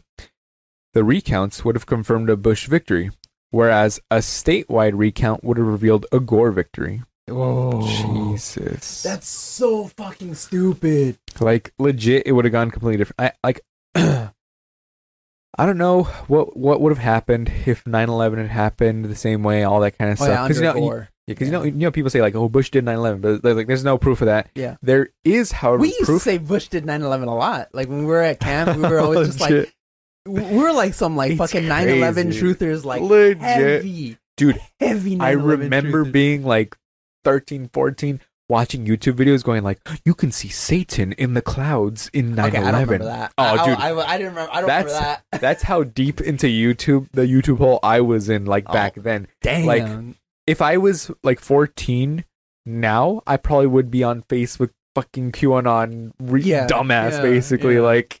the 0.94 1.04
recounts 1.04 1.64
would 1.64 1.74
have 1.74 1.86
confirmed 1.86 2.30
a 2.30 2.36
Bush 2.36 2.66
victory, 2.66 3.10
whereas 3.50 4.00
a 4.10 4.16
statewide 4.16 4.92
recount 4.94 5.44
would 5.44 5.58
have 5.58 5.66
revealed 5.66 6.06
a 6.12 6.20
Gore 6.20 6.50
victory. 6.50 7.02
Whoa, 7.30 7.82
Jesus. 8.32 9.02
that's 9.02 9.28
so 9.28 9.86
fucking 9.88 10.34
stupid. 10.34 11.18
like 11.40 11.72
legit 11.78 12.24
it 12.26 12.32
would 12.32 12.44
have 12.44 12.52
gone 12.52 12.70
completely 12.70 12.98
different. 12.98 13.34
I 13.42 13.46
like 13.46 13.60
I 15.60 15.66
don't 15.66 15.78
know 15.78 16.04
what 16.28 16.56
what 16.56 16.80
would 16.80 16.90
have 16.90 17.02
happened 17.02 17.50
if 17.66 17.84
9/11 17.84 18.38
had 18.38 18.48
happened 18.48 19.06
the 19.06 19.16
same 19.16 19.42
way, 19.42 19.64
all 19.64 19.80
that 19.80 19.98
kind 19.98 20.12
of 20.12 20.20
Oh 20.20 20.24
stuff. 20.24 20.48
Because 20.48 20.62
under 20.62 20.78
you 20.78 20.84
know, 20.86 20.94
you, 20.96 21.06
yeah, 21.26 21.34
'cause 21.34 21.46
you 21.48 21.52
know, 21.52 21.62
you 21.64 21.72
know, 21.72 21.90
people 21.90 22.10
say 22.10 22.20
like, 22.22 22.34
"Oh, 22.36 22.48
Bush 22.48 22.70
did 22.70 22.84
9/11," 22.84 23.20
but 23.42 23.56
like, 23.56 23.66
there's 23.66 23.82
no 23.84 23.98
proof 23.98 24.20
of 24.22 24.26
that. 24.26 24.48
Yeah. 24.54 24.76
There 24.82 25.08
is, 25.24 25.50
however, 25.52 25.80
We 25.82 25.88
used 25.88 26.04
proof. 26.04 26.22
to 26.22 26.30
say 26.30 26.38
Bush 26.38 26.68
did 26.68 26.84
9/11 26.86 27.26
a 27.26 27.34
lot. 27.34 27.68
Like 27.72 27.88
when 27.88 27.98
we 28.00 28.04
were 28.06 28.22
at 28.22 28.38
camp, 28.40 28.76
we 28.76 28.82
were 28.82 29.00
always 29.00 29.18
oh, 29.18 29.24
just 29.24 29.40
like, 29.40 29.74
we 30.26 30.42
were 30.56 30.72
like 30.72 30.94
some 30.94 31.16
like 31.16 31.32
It's 31.32 31.38
fucking 31.38 31.64
9/11 31.64 32.28
truthers, 32.38 32.84
like 32.84 33.02
Legit. 33.02 33.38
heavy, 33.40 34.16
Dude, 34.36 34.60
heavy. 34.78 35.18
I 35.18 35.32
remember 35.32 36.04
truthers. 36.04 36.12
being 36.12 36.44
like 36.44 36.76
13, 37.24 37.70
14, 37.72 38.20
watching 38.48 38.86
YouTube 38.86 39.14
videos, 39.14 39.42
going 39.44 39.62
like, 39.62 39.78
"You 40.04 40.14
can 40.14 40.32
see 40.32 40.48
Satan 40.48 41.12
in 41.12 41.34
the 41.34 41.42
clouds 41.42 42.10
in 42.12 42.34
9/11." 42.34 42.48
Okay, 42.48 42.58
I 42.58 42.70
don't 42.70 42.80
remember 42.82 43.04
that. 43.04 43.32
Oh, 43.38 43.42
I, 43.44 43.66
dude. 43.66 43.78
I, 43.78 43.88
I, 43.90 44.08
I 44.14 44.18
didn't 44.18 44.30
remember. 44.34 44.52
I 44.52 44.60
don't 44.60 44.68
That's- 44.68 44.94
remember 44.94 45.20
that. 45.32 45.40
That's 45.40 45.62
how 45.62 45.82
deep 45.84 46.20
into 46.20 46.46
YouTube 46.46 47.08
the 47.12 47.22
YouTube 47.22 47.58
hole 47.58 47.78
I 47.82 48.00
was 48.00 48.28
in 48.28 48.44
like 48.46 48.64
Oh. 48.68 48.72
back 48.72 48.94
then. 48.96 49.28
Damn. 49.42 49.66
like, 49.66 50.16
If 50.46 50.62
I 50.62 50.76
was 50.78 51.10
like 51.22 51.40
14 51.40 52.24
now, 52.66 53.22
I 53.26 53.36
probably 53.36 53.66
would 53.66 53.90
be 53.90 54.02
on 54.02 54.22
Facebook 54.22 54.70
fucking 54.94 55.32
QAnon 55.32 56.12
re- 56.18 56.42
Yeah, 56.42 56.66
dumbass 56.66 57.12
yeah, 57.12 57.22
basically 57.22 57.74
yeah. 57.74 57.80
like 57.82 58.20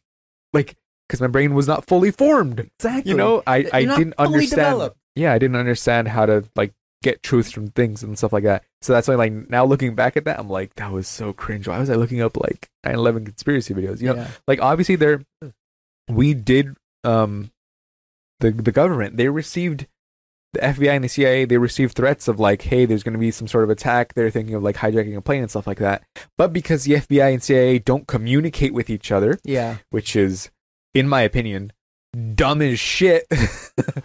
like 0.52 0.76
cuz 1.08 1.20
my 1.20 1.26
brain 1.26 1.54
was 1.54 1.66
not 1.66 1.86
fully 1.86 2.10
formed. 2.10 2.60
exactly. 2.78 3.10
You 3.10 3.16
know, 3.16 3.42
I 3.46 3.68
I 3.72 3.78
You're 3.80 3.96
didn't 3.96 4.14
understand 4.18 4.50
developed. 4.56 4.96
yeah, 5.16 5.32
I 5.32 5.38
didn't 5.38 5.56
understand 5.56 6.08
how 6.08 6.26
to 6.26 6.44
like 6.54 6.72
get 7.02 7.22
truths 7.22 7.50
from 7.50 7.68
things 7.68 8.02
and 8.02 8.16
stuff 8.18 8.32
like 8.32 8.44
that. 8.44 8.62
So 8.82 8.92
that's 8.92 9.08
why 9.08 9.16
like 9.16 9.32
now 9.50 9.64
looking 9.64 9.94
back 9.94 10.16
at 10.16 10.24
that, 10.26 10.38
I'm 10.38 10.48
like, 10.48 10.74
that 10.76 10.92
was 10.92 11.08
so 11.08 11.32
cringe. 11.32 11.66
Why 11.66 11.78
was 11.78 11.90
I 11.90 11.94
looking 11.94 12.20
up 12.20 12.36
like 12.36 12.68
9/11 12.86 13.24
conspiracy 13.26 13.74
videos? 13.74 14.00
You 14.00 14.08
know, 14.08 14.14
yeah. 14.16 14.28
like 14.46 14.60
obviously 14.60 14.96
there, 14.96 15.22
we 16.08 16.34
did 16.34 16.76
um, 17.04 17.50
the 18.40 18.50
the 18.52 18.72
government 18.72 19.16
they 19.16 19.28
received 19.28 19.86
the 20.54 20.60
FBI 20.60 20.92
and 20.94 21.04
the 21.04 21.08
CIA 21.08 21.44
they 21.44 21.58
received 21.58 21.94
threats 21.94 22.28
of 22.28 22.38
like, 22.40 22.62
hey, 22.62 22.86
there's 22.86 23.02
going 23.02 23.12
to 23.14 23.18
be 23.18 23.30
some 23.30 23.48
sort 23.48 23.64
of 23.64 23.70
attack. 23.70 24.14
They're 24.14 24.30
thinking 24.30 24.54
of 24.54 24.62
like 24.62 24.76
hijacking 24.76 25.16
a 25.16 25.20
plane 25.20 25.42
and 25.42 25.50
stuff 25.50 25.66
like 25.66 25.78
that. 25.78 26.04
But 26.38 26.52
because 26.52 26.84
the 26.84 26.94
FBI 26.94 27.32
and 27.34 27.42
CIA 27.42 27.78
don't 27.80 28.06
communicate 28.06 28.72
with 28.72 28.88
each 28.90 29.10
other, 29.12 29.38
yeah. 29.44 29.78
which 29.90 30.16
is, 30.16 30.50
in 30.94 31.06
my 31.08 31.20
opinion, 31.22 31.72
dumb 32.34 32.62
as 32.62 32.80
shit. 32.80 33.26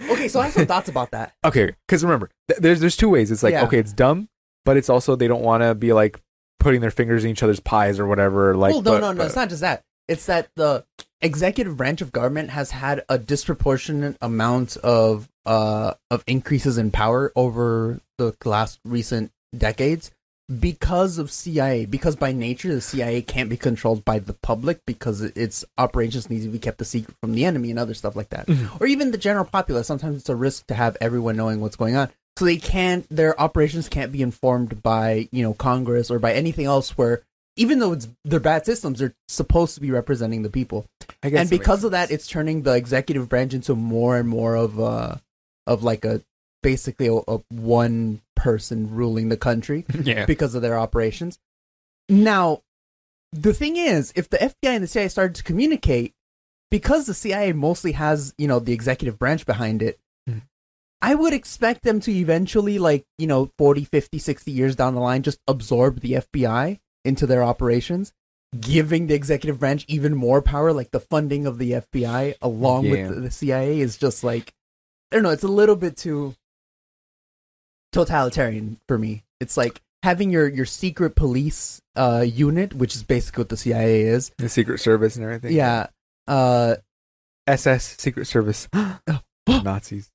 Okay, 0.10 0.28
so 0.28 0.40
I 0.42 0.46
have 0.46 0.54
some 0.54 0.66
thoughts 0.74 0.90
about 0.90 1.12
that. 1.12 1.34
okay 1.46 1.74
because 1.88 2.04
remember 2.04 2.30
th- 2.50 2.60
there's 2.60 2.80
there's 2.82 2.98
two 2.98 3.10
ways 3.10 3.32
it's 3.32 3.44
like 3.44 3.54
Yeah. 3.54 3.64
okay 3.64 3.80
it's 3.80 3.94
dumb 3.94 4.28
but 4.66 4.78
it's 4.78 4.90
also 4.90 5.16
they 5.16 5.28
don't 5.28 5.44
want 5.44 5.64
to 5.64 5.76
be 5.76 5.94
like 5.94 6.22
putting 6.60 6.82
their 6.82 6.92
fingers 6.92 7.24
in 7.26 7.32
each 7.32 7.44
other's 7.44 7.60
pies 7.60 8.00
or 8.00 8.08
whatever 8.08 8.56
like 8.56 8.72
well, 8.74 8.82
no, 8.82 8.92
but- 8.92 9.02
no, 9.02 9.12
no. 9.12 9.18
but- 9.18 9.26
It's 9.28 9.36
not 9.36 9.50
just 9.50 9.62
that. 9.62 9.82
It's 10.08 10.26
that 10.26 10.50
the 10.56 10.86
executive 11.22 11.78
branch 11.78 12.02
of 12.02 12.12
government 12.12 12.50
has 12.50 12.72
had 12.72 13.04
a 13.08 13.18
disproportionate 13.18 14.18
amount 14.22 14.76
of 14.78 15.30
uh 15.46 15.94
of 16.12 16.24
increases 16.28 16.78
in 16.78 16.92
power 16.92 17.32
over 17.36 18.00
the 18.18 18.34
last 18.46 18.80
recent 18.86 19.32
decades 19.58 20.12
because 20.60 21.18
of 21.18 21.32
CIA. 21.32 21.86
Because 21.86 22.16
by 22.18 22.32
nature, 22.34 22.74
the 22.74 22.82
CIA 22.82 23.22
can't 23.22 23.50
be 23.50 23.56
controlled 23.58 24.04
by 24.04 24.20
the 24.20 24.34
public 24.34 24.82
because 24.86 25.22
it- 25.22 25.38
its 25.38 25.64
operations 25.78 26.30
need 26.30 26.44
to 26.44 26.50
be 26.50 26.60
kept 26.60 26.82
a 26.82 26.86
secret 26.86 27.16
from 27.22 27.34
the 27.34 27.46
enemy 27.46 27.70
and 27.70 27.80
other 27.80 27.94
stuff 27.94 28.16
like 28.16 28.30
that, 28.30 28.48
Mhm. 28.48 28.82
or 28.82 28.88
even 28.88 29.12
the 29.12 29.18
general 29.18 29.46
populace. 29.46 29.88
Sometimes 29.88 30.18
it's 30.18 30.30
a 30.30 30.36
risk 30.36 30.68
to 30.68 30.74
have 30.76 30.98
everyone 31.00 31.38
knowing 31.38 31.62
what's 31.62 31.78
going 31.78 31.96
on. 31.96 32.10
So 32.38 32.46
they 32.46 32.58
can't. 32.58 33.08
Their 33.10 33.40
operations 33.40 33.90
can't 33.90 34.12
be 34.12 34.22
informed 34.22 34.82
by 34.82 35.30
you 35.32 35.44
know 35.44 35.54
Congress 35.54 36.10
or 36.10 36.20
by 36.20 36.34
anything 36.34 36.66
else 36.66 36.98
where 36.98 37.24
even 37.56 37.80
though 37.80 37.94
it's 37.94 38.08
they're 38.26 38.40
bad 38.40 38.66
systems, 38.66 39.00
they're 39.00 39.14
supposed 39.28 39.76
to 39.76 39.82
be 39.82 39.92
representing 39.92 40.42
the 40.42 40.50
people. 40.50 40.86
I 41.22 41.30
guess 41.30 41.42
And 41.42 41.50
because 41.50 41.84
of 41.84 41.92
that, 41.92 42.12
it's 42.12 42.28
turning 42.28 42.64
the 42.64 42.74
executive 42.74 43.30
branch 43.30 43.54
into 43.54 43.76
more 43.76 44.18
and 44.18 44.28
more 44.28 44.56
of 44.56 44.80
a 44.80 45.22
of 45.68 45.84
like 45.84 46.06
a 46.06 46.22
basically 46.62 47.08
a, 47.08 47.20
a 47.28 47.42
one 47.50 48.22
person 48.36 48.90
ruling 48.96 49.30
the 49.30 49.38
country 49.38 49.86
yeah 50.04 50.26
because 50.26 50.56
of 50.56 50.62
their 50.62 50.78
operations. 50.78 51.38
Now, 52.10 52.62
the 53.32 53.54
thing 53.54 53.78
is, 53.78 54.12
if 54.16 54.30
the 54.30 54.38
FBI 54.38 54.54
and 54.64 54.84
the 54.84 54.88
CIA 54.88 55.08
started 55.08 55.36
to 55.36 55.44
communicate, 55.44 56.14
because 56.70 57.06
the 57.06 57.14
CIA 57.14 57.54
mostly 57.54 57.94
has, 57.94 58.34
you 58.38 58.48
know, 58.48 58.60
the 58.60 58.74
executive 58.74 59.20
branch 59.20 59.46
behind 59.46 59.82
it. 59.82 60.00
I 61.04 61.14
would 61.16 61.34
expect 61.34 61.84
them 61.84 62.00
to 62.02 62.12
eventually, 62.12 62.80
like, 62.80 63.04
you 63.18 63.28
know, 63.28 63.52
40, 63.58 63.84
50, 63.84 64.18
60 64.18 64.52
years 64.52 64.76
down 64.76 64.96
the 64.96 65.02
line, 65.02 65.22
just 65.22 65.38
absorb 65.48 66.00
the 66.00 66.14
FBI 66.14 66.80
into 67.04 67.28
their 67.28 67.44
operations, 67.44 68.14
giving 68.58 69.08
the 69.08 69.14
executive 69.14 69.60
branch 69.60 69.84
even 69.90 70.16
more 70.16 70.42
power, 70.42 70.72
like 70.72 70.92
the 70.92 71.02
funding 71.02 71.46
of 71.46 71.58
the 71.58 71.72
FBI 71.74 72.36
along 72.42 72.86
Yeah. 72.86 72.92
with 72.92 73.10
the, 73.16 73.22
the 73.22 73.32
CIA 73.32 73.82
is 73.82 73.98
just 73.98 74.24
like, 74.24 74.54
I 75.12 75.18
don't 75.18 75.24
know, 75.24 75.32
it's 75.32 75.44
a 75.44 75.48
little 75.50 75.76
bit 75.76 75.98
too 75.98 76.36
totalitarian 77.92 78.80
for 78.88 78.98
me. 78.98 79.24
It's 79.40 79.58
like 79.58 79.82
having 80.04 80.32
your 80.32 80.48
your 80.48 80.66
secret 80.66 81.16
police 81.16 81.82
uh 81.96 82.26
unit, 82.28 82.74
which 82.74 82.96
is 82.96 83.04
basically 83.04 83.42
what 83.42 83.50
the 83.50 83.58
CIA 83.58 84.02
is. 84.02 84.32
the 84.38 84.50
secret 84.50 84.80
service 84.80 85.16
and 85.16 85.26
everything 85.26 85.54
Yeah. 85.54 85.88
Uh 86.28 86.76
ss 87.46 87.96
secret 88.00 88.26
service 88.26 88.70
nazis 89.50 90.06
have 90.08 90.13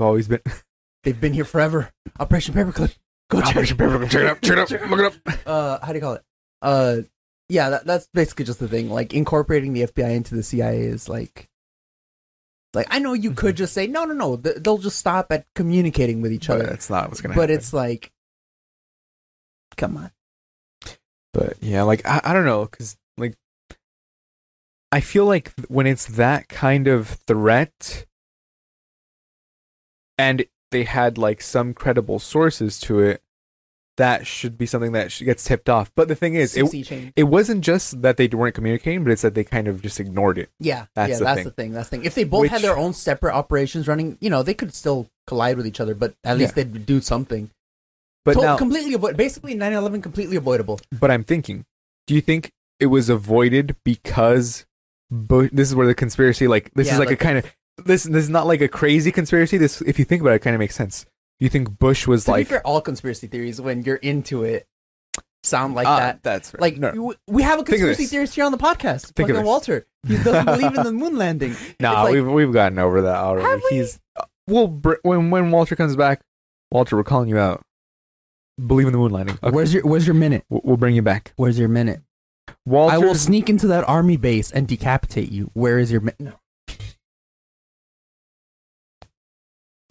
always 0.00 0.28
been 0.28 0.40
they've 1.04 1.20
been 1.20 1.32
here 1.32 1.44
forever. 1.44 1.90
Operation 2.20 2.54
Paperclip. 2.54 2.96
Go 3.30 3.40
check. 3.40 3.48
Operation 3.50 3.76
Paperclip, 3.76 4.10
check 4.10 4.20
it 4.22 4.26
out 4.26 4.42
check 4.42 4.80
it 4.80 4.82
out 4.82 4.90
look 4.90 5.00
it 5.00 5.28
up 5.28 5.38
Uh 5.46 5.78
how 5.84 5.92
do 5.92 5.94
you 5.94 6.00
call 6.00 6.14
it? 6.14 6.22
Uh 6.62 6.96
yeah, 7.48 7.70
that, 7.70 7.84
that's 7.86 8.08
basically 8.12 8.44
just 8.44 8.58
the 8.58 8.66
thing. 8.68 8.90
Like 8.90 9.14
incorporating 9.14 9.72
the 9.72 9.86
FBI 9.86 10.10
into 10.16 10.34
the 10.34 10.42
CIA 10.42 10.80
is 10.80 11.08
like 11.08 11.48
like 12.74 12.86
I 12.90 12.98
know 12.98 13.12
you 13.14 13.30
Mm-hmm. 13.30 13.36
could 13.38 13.56
just 13.56 13.72
say 13.72 13.86
no, 13.86 14.04
no, 14.04 14.14
no. 14.14 14.36
They'll 14.36 14.78
just 14.78 14.98
stop 14.98 15.28
at 15.30 15.46
communicating 15.54 16.20
with 16.22 16.32
each 16.32 16.48
but 16.48 16.54
other. 16.60 16.66
that's 16.66 16.90
not 16.90 17.08
what's 17.08 17.20
gonna 17.20 17.34
happen. 17.34 17.42
But 17.42 17.50
happen 17.50 17.58
it's 17.58 17.72
like, 17.72 18.12
come 19.76 19.96
on. 19.96 20.10
but 21.34 21.54
yeah 21.60 21.82
like 21.82 22.00
i, 22.06 22.20
I 22.24 22.32
don't 22.32 22.44
know 22.46 22.64
because 22.64 22.96
like 23.18 23.34
i 24.90 25.00
feel 25.00 25.26
like 25.26 25.52
when 25.68 25.86
it's 25.86 26.06
that 26.06 26.48
kind 26.48 26.88
of 26.88 27.08
threat 27.26 28.06
and 30.18 30.44
they 30.70 30.84
had 30.84 31.18
like 31.18 31.40
some 31.42 31.74
credible 31.74 32.18
sources 32.18 32.78
to 32.80 33.00
it 33.00 33.22
that 33.96 34.26
should 34.26 34.58
be 34.58 34.66
something 34.66 34.92
that 34.92 35.10
gets 35.24 35.42
tipped 35.44 35.70
off 35.70 35.90
but 35.94 36.06
the 36.06 36.14
thing 36.14 36.34
is 36.34 36.54
it, 36.54 37.12
it 37.16 37.22
wasn't 37.24 37.62
just 37.64 38.02
that 38.02 38.18
they 38.18 38.26
weren't 38.28 38.54
communicating 38.54 39.02
but 39.02 39.10
it's 39.10 39.22
that 39.22 39.34
they 39.34 39.42
kind 39.44 39.66
of 39.68 39.80
just 39.80 39.98
ignored 39.98 40.36
it 40.36 40.50
Yeah, 40.60 40.86
That's 40.94 41.10
yeah, 41.12 41.18
the 41.18 41.24
that's 41.24 41.36
thing. 41.38 41.44
the 41.44 41.50
thing. 41.52 41.72
That's 41.72 41.88
the 41.88 41.96
thing. 41.96 42.04
If 42.04 42.14
they 42.14 42.24
both 42.24 42.48
had 42.48 42.60
their 42.60 42.76
own 42.76 42.92
separate 42.92 43.34
operations 43.34 43.88
running, 43.88 44.18
you 44.20 44.28
know, 44.28 44.42
they 44.42 44.52
could 44.52 44.74
still 44.74 45.08
collide 45.26 45.56
with 45.56 45.66
each 45.66 45.80
other, 45.80 45.94
but 45.94 46.14
at 46.24 46.36
least 46.36 46.54
they'd 46.56 46.84
do 46.84 47.00
something. 47.00 47.50
but 48.26 48.34
To- 48.34 48.40
now 48.42 48.56
completely 48.58 48.92
avoid. 48.92 49.16
Basically, 49.16 49.54
9/11 49.54 50.02
completely 50.02 50.36
avoidable. 50.36 50.78
but 51.00 51.10
i'm 51.10 51.24
thinking 51.24 51.64
do 52.06 52.14
you 52.14 52.20
think 52.20 52.52
it 52.78 52.86
was 52.86 53.08
avoided 53.08 53.76
because 53.82 54.66
Bush, 55.10 55.48
this 55.54 55.68
is 55.70 55.74
where 55.74 55.86
the 55.86 55.94
conspiracy 55.94 56.46
like 56.48 56.70
this 56.74 56.88
Yeah, 56.88 56.94
is 56.94 56.98
like, 56.98 57.08
like- 57.08 57.20
a 57.22 57.24
kind 57.24 57.38
of 57.38 57.46
this 57.84 58.04
this 58.04 58.24
is 58.24 58.30
not 58.30 58.46
like 58.46 58.60
a 58.60 58.68
crazy 58.68 59.12
conspiracy 59.12 59.58
this 59.58 59.80
if 59.82 59.98
you 59.98 60.04
think 60.04 60.22
about 60.22 60.32
it, 60.32 60.36
it 60.36 60.42
kind 60.42 60.54
of 60.54 60.60
makes 60.60 60.74
sense 60.74 61.06
you 61.38 61.48
think 61.48 61.78
bush 61.78 62.06
was 62.06 62.24
To 62.24 62.30
like 62.30 62.46
fair, 62.46 62.66
all 62.66 62.80
conspiracy 62.80 63.26
theories, 63.26 63.60
when 63.60 63.82
you're 63.82 63.96
into 63.96 64.42
it, 64.44 64.66
sound 65.44 65.74
like 65.74 65.86
Ah, 65.86 65.98
that. 65.98 66.22
that's 66.22 66.54
right. 66.54 66.60
Like 66.62 66.78
no, 66.78 67.12
we 67.26 67.42
have 67.42 67.60
a 67.60 67.62
conspiracy 67.62 68.06
theorist 68.06 68.34
here 68.34 68.44
on 68.46 68.52
the 68.52 68.58
podcast. 68.58 69.12
Think 69.12 69.28
of 69.28 69.36
fucking. 69.36 69.46
Walter. 69.46 69.86
He 70.08 70.16
doesn't 70.16 70.44
believe 70.46 70.74
in 70.74 70.82
the 70.82 70.92
moon 70.92 71.18
landing. 71.18 71.54
nah, 71.78 72.04
like- 72.04 72.14
we've 72.14 72.26
we've 72.26 72.52
gotten 72.52 72.78
over 72.78 73.02
that 73.02 73.16
already. 73.16 73.60
We? 73.70 73.76
He's 73.78 74.00
uh, 74.18 74.24
we'll 74.46 74.68
when 75.02 75.30
when 75.30 75.50
Walter 75.50 75.76
comes 75.76 75.94
back, 75.94 76.22
Walter, 76.70 76.96
we're 76.96 77.04
calling 77.04 77.28
you 77.28 77.36
out. 77.38 77.60
Believe 78.66 78.86
in 78.86 78.92
the 78.94 78.98
moon 78.98 79.12
landing. 79.12 79.38
Okay, 79.42 79.54
Where's 79.54 79.74
your 79.74 79.82
Where's 79.86 80.06
your 80.06 80.14
minute? 80.14 80.46
we'll, 80.48 80.62
we'll 80.64 80.76
bring 80.78 80.94
you 80.94 81.02
back. 81.02 81.34
Where's 81.36 81.58
your 81.58 81.68
minute? 81.68 82.00
Walter, 82.64 82.94
I 82.94 82.98
will 82.98 83.14
sneak 83.14 83.50
into 83.50 83.66
that 83.66 83.86
army 83.86 84.16
base 84.16 84.50
and 84.50 84.66
decapitate 84.66 85.30
you. 85.30 85.50
Where 85.52 85.78
is 85.78 85.92
your 85.92 86.00
minute? 86.00 86.18
No. 86.20 86.32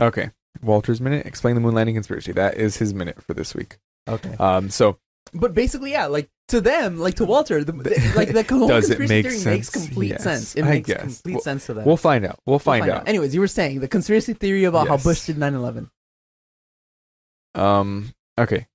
Okay. 0.02 0.32
Walter's 0.62 1.02
minute. 1.02 1.26
Explain 1.26 1.56
the 1.56 1.62
moon 1.62 1.74
landing 1.76 1.96
conspiracy. 1.96 2.32
That 2.32 2.56
is 2.58 2.78
his 2.78 2.93
minute 2.93 3.22
for 3.22 3.34
this 3.34 3.54
week. 3.54 3.78
Okay. 4.08 4.34
Um. 4.39 4.70
So 4.70 4.98
But 5.34 5.54
basically, 5.54 5.91
yeah, 5.91 6.06
like 6.06 6.30
to 6.50 6.62
them, 6.62 6.98
like 7.00 7.16
to 7.16 7.26
Walter, 7.26 7.64
the, 7.64 7.72
the- 7.72 8.14
like 8.16 8.30
the 8.32 8.43
whole 8.43 8.68
Does 8.68 8.89
it 8.89 8.98
conspiracy 8.98 9.14
make 9.14 9.26
theory 9.26 9.38
sense? 9.38 9.46
makes 9.46 9.70
complete 9.88 10.10
Yes, 10.12 10.24
sense. 10.24 10.56
It 10.56 10.64
I 10.64 10.70
makes 10.70 10.88
guess. 10.88 11.02
complete 11.02 11.34
Well, 11.34 11.41
sense 11.41 11.66
to 11.66 11.74
them. 11.74 11.86
we'll 11.86 11.98
find 11.98 12.26
out. 12.26 12.39
We'll 12.46 12.54
We'll 12.54 12.60
find, 12.60 12.89
out. 12.89 13.08
Anyways, 13.08 13.34
you 13.34 13.39
were 13.41 13.48
saying 13.48 13.80
the 13.82 13.88
conspiracy 13.88 14.34
theory 14.34 14.64
about 14.64 14.88
how 14.88 14.98
Bush 14.98 15.26
did 15.26 15.38
9/11. 15.38 15.89
Um. 17.54 18.14
Okay. 18.38 18.68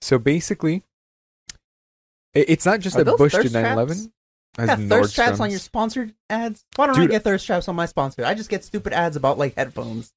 So 0.00 0.18
basically, 0.18 0.82
it, 2.34 2.48
it's 2.50 2.66
not 2.66 2.80
just 2.80 2.96
Are 2.96 3.04
that 3.04 3.16
Bush 3.18 3.32
did 3.32 3.52
9/11. 3.52 3.86
traps? 3.86 4.08
as 4.58 4.68
Yeah, 4.68 4.76
thirst 4.88 5.14
traps 5.14 5.40
on 5.40 5.50
your 5.50 5.58
sponsored 5.60 6.14
ads. 6.28 6.64
Why 6.76 6.86
don't 6.86 6.98
I 6.98 7.06
get 7.06 7.22
thirst 7.22 7.46
traps 7.46 7.68
on 7.68 7.76
my 7.76 7.86
sponsor? 7.86 8.24
I 8.24 8.34
just 8.34 8.48
get 8.50 8.64
stupid 8.64 8.92
ads 8.92 9.16
about 9.16 9.38
like 9.38 9.54
headphones. 9.54 10.12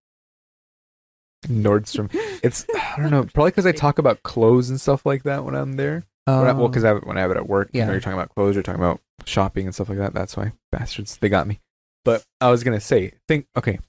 Nordstrom. 1.43 2.09
It's 2.43 2.65
I 2.75 2.95
don't 2.97 3.11
know. 3.11 3.23
Probably 3.33 3.51
because 3.51 3.65
I 3.65 3.71
talk 3.71 3.99
about 3.99 4.23
clothes 4.23 4.69
and 4.69 4.79
stuff 4.79 5.05
like 5.05 5.23
that 5.23 5.43
when 5.43 5.55
I'm 5.55 5.73
there. 5.73 6.03
When 6.25 6.35
I, 6.35 6.53
well, 6.53 6.63
oh. 6.63 6.67
because 6.69 6.83
I 6.83 6.89
have 6.89 7.03
when 7.03 7.17
I 7.17 7.21
have 7.21 7.31
it 7.31 7.37
at 7.37 7.47
work. 7.47 7.69
You 7.73 7.79
Yeah. 7.79 7.85
know, 7.87 7.91
you're 7.93 8.01
talking 8.01 8.17
about 8.17 8.29
clothes, 8.33 8.55
you're 8.55 8.63
talking 8.63 8.81
about 8.81 9.01
shopping 9.25 9.65
and 9.65 9.75
stuff 9.75 9.89
like 9.89 9.97
that. 9.97 10.13
That's 10.13 10.37
why 10.37 10.53
bastards 10.71 11.17
they 11.17 11.29
got 11.29 11.47
me. 11.47 11.59
But 12.05 12.23
I 12.41 12.49
was 12.49 12.63
gonna 12.63 12.79
say, 12.79 13.13
think 13.27 13.45
okay, 13.57 13.79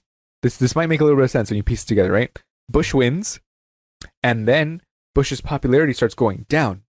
this 0.43 0.57
this 0.57 0.75
might 0.75 0.87
make 0.87 1.01
a 1.01 1.03
little 1.03 1.17
bit 1.17 1.23
of 1.25 1.31
sense 1.31 1.49
when 1.49 1.57
you 1.57 1.63
piece 1.63 1.83
it 1.83 1.87
together, 1.87 2.11
right? 2.11 2.37
Bush 2.69 2.93
wins, 2.93 3.39
and 4.23 4.47
then 4.47 4.81
Bush's 5.13 5.41
popularity 5.41 5.93
starts 5.93 6.15
going 6.15 6.45
down. 6.49 6.83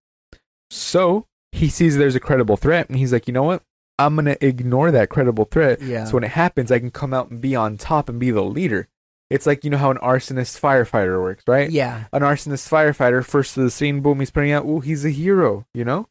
So 0.69 1.27
he 1.51 1.69
sees 1.69 1.97
there's 1.97 2.15
a 2.15 2.19
credible 2.19 2.57
threat, 2.57 2.89
and 2.89 2.97
he's 2.97 3.13
like, 3.13 3.27
you 3.27 3.33
know 3.33 3.43
what? 3.43 3.63
I'm 3.99 4.15
gonna 4.15 4.37
ignore 4.41 4.91
that 4.91 5.09
credible 5.09 5.45
threat. 5.45 5.81
Yeah. 5.81 6.05
So 6.05 6.13
when 6.13 6.23
it 6.23 6.31
happens, 6.31 6.71
I 6.71 6.79
can 6.79 6.91
come 6.91 7.13
out 7.13 7.29
and 7.29 7.41
be 7.41 7.55
on 7.55 7.77
top 7.77 8.09
and 8.09 8.19
be 8.19 8.31
the 8.31 8.43
leader. 8.43 8.87
It's 9.29 9.45
like 9.45 9.63
you 9.63 9.69
know 9.69 9.77
how 9.77 9.91
an 9.91 9.97
arsonist 9.97 10.59
firefighter 10.59 11.21
works, 11.21 11.43
right? 11.47 11.69
yeah. 11.69 12.05
An 12.13 12.21
arsonist 12.21 12.69
firefighter, 12.69 13.25
first 13.25 13.53
to 13.55 13.61
the 13.61 13.69
scene, 13.71 13.99
boom, 14.01 14.19
he's 14.19 14.31
putting 14.31 14.51
out, 14.51 14.65
ooh, 14.65 14.79
he's 14.79 15.03
a 15.03 15.09
hero, 15.09 15.65
you 15.73 15.83
know? 15.83 16.07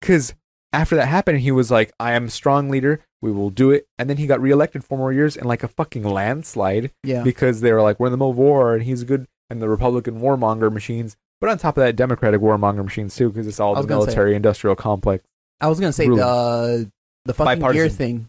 Because 0.00 0.34
after 0.72 0.94
that 0.96 1.06
happened, 1.06 1.40
he 1.40 1.50
was 1.50 1.70
like, 1.70 1.92
I 1.98 2.12
am 2.12 2.28
strong 2.28 2.68
leader, 2.70 3.00
we 3.20 3.32
will 3.32 3.50
do 3.50 3.70
it. 3.72 3.86
And 3.98 4.08
then 4.08 4.16
he 4.16 4.26
got 4.26 4.40
reelected 4.40 4.84
four 4.84 4.96
more 4.98 5.12
years 5.12 5.36
in 5.36 5.44
like 5.44 5.62
a 5.62 5.68
fucking 5.68 6.04
landslide 6.04 6.92
Yeah. 7.02 7.22
because 7.22 7.60
they 7.62 7.72
were 7.72 7.82
like, 7.82 7.98
we're 7.98 8.06
in 8.06 8.12
the 8.12 8.16
middle 8.16 8.30
of 8.30 8.36
war 8.36 8.74
and 8.74 8.82
he's 8.84 9.04
good, 9.04 9.26
and 9.50 9.60
the 9.60 9.68
Republican 9.68 10.20
warmonger 10.20 10.72
machines. 10.72 11.16
But 11.40 11.50
on 11.50 11.58
top 11.58 11.76
of 11.76 11.82
that, 11.82 11.96
Democratic 11.96 12.40
warmonger 12.40 12.84
machines 12.84 13.16
too, 13.16 13.28
because 13.28 13.46
it's 13.48 13.58
all 13.60 13.74
the 13.74 13.82
gonna 13.82 14.02
say- 14.02 14.06
military 14.06 14.36
industrial 14.36 14.76
complex. 14.76 15.24
I 15.60 15.66
was 15.68 15.78
gonna 15.80 15.92
say 15.92 16.06
Ruling. 16.06 16.20
the 16.20 16.92
the 17.24 17.34
fucking 17.34 17.62
gear 17.72 17.88
thing, 17.88 18.28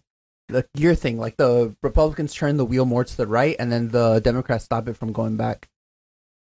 the 0.53 0.65
gear 0.75 0.95
thing. 0.95 1.17
Like 1.17 1.35
the 1.37 1.75
Republicans 1.83 2.33
turn 2.33 2.55
the 2.57 2.65
wheel 2.65 2.85
more 2.85 3.03
to 3.03 3.17
the 3.17 3.27
right, 3.27 3.55
and 3.59 3.71
then 3.71 3.89
the 3.89 4.21
Democrats 4.21 4.63
stop 4.65 4.87
it 4.87 4.95
from 4.95 5.11
going 5.11 5.35
back. 5.35 5.67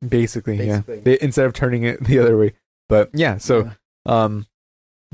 Basically, 0.07 0.59
Basically. 0.59 0.97
yeah. 0.97 1.01
They, 1.05 1.19
instead 1.21 1.47
of 1.47 1.53
turning 1.53 1.85
it 1.85 2.03
the 2.05 2.19
other 2.19 2.37
way. 2.37 2.53
But 2.89 3.11
yeah, 3.15 3.39
so 3.39 3.65
Yeah. 4.07 4.25
um, 4.25 4.47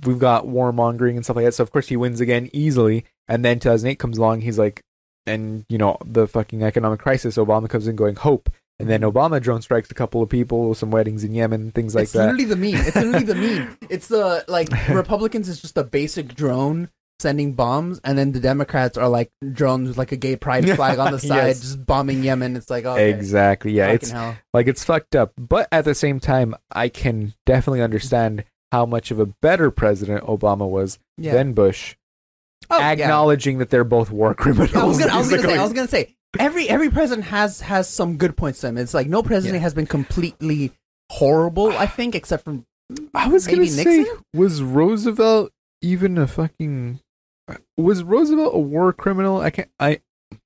we've 0.04 0.18
got 0.18 0.46
warmongering 0.46 1.16
and 1.16 1.24
stuff 1.24 1.36
like 1.36 1.44
that. 1.44 1.52
So 1.54 1.62
of 1.62 1.70
course 1.70 1.88
he 1.88 1.96
wins 1.96 2.20
again 2.20 2.48
easily. 2.52 3.04
And 3.28 3.44
then 3.44 3.58
2008 3.60 3.98
comes 3.98 4.16
along. 4.18 4.40
He's 4.40 4.58
like, 4.58 4.82
and 5.26 5.66
you 5.68 5.76
know 5.76 5.98
the 6.04 6.26
fucking 6.26 6.62
economic 6.62 7.00
crisis. 7.00 7.36
Obama 7.36 7.68
comes 7.68 7.86
in 7.86 7.96
going 7.96 8.16
hope, 8.16 8.48
and 8.80 8.88
then 8.88 9.02
Obama 9.02 9.42
drone 9.42 9.60
strikes 9.60 9.90
a 9.90 9.94
couple 9.94 10.22
of 10.22 10.30
people, 10.30 10.74
some 10.74 10.90
weddings 10.90 11.22
in 11.22 11.34
Yemen, 11.34 11.70
things 11.72 11.94
like 11.94 12.04
it's 12.04 12.12
that. 12.12 12.30
It's 12.30 12.38
literally 12.38 12.44
the 12.46 12.56
meme. 12.78 12.86
It's 12.86 12.96
literally 12.96 13.24
the 13.26 13.34
meme. 13.34 13.78
It's 13.90 14.08
the 14.08 14.44
like 14.48 14.70
Republicans 14.88 15.50
is 15.50 15.60
just 15.60 15.76
a 15.76 15.84
basic 15.84 16.34
drone 16.34 16.88
sending 17.20 17.54
bombs, 17.54 18.00
and 18.04 18.16
then 18.16 18.32
the 18.32 18.40
Democrats 18.40 18.96
are 18.98 19.08
like 19.08 19.30
drones 19.52 19.88
with 19.88 19.98
like 19.98 20.12
a 20.12 20.16
gay 20.16 20.36
pride 20.36 20.68
flag 20.76 20.98
on 20.98 21.12
the 21.12 21.18
side, 21.18 21.48
Yes. 21.48 21.60
just 21.60 21.84
bombing 21.86 22.22
Yemen. 22.22 22.56
It's 22.56 22.70
like 22.70 22.84
okay, 22.84 23.10
Exactly. 23.10 23.72
Yeah, 23.72 23.86
fucking 23.86 23.94
it's 23.96 24.10
hell. 24.10 24.36
like 24.54 24.66
it's 24.68 24.84
fucked 24.84 25.16
up. 25.16 25.32
But 25.36 25.68
at 25.72 25.84
the 25.84 25.94
same 25.94 26.20
time, 26.20 26.54
I 26.72 26.88
can 26.88 27.34
definitely 27.46 27.82
understand 27.82 28.44
how 28.72 28.84
much 28.86 29.10
of 29.10 29.18
a 29.18 29.26
better 29.26 29.70
president 29.70 30.24
Obama 30.24 30.68
was 30.68 30.98
Yeah. 31.16 31.32
than 31.32 31.54
Bush, 31.54 31.96
Oh, 32.70 32.78
yeah. 32.78 32.90
acknowledging 32.90 33.58
that 33.58 33.70
they're 33.70 33.84
both 33.84 34.10
war 34.10 34.34
criminals. 34.34 34.74
I 34.74 34.84
was 34.84 34.98
gonna, 34.98 35.12
I 35.14 35.18
was 35.18 35.30
gonna 35.30 35.42
say. 35.48 35.56
I 35.58 35.62
was 35.62 35.72
gonna 35.72 35.88
say, 35.88 36.14
every 36.38 36.68
every 36.68 36.90
president 36.90 37.26
has 37.28 37.60
has 37.62 37.88
some 37.88 38.16
good 38.18 38.36
points 38.36 38.60
to 38.60 38.66
them. 38.66 38.76
It's 38.78 38.92
like 38.94 39.08
no 39.08 39.22
president 39.22 39.60
Yeah. 39.60 39.62
has 39.62 39.74
been 39.74 39.86
completely 39.86 40.72
horrible. 41.10 41.70
I 41.70 41.86
think, 41.86 42.14
except 42.14 42.44
from 42.44 42.64
I 43.14 43.28
was 43.28 43.46
gonna 43.46 43.66
say, 43.66 44.04
was 44.34 44.62
Roosevelt 44.62 45.50
even 45.80 46.18
a 46.18 46.26
fucking? 46.26 47.00
Was 47.76 48.02
Roosevelt 48.02 48.54
a 48.54 48.58
war 48.58 48.92
criminal? 48.92 49.40
I 49.40 49.50
can't. 49.50 49.70
I 49.78 50.00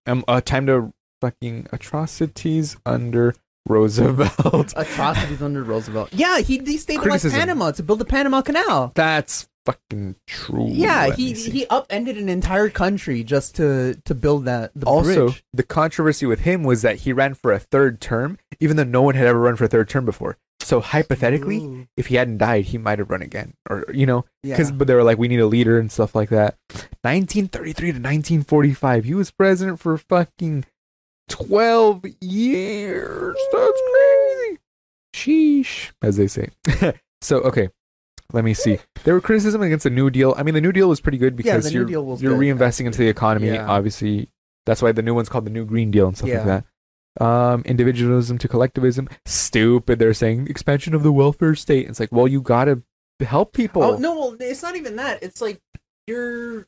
am 0.06 0.24
uh, 0.28 0.40
time 0.40 0.66
to 0.66 0.92
fucking 1.20 1.68
atrocities 1.72 2.76
under 2.84 3.34
Roosevelt. 3.68 4.72
atrocities 4.76 5.42
under 5.42 5.62
Roosevelt. 5.62 6.10
Yeah, 6.12 6.40
he 6.40 6.58
destabilized 6.58 7.02
Criticism. 7.02 7.38
Panama 7.38 7.70
to 7.72 7.82
build 7.82 7.98
the 8.00 8.04
Panama 8.04 8.42
Canal. 8.42 8.92
That's 8.94 9.48
fucking 9.64 10.16
true. 10.26 10.66
Yeah, 10.68 11.06
Let 11.06 11.18
he 11.18 11.32
he 11.32 11.66
upended 11.66 12.18
an 12.18 12.28
entire 12.28 12.68
country 12.68 13.22
just 13.22 13.54
to 13.56 13.94
to 14.04 14.14
build 14.14 14.44
that 14.46 14.72
the 14.74 14.86
also 14.86 15.26
bridge. 15.28 15.44
the 15.52 15.62
controversy 15.62 16.26
with 16.26 16.40
him 16.40 16.64
was 16.64 16.82
that 16.82 16.96
he 16.96 17.12
ran 17.12 17.34
for 17.34 17.52
a 17.52 17.58
third 17.58 18.00
term, 18.00 18.38
even 18.60 18.76
though 18.76 18.84
no 18.84 19.02
one 19.02 19.14
had 19.14 19.26
ever 19.26 19.38
run 19.40 19.56
for 19.56 19.64
a 19.64 19.68
third 19.68 19.88
term 19.88 20.04
before. 20.04 20.36
So 20.62 20.80
hypothetically, 20.80 21.58
Ooh. 21.58 21.86
if 21.96 22.06
he 22.06 22.16
hadn't 22.16 22.38
died, 22.38 22.66
he 22.66 22.78
might 22.78 22.98
have 22.98 23.10
run 23.10 23.22
again, 23.22 23.54
or 23.68 23.84
you 23.92 24.06
know, 24.06 24.24
yeah. 24.42 24.54
because 24.54 24.70
but 24.70 24.86
they 24.86 24.94
were 24.94 25.02
like, 25.02 25.18
we 25.18 25.28
need 25.28 25.40
a 25.40 25.46
leader 25.46 25.78
and 25.78 25.90
stuff 25.90 26.14
like 26.14 26.28
that. 26.30 26.56
1933 27.02 27.74
to 27.74 27.98
1945, 27.98 29.04
he 29.04 29.14
was 29.14 29.30
president 29.30 29.80
for 29.80 29.98
fucking 29.98 30.64
12 31.28 32.04
years. 32.20 33.36
That's 33.52 33.82
crazy. 33.92 34.58
Sheesh, 35.14 35.90
as 36.00 36.16
they 36.16 36.28
say. 36.28 36.50
so 37.20 37.38
okay, 37.38 37.68
let 38.32 38.44
me 38.44 38.54
see. 38.54 38.78
There 39.04 39.14
were 39.14 39.20
criticism 39.20 39.62
against 39.62 39.84
the 39.84 39.90
New 39.90 40.10
Deal. 40.10 40.34
I 40.36 40.42
mean, 40.42 40.54
the 40.54 40.60
New 40.60 40.72
Deal 40.72 40.88
was 40.88 41.00
pretty 41.00 41.18
good 41.18 41.36
because 41.36 41.66
New 41.66 41.86
you're 41.86 41.90
you're 41.90 42.16
good, 42.16 42.38
reinvesting 42.38 42.86
into 42.86 42.98
the 42.98 43.08
economy. 43.08 43.48
Yeah. 43.48 43.66
Obviously, 43.66 44.30
that's 44.64 44.80
why 44.80 44.92
the 44.92 45.02
new 45.02 45.14
one's 45.14 45.28
called 45.28 45.44
the 45.44 45.50
New 45.50 45.64
Green 45.64 45.90
Deal 45.90 46.06
and 46.06 46.16
stuff 46.16 46.30
like 46.30 46.44
that. 46.44 46.64
Um, 47.20 47.62
individualism 47.66 48.38
to 48.38 48.48
collectivism. 48.48 49.08
Stupid. 49.26 49.98
They're 49.98 50.14
saying 50.14 50.48
expansion 50.48 50.94
of 50.94 51.02
the 51.02 51.12
welfare 51.12 51.54
state. 51.54 51.88
It's 51.88 52.00
like, 52.00 52.10
well, 52.10 52.26
you 52.26 52.40
gotta 52.40 52.82
help 53.20 53.52
people. 53.52 53.82
Oh 53.82 53.96
no, 53.96 54.18
well, 54.18 54.36
it's 54.40 54.62
not 54.62 54.76
even 54.76 54.96
that. 54.96 55.22
It's 55.22 55.40
like 55.40 55.60
your 56.06 56.66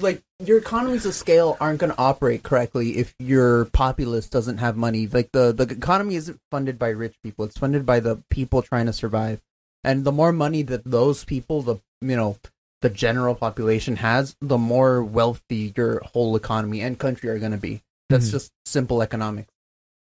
like 0.00 0.22
your 0.38 0.58
economies 0.58 1.06
of 1.06 1.14
scale 1.14 1.56
aren't 1.60 1.80
going 1.80 1.92
to 1.92 1.98
operate 1.98 2.42
correctly 2.42 2.98
if 2.98 3.14
your 3.18 3.66
populace 3.66 4.28
doesn't 4.28 4.58
have 4.58 4.76
money. 4.76 5.06
Like 5.06 5.30
the 5.32 5.52
the 5.52 5.64
economy 5.64 6.14
isn't 6.16 6.40
funded 6.50 6.78
by 6.78 6.90
rich 6.90 7.16
people; 7.22 7.44
it's 7.44 7.58
funded 7.58 7.84
by 7.84 8.00
the 8.00 8.22
people 8.30 8.62
trying 8.62 8.86
to 8.86 8.92
survive. 8.92 9.40
And 9.84 10.04
the 10.04 10.12
more 10.12 10.32
money 10.32 10.62
that 10.62 10.84
those 10.84 11.24
people, 11.24 11.62
the 11.62 11.76
you 12.00 12.16
know, 12.16 12.36
the 12.82 12.90
general 12.90 13.34
population 13.34 13.96
has, 13.96 14.36
the 14.40 14.58
more 14.58 15.02
wealthy 15.02 15.72
your 15.76 16.00
whole 16.12 16.36
economy 16.36 16.80
and 16.80 16.98
country 16.98 17.28
are 17.28 17.38
going 17.38 17.52
to 17.52 17.58
be. 17.58 17.82
That's 18.08 18.28
Mhm. 18.28 18.32
just 18.32 18.52
simple 18.64 19.02
economics. 19.02 19.52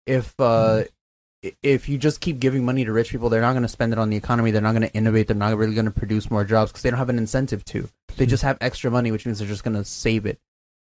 If 0.06 0.34
uh, 0.40 0.84
i- 1.44 1.56
if 1.64 1.90
you 1.90 1.98
just 1.98 2.22
keep 2.22 2.40
giving 2.40 2.64
money 2.66 2.86
to 2.86 2.92
rich 2.92 3.10
people, 3.12 3.30
they're 3.30 3.42
not 3.42 3.54
going 3.54 3.64
to 3.64 3.68
spend 3.70 3.94
it 3.94 4.00
on 4.00 4.10
the 4.10 4.18
economy. 4.18 4.52
They're 4.52 4.62
not 4.62 4.74
going 4.74 4.88
to 4.88 4.94
innovate. 4.94 5.28
They're 5.28 5.36
not 5.36 5.58
really 5.58 5.74
going 5.76 5.86
to 5.86 5.92
produce 5.92 6.30
more 6.30 6.44
jobs 6.44 6.72
because 6.72 6.84
they 6.84 6.90
don't 6.90 7.00
have 7.00 7.10
an 7.10 7.18
incentive 7.18 7.64
to. 7.66 7.90
They 8.18 8.26
just 8.26 8.44
have 8.44 8.58
extra 8.62 8.90
money, 8.92 9.12
which 9.12 9.26
means 9.26 9.40
they're 9.40 9.48
just 9.48 9.64
going 9.64 9.76
to 9.76 9.84
save 9.86 10.26
it. 10.26 10.40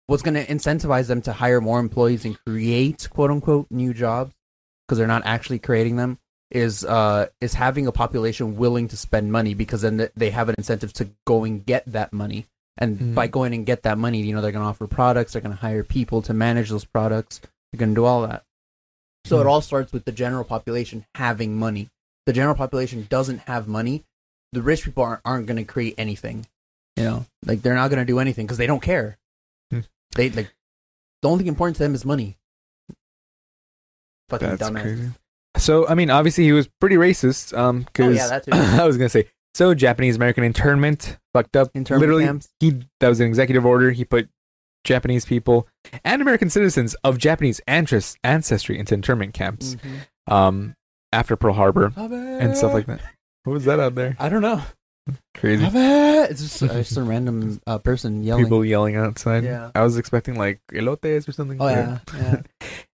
What's 0.07 0.23
going 0.23 0.33
to 0.33 0.45
incentivize 0.45 1.07
them 1.07 1.21
to 1.23 1.33
hire 1.33 1.61
more 1.61 1.79
employees 1.79 2.25
and 2.25 2.37
create 2.45 3.07
quote 3.11 3.31
unquote 3.31 3.67
new 3.69 3.93
jobs 3.93 4.33
because 4.87 4.97
they're 4.97 5.07
not 5.07 5.21
actually 5.25 5.59
creating 5.59 5.95
them 5.95 6.17
is 6.49 6.83
uh 6.83 7.27
is 7.39 7.53
having 7.53 7.87
a 7.87 7.93
population 7.93 8.57
willing 8.57 8.89
to 8.89 8.97
spend 8.97 9.31
money 9.31 9.53
because 9.53 9.83
then 9.83 10.09
they 10.17 10.31
have 10.31 10.49
an 10.49 10.55
incentive 10.57 10.91
to 10.91 11.09
go 11.25 11.45
and 11.45 11.65
get 11.65 11.85
that 11.85 12.11
money. 12.11 12.45
And 12.77 12.97
Mhm. 12.99 13.15
by 13.15 13.27
going 13.27 13.53
and 13.53 13.65
get 13.65 13.83
that 13.83 13.97
money, 13.97 14.21
you 14.21 14.33
know, 14.33 14.41
they're 14.41 14.51
going 14.51 14.63
to 14.63 14.67
offer 14.69 14.87
products, 14.87 15.33
they're 15.33 15.41
going 15.41 15.55
to 15.55 15.61
hire 15.61 15.83
people 15.83 16.21
to 16.23 16.33
manage 16.33 16.69
those 16.69 16.85
products, 16.85 17.39
they're 17.71 17.77
going 17.79 17.89
to 17.91 17.95
do 17.95 18.05
all 18.05 18.21
that. 18.27 18.43
So 19.25 19.39
it 19.39 19.43
Hmm. 19.43 19.49
all 19.49 19.61
starts 19.61 19.91
with 19.93 20.05
the 20.05 20.11
general 20.11 20.43
population 20.43 21.05
having 21.15 21.57
money. 21.57 21.89
The 22.25 22.33
general 22.33 22.55
population 22.55 23.07
doesn't 23.09 23.39
have 23.39 23.67
money. 23.67 24.03
The 24.53 24.61
rich 24.61 24.83
people 24.85 25.03
aren't, 25.03 25.21
aren't 25.25 25.47
going 25.47 25.57
to 25.57 25.63
create 25.63 25.95
anything. 25.97 26.45
You 26.97 27.03
know, 27.03 27.25
like 27.45 27.61
they're 27.61 27.75
not 27.75 27.89
going 27.89 27.99
to 27.99 28.05
do 28.05 28.19
anything 28.19 28.45
because 28.45 28.57
they 28.57 28.67
don't 28.67 28.81
care. 28.81 29.17
Hmm. 29.71 29.81
They 30.15 30.29
like 30.29 30.53
the 31.21 31.29
only 31.29 31.39
thing 31.43 31.47
important 31.49 31.77
to 31.77 31.83
them 31.83 31.93
is 31.95 32.03
money. 32.05 32.37
Fucking 34.29 34.47
That's 34.49 34.61
dumbass. 34.69 34.81
crazy. 34.81 35.09
So, 35.57 35.87
I 35.87 35.95
mean, 35.95 36.09
obviously 36.09 36.45
he 36.45 36.51
was 36.53 36.67
pretty 36.79 36.95
racist. 36.95 37.55
Um, 37.57 37.81
Oh 37.81 37.83
because 37.85 38.15
yeah. 38.15 38.39
I 38.81 38.85
was 38.85 38.97
gonna 38.97 39.09
say, 39.09 39.27
so 39.53 39.73
Japanese 39.73 40.15
American 40.15 40.43
internment 40.43 41.17
fucked 41.33 41.55
up. 41.55 41.69
Internment 41.73 42.01
Literally, 42.01 42.25
camps. 42.25 42.49
he 42.59 42.81
that 42.99 43.09
was 43.09 43.19
an 43.19 43.27
executive 43.27 43.65
order. 43.65 43.91
He 43.91 44.05
put 44.05 44.29
Japanese 44.83 45.25
people 45.25 45.67
and 46.03 46.21
American 46.21 46.49
citizens 46.49 46.95
of 47.03 47.17
Japanese 47.17 47.61
ancest- 47.67 48.17
ancestry 48.23 48.79
into 48.79 48.93
internment 48.95 49.33
camps. 49.33 49.75
Mhm. 49.75 50.33
Um, 50.33 50.75
after 51.13 51.35
Pearl 51.35 51.53
Harbor 51.53 51.91
and 51.97 52.55
stuff 52.55 52.73
like 52.73 52.85
that. 52.87 53.01
What 53.43 53.53
was 53.53 53.65
that 53.65 53.79
out 53.79 53.95
there? 53.95 54.15
I 54.19 54.29
don't 54.29 54.41
know. 54.41 54.61
Crazy 55.35 55.65
It's 55.73 56.39
just, 56.41 56.63
uh, 56.63 56.67
just 56.67 56.95
a 56.95 57.01
random 57.03 57.59
uh, 57.67 57.79
person 57.79 58.23
yelling. 58.23 58.45
people 58.45 58.63
yelling 58.63 58.95
outside. 58.95 59.43
Yeah. 59.43 59.71
I 59.75 59.81
was 59.81 59.97
expecting 59.97 60.35
like 60.35 60.61
elotes 60.71 61.27
or 61.27 61.31
something. 61.31 61.57
Oh 61.59 61.67
yeah, 61.67 61.99
yeah. 62.15 62.41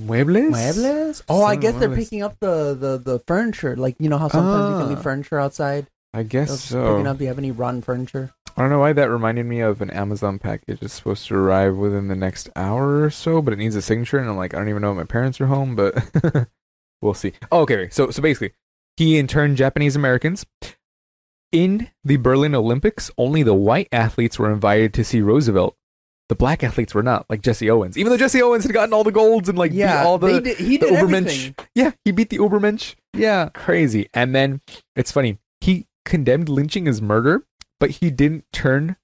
Muebles. 0.00 0.50
Muebles? 0.52 1.22
Oh, 1.28 1.42
I 1.44 1.56
guess 1.56 1.74
they're 1.76 1.88
muebles. 1.88 1.96
picking 1.96 2.22
up 2.22 2.38
the, 2.40 2.74
the, 2.74 2.98
the 2.98 3.18
furniture. 3.26 3.76
Like 3.76 3.96
you 3.98 4.08
know 4.08 4.18
how 4.18 4.28
sometimes 4.28 4.72
you 4.74 4.78
can 4.80 4.88
leave 4.90 4.98
Ah. 4.98 5.02
furniture 5.02 5.38
outside. 5.40 5.86
I 6.12 6.22
guess 6.22 6.48
just 6.48 6.66
so. 6.66 6.94
Picking 6.94 7.06
up. 7.06 7.18
Do 7.18 7.24
you 7.24 7.28
have 7.28 7.38
any 7.38 7.50
rotten 7.50 7.82
furniture? 7.82 8.32
I 8.56 8.62
don't 8.62 8.70
know 8.70 8.78
why 8.78 8.94
that 8.94 9.10
reminded 9.10 9.44
me 9.44 9.60
of 9.60 9.82
an 9.82 9.90
Amazon 9.90 10.38
package. 10.38 10.78
It's 10.80 10.94
supposed 10.94 11.26
to 11.28 11.34
arrive 11.36 11.76
within 11.76 12.08
the 12.08 12.16
next 12.16 12.48
hour 12.56 13.02
or 13.02 13.10
so, 13.10 13.42
but 13.42 13.52
it 13.52 13.58
needs 13.58 13.74
a 13.76 13.82
signature, 13.82 14.16
and 14.18 14.28
I'm 14.30 14.36
like, 14.38 14.54
I 14.54 14.58
don't 14.58 14.70
even 14.70 14.80
know 14.80 14.92
if 14.92 14.96
my 14.96 15.04
parents 15.04 15.40
are 15.42 15.46
home, 15.46 15.76
but 15.76 15.94
we'll 17.02 17.12
see. 17.12 17.32
Oh, 17.52 17.60
okay, 17.60 17.74
okay. 17.76 17.88
so 17.90 18.10
so 18.10 18.22
basically, 18.22 18.52
he 18.96 19.18
interned 19.18 19.56
Japanese 19.58 19.94
Americans. 19.94 20.46
In 21.52 21.88
the 22.04 22.16
Berlin 22.16 22.54
Olympics, 22.54 23.10
only 23.18 23.42
the 23.42 23.54
white 23.54 23.88
athletes 23.92 24.38
were 24.38 24.50
invited 24.50 24.92
to 24.94 25.04
see 25.04 25.20
Roosevelt. 25.20 25.76
The 26.28 26.34
black 26.34 26.64
athletes 26.64 26.92
were 26.94 27.02
not, 27.04 27.24
like 27.30 27.40
Jesse 27.42 27.70
Owens. 27.70 27.96
Even 27.96 28.10
though 28.10 28.16
Jesse 28.16 28.42
Owens 28.42 28.64
had 28.64 28.72
gotten 28.72 28.92
all 28.92 29.04
the 29.04 29.12
golds 29.12 29.48
and 29.48 29.56
like 29.56 29.70
beat 29.72 29.84
all 29.84 30.18
the 30.18 30.40
did, 30.40 30.58
he 30.58 30.76
the 30.76 30.86
did 30.86 30.94
Ubermensch. 30.94 31.26
everything. 31.26 31.54
Yeah, 31.74 31.92
he 32.04 32.10
beat 32.10 32.30
the 32.30 32.38
Ubermensch 32.38 32.96
Yeah, 33.14 33.50
crazy. 33.50 34.08
And 34.12 34.34
then 34.34 34.60
it's 34.96 35.12
funny. 35.12 35.38
He 35.60 35.86
condemned 36.04 36.48
lynching 36.48 36.88
as 36.88 37.00
murder, 37.00 37.44
but 37.78 37.90
he 37.90 38.10
didn't 38.10 38.44
turn 38.52 38.96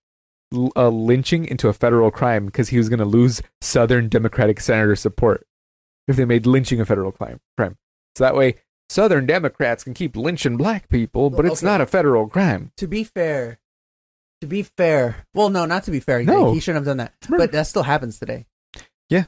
a 0.54 0.70
uh, 0.76 0.88
lynching 0.90 1.44
into 1.46 1.68
a 1.68 1.72
federal 1.72 2.10
crime 2.10 2.46
because 2.46 2.70
he 2.70 2.76
was 2.78 2.88
going 2.88 2.98
to 2.98 3.04
lose 3.04 3.40
Southern 3.60 4.08
Democratic 4.08 4.60
senator 4.60 4.96
support 4.96 5.46
if 6.08 6.16
they 6.16 6.24
made 6.24 6.44
lynching 6.46 6.80
a 6.80 6.84
federal 6.84 7.12
crime. 7.12 7.40
crime. 7.56 7.78
So 8.16 8.24
that 8.24 8.34
way, 8.34 8.56
Southern 8.90 9.24
Democrats 9.26 9.84
can 9.84 9.94
keep 9.94 10.14
lynching 10.16 10.56
black 10.58 10.88
people, 10.90 11.30
but 11.30 11.46
it's 11.46 11.62
Okay. 11.62 11.70
not 11.72 11.80
a 11.80 11.86
federal 11.86 12.28
crime. 12.28 12.72
To 12.76 12.86
be 12.86 13.04
fair, 13.04 13.60
to 14.42 14.46
be 14.48 14.62
fair, 14.64 15.24
well, 15.34 15.48
no, 15.50 15.64
not 15.66 15.84
to 15.84 15.92
be 15.92 16.00
fair. 16.00 16.20
No. 16.24 16.52
he 16.52 16.58
shouldn't 16.58 16.84
have 16.84 16.90
done 16.90 16.96
that. 16.98 17.14
But 17.30 17.52
that 17.52 17.68
still 17.68 17.84
happens 17.84 18.18
today. 18.18 18.44
Yeah, 19.08 19.26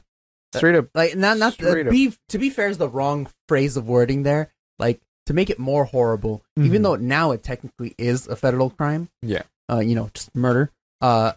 straight 0.53 0.75
up. 0.75 0.89
Like, 0.93 1.15
not 1.15 1.37
not 1.37 1.55
uh, 1.63 1.83
be 1.89 2.13
to 2.29 2.37
be 2.37 2.49
fair 2.49 2.67
is 2.67 2.77
the 2.77 2.89
wrong 2.89 3.27
phrase 3.47 3.77
of 3.77 3.87
wording 3.87 4.23
there. 4.23 4.51
Like 4.77 4.99
to 5.27 5.33
make 5.33 5.49
it 5.49 5.57
more 5.57 5.85
horrible, 5.85 6.43
even 6.57 6.81
Mhm. 6.81 6.83
though 6.83 6.95
now 6.97 7.31
it 7.31 7.43
technically 7.43 7.95
is 7.97 8.27
a 8.27 8.35
federal 8.35 8.69
crime. 8.69 9.09
Yeah. 9.21 9.43
Uh, 9.71 9.79
you 9.79 9.95
know, 9.95 10.09
just 10.13 10.35
murder. 10.35 10.69
Uh, 11.01 11.31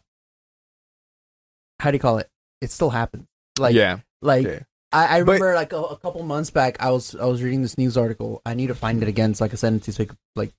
how 1.80 1.90
do 1.90 1.94
you 1.96 2.00
call 2.00 2.18
it? 2.18 2.28
It 2.60 2.70
still 2.70 2.90
happens. 2.90 3.26
Like, 3.58 3.74
yeah. 3.74 4.00
like 4.22 4.46
yeah. 4.46 4.60
I, 4.92 5.18
I 5.18 5.22
But- 5.22 5.32
remember 5.34 5.54
like 5.54 5.72
a, 5.72 5.76
a 5.78 5.96
couple 5.98 6.22
months 6.24 6.50
back, 6.50 6.76
I 6.80 6.90
was 6.90 7.14
I 7.14 7.26
was 7.26 7.42
reading 7.42 7.62
this 7.62 7.78
news 7.78 7.96
article. 7.96 8.42
I 8.44 8.54
need 8.54 8.68
to 8.68 8.74
find 8.74 9.02
it 9.02 9.08
again 9.08 9.34
so 9.34 9.44
like 9.44 9.50
I 9.50 9.52
can 9.52 9.58
send 9.58 9.76
it 9.76 9.82
to 9.84 9.88
you 9.90 9.92
so 9.94 10.02
I 10.02 10.06
could 10.06 10.18
like 10.34 10.52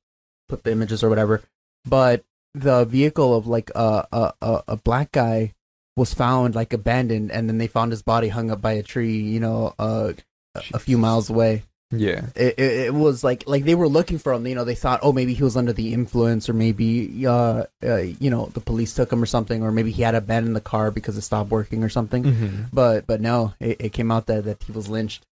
put 0.47 0.63
the 0.63 0.71
images 0.71 1.03
or 1.03 1.09
whatever. 1.09 1.41
But 1.85 2.23
the 2.53 2.85
vehicle 2.85 3.35
of 3.35 3.47
like 3.47 3.71
a 3.75 4.07
a 4.11 4.33
a, 4.41 4.63
a 4.69 4.77
black 4.77 5.11
guy 5.11 5.53
was 5.95 6.13
found 6.13 6.55
like 6.55 6.73
abandoned, 6.73 7.31
and 7.31 7.49
then 7.49 7.57
they 7.57 7.67
found 7.67 7.91
his 7.91 8.01
body 8.01 8.29
hung 8.29 8.49
up 8.51 8.61
by 8.61 8.73
a 8.73 8.83
tree. 8.83 9.19
You 9.19 9.39
know, 9.39 9.73
uh, 9.79 10.13
a, 10.55 10.61
a 10.75 10.79
few 10.79 10.97
miles 10.97 11.29
away. 11.29 11.63
Yeah. 11.91 12.27
It, 12.35 12.59
it, 12.59 12.71
it 12.85 12.93
was 12.93 13.23
like 13.23 13.45
like 13.47 13.65
they 13.65 13.73
were 13.73 13.87
looking 13.87 14.19
for 14.19 14.31
him. 14.31 14.45
You 14.45 14.53
know, 14.53 14.63
they 14.63 14.75
thought, 14.75 14.99
oh, 15.01 15.11
maybe 15.11 15.33
he 15.33 15.43
was 15.43 15.57
under 15.57 15.73
the 15.73 15.91
influence, 15.91 16.47
or 16.47 16.53
maybe 16.53 17.25
uh, 17.25 17.63
uh 17.83 17.95
you 17.97 18.29
know 18.29 18.45
the 18.53 18.59
police 18.59 18.93
took 18.93 19.11
him 19.11 19.23
or 19.23 19.25
something, 19.25 19.63
or 19.63 19.71
maybe 19.71 19.91
he 19.91 20.03
had 20.03 20.13
abandoned 20.13 20.55
the 20.55 20.61
car 20.61 20.91
because 20.91 21.17
it 21.17 21.21
stopped 21.21 21.49
working 21.49 21.83
or 21.83 21.89
something 21.89 22.23
hmm 22.23 22.63
but 22.71 23.07
but 23.07 23.21
no, 23.21 23.53
it, 23.59 23.77
it 23.81 23.93
came 23.93 24.11
out 24.11 24.27
that 24.27 24.43
that 24.43 24.61
he 24.63 24.71
was 24.71 24.87
lynched, 24.87 25.25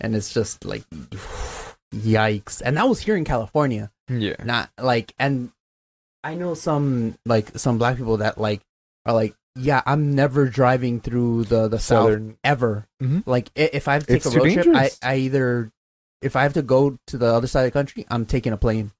and 0.00 0.16
it's 0.16 0.34
just 0.34 0.64
like, 0.64 0.82
yikes! 1.94 2.62
And 2.64 2.76
that 2.76 2.88
was 2.88 3.00
here 3.00 3.16
in 3.16 3.24
California, 3.24 3.90
Yeah. 4.08 4.36
not 4.44 4.70
like. 4.78 5.14
And 5.18 5.52
I 6.24 6.34
know 6.34 6.54
some 6.54 7.16
like 7.26 7.56
some 7.58 7.78
black 7.78 7.96
people 7.96 8.18
that 8.18 8.38
like 8.38 8.60
are 9.06 9.12
like, 9.14 9.34
yeah, 9.56 9.82
I'm 9.86 10.14
never 10.14 10.46
driving 10.48 11.00
through 11.00 11.44
the 11.44 11.68
the 11.68 11.78
south 11.78 12.06
Southern. 12.06 12.36
ever. 12.44 12.86
Mhm. 13.02 13.22
Like 13.26 13.50
i- 13.56 13.70
if 13.72 13.88
I 13.88 13.94
have 13.94 14.06
to 14.06 14.12
take 14.12 14.16
It's 14.18 14.26
a 14.26 14.30
too 14.30 14.38
road 14.38 14.52
trip, 14.52 14.58
I 14.68 14.70
dangerous. 14.72 14.98
I 15.02 15.16
either 15.16 15.70
if 16.22 16.36
I 16.36 16.42
have 16.44 16.52
to 16.54 16.62
go 16.62 16.98
to 17.08 17.18
the 17.18 17.26
other 17.26 17.46
side 17.48 17.62
of 17.62 17.66
the 17.66 17.70
country, 17.78 18.06
I'm 18.08 18.24
taking 18.26 18.52
a 18.52 18.56
plane. 18.56 18.92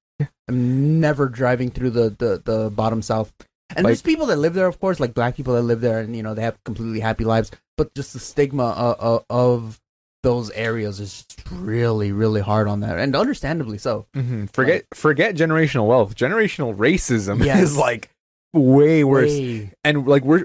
I'm 0.49 1.01
never 1.01 1.29
driving 1.29 1.71
through 1.71 1.91
the 1.91 2.11
the, 2.11 2.43
the 2.45 2.71
bottom 2.71 3.03
south. 3.03 3.33
And 3.75 3.87
there's 3.87 4.03
people 4.03 4.27
that 4.27 4.37
live 4.37 4.53
there, 4.55 4.67
of 4.67 4.79
course, 4.81 5.01
like 5.01 5.15
black 5.15 5.35
people 5.35 5.55
that 5.55 5.63
live 5.63 5.81
there, 5.81 6.01
and 6.01 6.15
you 6.15 6.23
know 6.23 6.35
they 6.35 6.43
have 6.43 6.63
completely 6.65 7.01
happy 7.01 7.25
lives. 7.25 7.51
But 7.79 7.95
just 7.95 8.13
the 8.13 8.19
stigma 8.19 8.65
of, 8.71 9.01
of, 9.01 9.25
of 9.31 9.81
those 10.23 10.51
areas 10.53 11.01
is 11.01 11.27
really, 11.51 12.13
really 12.13 12.41
hard 12.41 12.69
on 12.69 12.81
that, 12.81 12.99
and 12.99 13.15
understandably 13.17 13.79
so. 13.79 14.07
hmm 14.15 14.47
Forget 14.47 14.85
forget 14.95 15.35
generational 15.35 15.87
wealth. 15.87 16.15
Generational 16.15 16.77
racism 16.77 17.45
Yes. 17.45 17.63
is 17.63 17.77
like 17.77 18.11
way 18.53 19.03
worse. 19.05 19.31
Way- 19.31 19.73
and 19.85 20.07
like 20.07 20.25
we're 20.25 20.45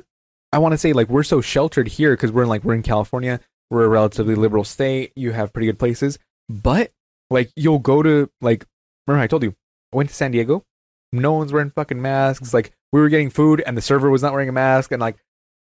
i 0.53 0.59
want 0.59 0.71
to 0.71 0.77
say 0.77 0.93
like 0.93 1.09
we're 1.09 1.23
so 1.23 1.41
sheltered 1.41 1.89
here 1.89 2.13
because 2.15 2.31
we're 2.31 2.43
in 2.43 2.47
like 2.49 2.63
we're 2.63 2.73
in 2.73 2.81
california 2.81 3.41
we're 3.69 3.83
a 3.83 3.89
relatively 3.89 4.33
liberal 4.33 4.63
state 4.63 5.11
you 5.17 5.33
have 5.33 5.51
pretty 5.51 5.65
good 5.67 5.77
places 5.77 6.17
but 6.47 6.89
like 7.29 7.51
you'll 7.57 7.79
go 7.79 8.01
to 8.01 8.29
like 8.39 8.65
remember 9.05 9.21
i 9.21 9.27
told 9.27 9.43
you 9.43 9.53
i 9.91 9.97
went 9.97 10.07
to 10.07 10.15
san 10.15 10.31
diego 10.31 10.63
no 11.11 11.33
one's 11.33 11.51
wearing 11.51 11.69
fucking 11.69 12.01
masks 12.01 12.53
like 12.53 12.71
we 12.93 13.01
were 13.01 13.09
getting 13.09 13.29
food 13.29 13.61
and 13.67 13.75
the 13.75 13.81
server 13.81 14.09
was 14.09 14.21
not 14.21 14.31
wearing 14.31 14.47
a 14.47 14.53
mask 14.53 14.93
and 14.93 15.01
like 15.01 15.17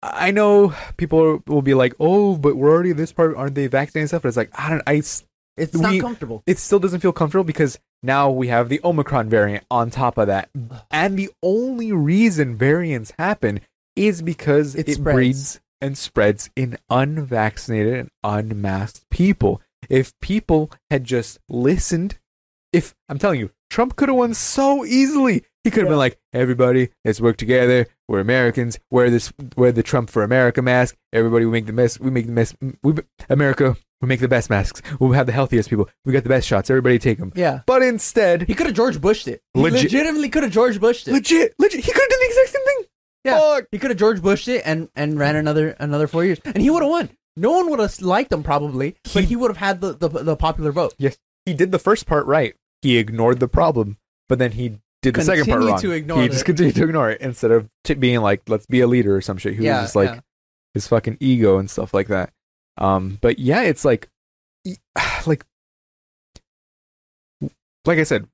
i 0.01 0.31
know 0.31 0.73
people 0.97 1.43
will 1.47 1.61
be 1.61 1.73
like 1.73 1.93
oh 1.99 2.35
but 2.37 2.55
we're 2.55 2.69
already 2.71 2.91
this 2.93 3.11
part 3.11 3.35
aren't 3.35 3.55
they 3.55 3.67
vaccinated 3.67 4.03
and 4.03 4.09
stuff 4.09 4.21
but 4.21 4.27
it's 4.29 4.37
like 4.37 4.49
i 4.57 4.69
don't 4.69 4.83
i 4.87 4.93
It's 4.95 5.73
We- 5.73 5.81
not 5.81 5.99
comfortable. 5.99 6.41
it 6.47 6.57
still 6.57 6.79
doesn't 6.79 7.01
feel 7.01 7.11
comfortable 7.11 7.43
because 7.43 7.77
now 8.01 8.29
we 8.31 8.47
have 8.47 8.69
the 8.69 8.79
Omicron 8.81 9.27
variant 9.29 9.65
on 9.69 9.89
top 9.89 10.17
of 10.17 10.27
that. 10.27 10.49
And 10.89 11.19
the 11.19 11.29
only 11.43 11.91
reason 11.91 12.55
variants 12.55 13.11
happen 13.19 13.59
is 13.97 14.21
because 14.21 14.73
It 14.73 14.87
it, 14.87 15.03
breeds 15.03 15.59
and 15.81 15.97
spreads 15.97 16.49
in 16.55 16.77
unvaccinated 16.89 17.93
and 17.95 18.09
unmasked 18.23 19.09
people. 19.09 19.61
If 19.89 20.17
people 20.21 20.71
had 20.89 21.03
just 21.03 21.39
listened, 21.49 22.17
if 22.71 22.95
I'm 23.09 23.19
telling 23.19 23.41
you, 23.41 23.51
Trump 23.69 23.97
could 23.97 24.07
have 24.07 24.17
won 24.17 24.33
so 24.33 24.85
easily. 24.85 25.43
He 25.63 25.71
could 25.71 25.79
have 25.81 25.87
Yeah. 25.87 25.91
been 25.91 25.97
like, 25.99 26.19
"Everybody, 26.33 26.89
let's 27.03 27.19
work 27.19 27.37
together. 27.37 27.85
We're 28.07 28.21
Americans. 28.21 28.79
Wear 28.89 29.09
this, 29.09 29.33
wear 29.57 29.71
the 29.71 29.83
Trump 29.83 30.09
for 30.09 30.23
America 30.23 30.61
mask. 30.61 30.95
Everybody, 31.11 31.45
we 31.45 31.51
make 31.51 31.65
the 31.65 31.73
best. 31.73 31.99
We 31.99 32.09
make 32.11 32.27
the 32.27 32.31
best. 32.31 32.55
We, 32.81 32.93
America, 33.29 33.75
we 34.01 34.07
make 34.07 34.21
the 34.21 34.27
best 34.29 34.49
masks. 34.49 34.81
We'll 34.99 35.11
have 35.11 35.25
the 35.25 35.33
healthiest 35.33 35.69
people. 35.69 35.89
We 36.05 36.13
got 36.13 36.23
the 36.23 36.29
best 36.29 36.47
shots. 36.47 36.69
Everybody 36.69 36.97
take 36.97 37.17
them." 37.19 37.33
Yeah, 37.35 37.61
But 37.65 37.81
instead, 37.83 38.43
he 38.43 38.53
could 38.55 38.67
have 38.67 38.75
George 38.75 39.01
Bushed 39.01 39.27
it. 39.27 39.41
Legit- 39.53 39.83
legitimately 39.83 40.29
could 40.29 40.43
have 40.43 40.51
George 40.51 40.79
Bushed 40.79 41.07
it. 41.07 41.11
legit, 41.13 41.53
legit, 41.59 41.83
he 41.83 41.91
could 41.91 42.01
have 42.01 42.09
done 42.09 42.19
the 42.19 42.25
exact 42.25 42.49
same 42.49 42.65
thing. 42.65 42.85
Yeah. 43.25 43.39
Fuck. 43.39 43.65
He 43.71 43.79
could 43.79 43.89
have 43.91 43.99
George 43.99 44.21
Bushed 44.21 44.47
it 44.47 44.61
and 44.65 44.87
and 44.95 45.19
ran 45.19 45.35
another 45.35 45.75
another 45.79 46.07
four 46.07 46.23
years, 46.23 46.39
and 46.45 46.57
he 46.61 46.69
would 46.69 46.81
have 46.83 46.89
won. 46.89 47.09
No 47.35 47.51
one 47.51 47.69
would 47.69 47.79
have 47.79 48.01
liked 48.01 48.31
him 48.31 48.43
probably, 48.43 48.95
but 49.13 49.23
He- 49.23 49.29
he 49.31 49.35
would 49.35 49.49
have 49.51 49.57
had 49.57 49.81
the, 49.81 49.93
the 49.93 50.07
the 50.07 50.35
popular 50.37 50.71
vote. 50.71 50.95
Yes. 50.97 51.17
He 51.45 51.53
did 51.53 51.71
the 51.73 51.79
first 51.79 52.05
part 52.05 52.25
right. 52.27 52.55
He 52.81 52.97
ignored 52.97 53.39
the 53.41 53.47
problem, 53.49 53.97
but 54.29 54.39
then 54.39 54.53
he 54.53 54.79
did 55.01 55.15
the 55.15 55.21
second 55.23 55.45
part 55.47 55.61
wrong. 55.63 55.79
he 55.81 56.25
it. 56.25 56.31
just 56.31 56.45
continued 56.45 56.75
to 56.75 56.83
ignore 56.83 57.09
it 57.11 57.21
instead 57.21 57.51
of 57.51 57.69
t- 57.83 57.93
being 57.93 58.19
like, 58.21 58.41
"Let's 58.47 58.65
be 58.65 58.81
a 58.81 58.87
leader" 58.87 59.15
or 59.15 59.21
some 59.21 59.37
shit. 59.37 59.55
He 59.57 59.63
Yeah, 59.65 59.77
was 59.77 59.85
just 59.85 59.95
like 59.95 60.09
yeah. 60.09 60.19
his 60.73 60.87
fucking 60.87 61.17
ego 61.19 61.57
and 61.57 61.69
stuff 61.69 61.93
like 61.93 62.07
that. 62.07 62.31
Um, 62.77 63.17
but 63.21 63.39
yeah, 63.39 63.61
it's 63.61 63.83
like, 63.85 64.09
like, 65.25 65.45
like 67.85 67.97
I 67.99 68.03
said, 68.03 68.27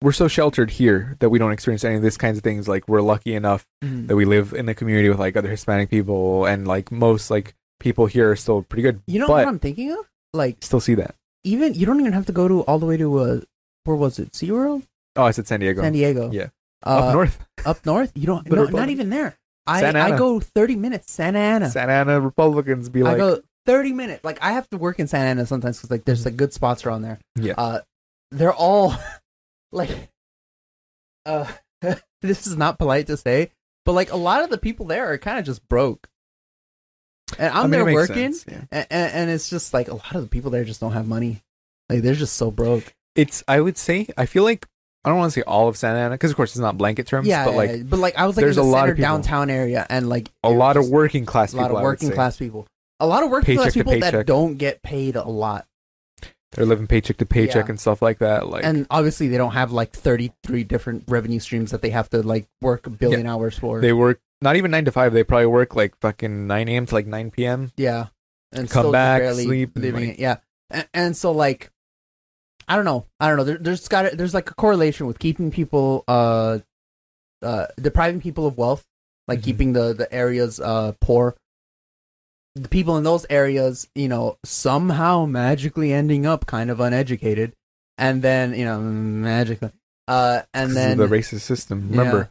we're 0.00 0.12
so 0.12 0.28
sheltered 0.28 0.70
here 0.70 1.16
that 1.20 1.28
we 1.30 1.38
don't 1.38 1.52
experience 1.52 1.84
any 1.84 1.96
of 1.96 2.02
these 2.02 2.16
kinds 2.16 2.38
of 2.38 2.44
things. 2.44 2.66
Like 2.68 2.88
we're 2.88 3.02
lucky 3.02 3.34
enough 3.34 3.66
Mhm. 3.84 4.08
that 4.08 4.16
we 4.16 4.24
live 4.24 4.52
in 4.52 4.66
the 4.66 4.74
community 4.74 5.08
with 5.08 5.18
like 5.18 5.36
other 5.36 5.48
Hispanic 5.50 5.90
people, 5.90 6.44
and 6.46 6.66
like 6.66 6.90
most 6.90 7.30
like 7.30 7.54
people 7.80 8.06
here 8.06 8.30
are 8.30 8.36
still 8.36 8.62
pretty 8.62 8.82
good. 8.82 9.02
You 9.06 9.20
know 9.20 9.26
what 9.28 9.46
I'm 9.46 9.58
thinking 9.58 9.92
of? 9.92 9.98
Like 10.32 10.58
still 10.60 10.80
see 10.80 10.94
that. 10.94 11.14
even 11.44 11.74
you 11.74 11.84
don't 11.86 11.98
even 12.00 12.12
have 12.12 12.26
to 12.26 12.32
go 12.32 12.46
to 12.48 12.60
all 12.62 12.78
the 12.78 12.86
way 12.86 12.96
to 12.96 13.18
uh 13.18 13.40
where 13.84 13.96
was 13.96 14.18
it? 14.20 14.30
SeaWorld? 14.32 14.84
Oh, 15.16 15.24
I 15.24 15.30
said 15.30 15.46
San 15.46 15.60
Diego. 15.60 15.82
San 15.82 15.92
Diego. 15.92 16.30
Yeah. 16.32 16.48
Uh, 16.84 17.08
Up 17.08 17.14
north, 17.14 17.44
Up 17.66 17.86
north? 17.86 18.12
You 18.14 18.26
don't 18.26 18.46
no, 18.50 18.64
not 18.64 18.88
even 18.88 19.10
there. 19.10 19.38
I 19.66 19.84
I 19.86 20.18
go 20.18 20.40
30 20.40 20.76
minutes 20.76 21.12
Santa 21.12 21.38
Ana. 21.38 21.70
Santa 21.70 21.92
Ana 21.92 22.20
Republicans 22.20 22.88
be 22.88 23.02
I 23.02 23.04
like, 23.04 23.16
go 23.18 23.42
30 23.66 23.92
minutes. 23.92 24.24
Like 24.24 24.38
I 24.42 24.52
have 24.52 24.68
to 24.70 24.78
work 24.78 24.98
in 24.98 25.06
Santa 25.06 25.30
Ana 25.30 25.46
sometimes 25.46 25.78
cuz 25.78 25.90
like 25.90 26.04
there's 26.04 26.24
like 26.24 26.36
good 26.36 26.52
spots 26.52 26.84
around 26.84 27.02
there. 27.02 27.20
Yeah. 27.36 27.54
Uh 27.56 27.80
they're 28.32 28.52
all 28.52 28.94
like 29.72 30.10
uh 31.26 31.46
this 32.22 32.46
is 32.46 32.56
not 32.56 32.78
polite 32.78 33.06
to 33.06 33.16
say, 33.16 33.52
but 33.84 33.92
like 33.92 34.10
a 34.10 34.16
lot 34.16 34.42
of 34.42 34.50
the 34.50 34.58
people 34.58 34.86
there 34.86 35.12
are 35.12 35.18
kind 35.18 35.38
of 35.38 35.44
just 35.44 35.66
broke. 35.68 36.08
And 37.38 37.52
I'm 37.52 37.58
I 37.58 37.62
mean, 37.62 37.70
there 37.70 37.94
working 37.94 38.32
sense, 38.34 38.44
yeah. 38.46 38.84
and, 38.90 39.12
and 39.12 39.30
it's 39.30 39.48
just 39.48 39.72
like 39.72 39.88
a 39.88 39.94
lot 39.94 40.14
of 40.14 40.22
the 40.22 40.28
people 40.28 40.50
there 40.50 40.64
just 40.64 40.80
don't 40.80 40.92
have 40.92 41.06
money. 41.06 41.42
Like 41.88 42.02
they're 42.02 42.14
just 42.14 42.36
so 42.36 42.50
broke. 42.50 42.94
It's 43.14 43.42
I 43.48 43.60
would 43.60 43.78
say 43.78 44.08
I 44.16 44.26
feel 44.26 44.42
like 44.44 44.66
I 45.04 45.08
don't 45.08 45.18
want 45.18 45.32
to 45.32 45.40
say 45.40 45.42
all 45.44 45.68
of 45.68 45.76
Santa 45.76 45.98
Ana 45.98 46.14
because 46.14 46.30
of 46.30 46.36
course 46.36 46.50
it's 46.52 46.58
not 46.60 46.78
blanket 46.78 47.06
terms, 47.06 47.26
yeah, 47.26 47.44
but 47.44 47.54
like 47.54 47.70
yeah, 47.70 47.82
but 47.84 47.98
like 47.98 48.16
I 48.16 48.26
was 48.26 48.36
like 48.36 48.44
there's 48.44 48.56
in 48.58 48.64
the 48.64 48.68
a 48.68 48.72
lot 48.72 48.88
of 48.88 48.96
people. 48.96 49.08
downtown 49.10 49.50
area 49.50 49.84
and 49.90 50.08
like 50.08 50.30
a 50.44 50.50
lot 50.50 50.76
of 50.76 50.88
working 50.88 51.26
class 51.26 51.52
people. 51.52 51.60
a 51.60 51.62
lot 51.62 51.68
people. 51.70 51.78
of 51.78 51.82
working 51.84 52.10
class 52.12 52.36
people. 52.36 52.66
A 53.00 53.06
lot 53.06 53.24
of 53.24 53.30
working 53.30 53.56
class 53.56 53.74
Paycheck 53.74 53.84
to 53.86 53.90
people 53.92 54.10
that 54.12 54.26
don't 54.26 54.58
get 54.58 54.82
paid 54.82 55.16
a 55.16 55.24
lot. 55.24 55.66
They're 56.52 56.66
living 56.66 56.86
paycheck 56.86 57.16
to 57.16 57.26
paycheck 57.26 57.64
Yeah. 57.64 57.70
and 57.70 57.80
stuff 57.80 58.00
like 58.02 58.18
that. 58.18 58.46
Like 58.46 58.64
and 58.64 58.86
obviously 58.90 59.28
they 59.28 59.38
don't 59.38 59.52
have 59.52 59.72
like 59.72 59.92
33 59.92 60.64
different 60.64 61.04
revenue 61.08 61.40
streams 61.40 61.70
that 61.72 61.80
they 61.82 61.90
have 61.90 62.10
to 62.10 62.22
like 62.22 62.46
work 62.60 62.86
a 62.86 62.90
billion 62.90 63.26
hours 63.26 63.58
for. 63.58 63.80
they 63.80 63.92
work 63.94 64.20
not 64.40 64.56
even 64.56 64.70
nine 64.70 64.84
to 64.84 64.92
five. 64.92 65.12
They 65.14 65.24
probably 65.24 65.46
work 65.46 65.74
like 65.74 65.96
fucking 66.00 66.46
nine 66.46 66.68
a.m. 66.68 66.86
to 66.86 66.94
like 66.94 67.06
nine 67.06 67.30
p.m. 67.32 67.72
yeah. 67.76 68.06
And 68.52 68.68
Come 68.68 68.92
back, 68.92 69.22
sleep, 69.34 69.70
living 69.74 70.08
like- 70.10 70.18
it. 70.18 70.20
Yeah. 70.20 70.36
And, 70.70 70.88
and 70.92 71.16
so 71.16 71.32
like 71.32 71.71
I 72.68 72.76
don't 72.76 72.84
know. 72.84 73.06
I 73.20 73.28
don't 73.28 73.36
know. 73.36 73.44
There, 73.44 73.58
there's 73.58 73.88
got 73.88 74.12
there's 74.16 74.34
like 74.34 74.50
a 74.50 74.54
correlation 74.54 75.06
with 75.06 75.18
keeping 75.18 75.50
people 75.50 76.04
uh 76.08 76.58
uh 77.42 77.66
depriving 77.80 78.20
people 78.20 78.46
of 78.46 78.56
wealth, 78.56 78.84
like 79.28 79.40
Mhm. 79.40 79.44
keeping 79.44 79.72
the 79.72 79.92
the 79.94 80.12
areas 80.12 80.60
uh 80.60 80.92
poor. 81.00 81.36
The 82.54 82.68
people 82.68 82.98
in 82.98 83.04
those 83.04 83.24
areas, 83.30 83.88
you 83.94 84.08
know, 84.08 84.36
somehow 84.44 85.24
magically 85.24 85.92
ending 85.92 86.26
up 86.26 86.44
kind 86.46 86.70
of 86.70 86.80
uneducated, 86.80 87.54
and 87.96 88.20
then 88.20 88.54
you 88.54 88.64
know 88.66 88.78
magically, 88.80 89.70
uh, 90.06 90.42
and 90.52 90.76
then 90.76 90.98
the 90.98 91.08
racist 91.08 91.40
system. 91.40 91.88
Remember, 91.88 92.30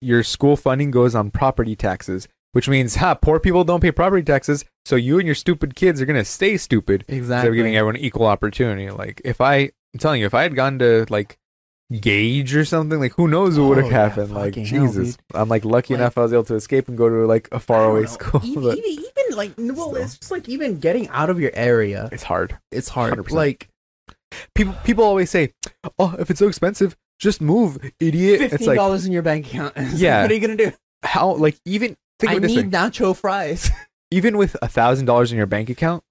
your 0.00 0.24
school 0.24 0.56
funding 0.56 0.90
goes 0.90 1.14
on 1.14 1.30
property 1.30 1.76
taxes, 1.76 2.26
which 2.52 2.68
means 2.68 2.96
ha 2.96 3.14
poor 3.14 3.38
people 3.40 3.64
don't 3.64 3.80
pay 3.80 3.90
property 3.92 4.22
taxes, 4.22 4.64
so 4.84 4.96
you 4.96 5.18
and 5.18 5.26
your 5.26 5.34
stupid 5.34 5.74
kids 5.76 6.00
are 6.00 6.06
gonna 6.06 6.24
stay 6.24 6.56
stupid. 6.56 7.02
exactly 7.08 7.18
Instead 7.18 7.46
of 7.48 7.54
giving 7.54 7.76
everyone 7.76 7.96
equal 7.96 8.26
opportunity. 8.26 8.90
Like 8.90 9.20
if 9.24 9.40
I, 9.40 9.56
I'm 9.94 9.98
telling 9.98 10.20
you, 10.20 10.26
if 10.26 10.34
I 10.34 10.42
had 10.42 10.54
gone 10.54 10.78
to 10.80 11.06
like 11.10 11.36
gauge 12.00 12.54
or 12.54 12.64
something. 12.64 13.00
Like 13.00 13.12
who 13.14 13.26
knows 13.28 13.58
what 13.58 13.68
would 13.70 13.78
have 13.78 13.86
Oh, 13.86 13.90
yeah, 13.90 14.08
happened? 14.08 14.32
like 14.32 14.54
hell, 14.54 14.64
Jesus. 14.64 15.18
I'm 15.34 15.48
like 15.48 15.64
lucky 15.64 15.94
Like- 15.94 16.00
enough 16.00 16.18
I 16.18 16.22
was 16.22 16.32
able 16.32 16.44
to 16.44 16.54
escape 16.54 16.88
and 16.88 16.96
go 16.96 17.08
to 17.08 17.26
like 17.26 17.48
a 17.52 17.58
faraway 17.60 18.06
school. 18.06 18.40
Even, 18.44 18.62
but 18.62 18.78
even, 18.78 18.90
even 18.90 19.36
like 19.36 19.52
well, 19.58 19.90
Still. 19.90 19.96
it's 19.96 20.18
just 20.18 20.30
like 20.30 20.48
even 20.48 20.78
getting 20.78 21.08
out 21.08 21.30
of 21.30 21.40
your 21.40 21.50
area, 21.54 22.08
it's 22.12 22.22
hard. 22.22 22.56
it's 22.70 22.88
hard. 22.90 23.14
100%. 23.18 23.30
Like 23.32 23.68
People 24.54 24.74
people 24.84 25.02
always 25.02 25.28
say, 25.28 25.52
"Oh, 25.98 26.14
if 26.20 26.30
it's 26.30 26.38
so 26.38 26.46
expensive, 26.46 26.96
just 27.18 27.40
move, 27.40 27.78
idiot." 27.98 28.40
It's 28.40 28.50
fifteen 28.52 28.68
like 28.68 28.76
dollars 28.76 29.04
in 29.04 29.10
your 29.10 29.22
bank 29.22 29.46
account. 29.48 29.74
Yeah. 29.94 30.22
what 30.22 30.30
are 30.30 30.34
you 30.34 30.40
gonna 30.40 30.56
do? 30.56 30.72
how 31.02 31.32
like 31.34 31.56
even 31.64 31.96
think 32.20 32.30
I 32.30 32.34
of 32.34 32.38
it 32.44 32.46
this 32.48 32.56
way. 32.56 32.62
need 32.62 32.72
nacho 32.72 33.16
fries. 33.16 33.70
even 34.10 34.36
with 34.36 34.56
a 34.62 34.68
thousand 34.68 35.06
dollars 35.06 35.32
in 35.32 35.38
your 35.38 35.46
bank 35.46 35.70
account, 35.70 36.02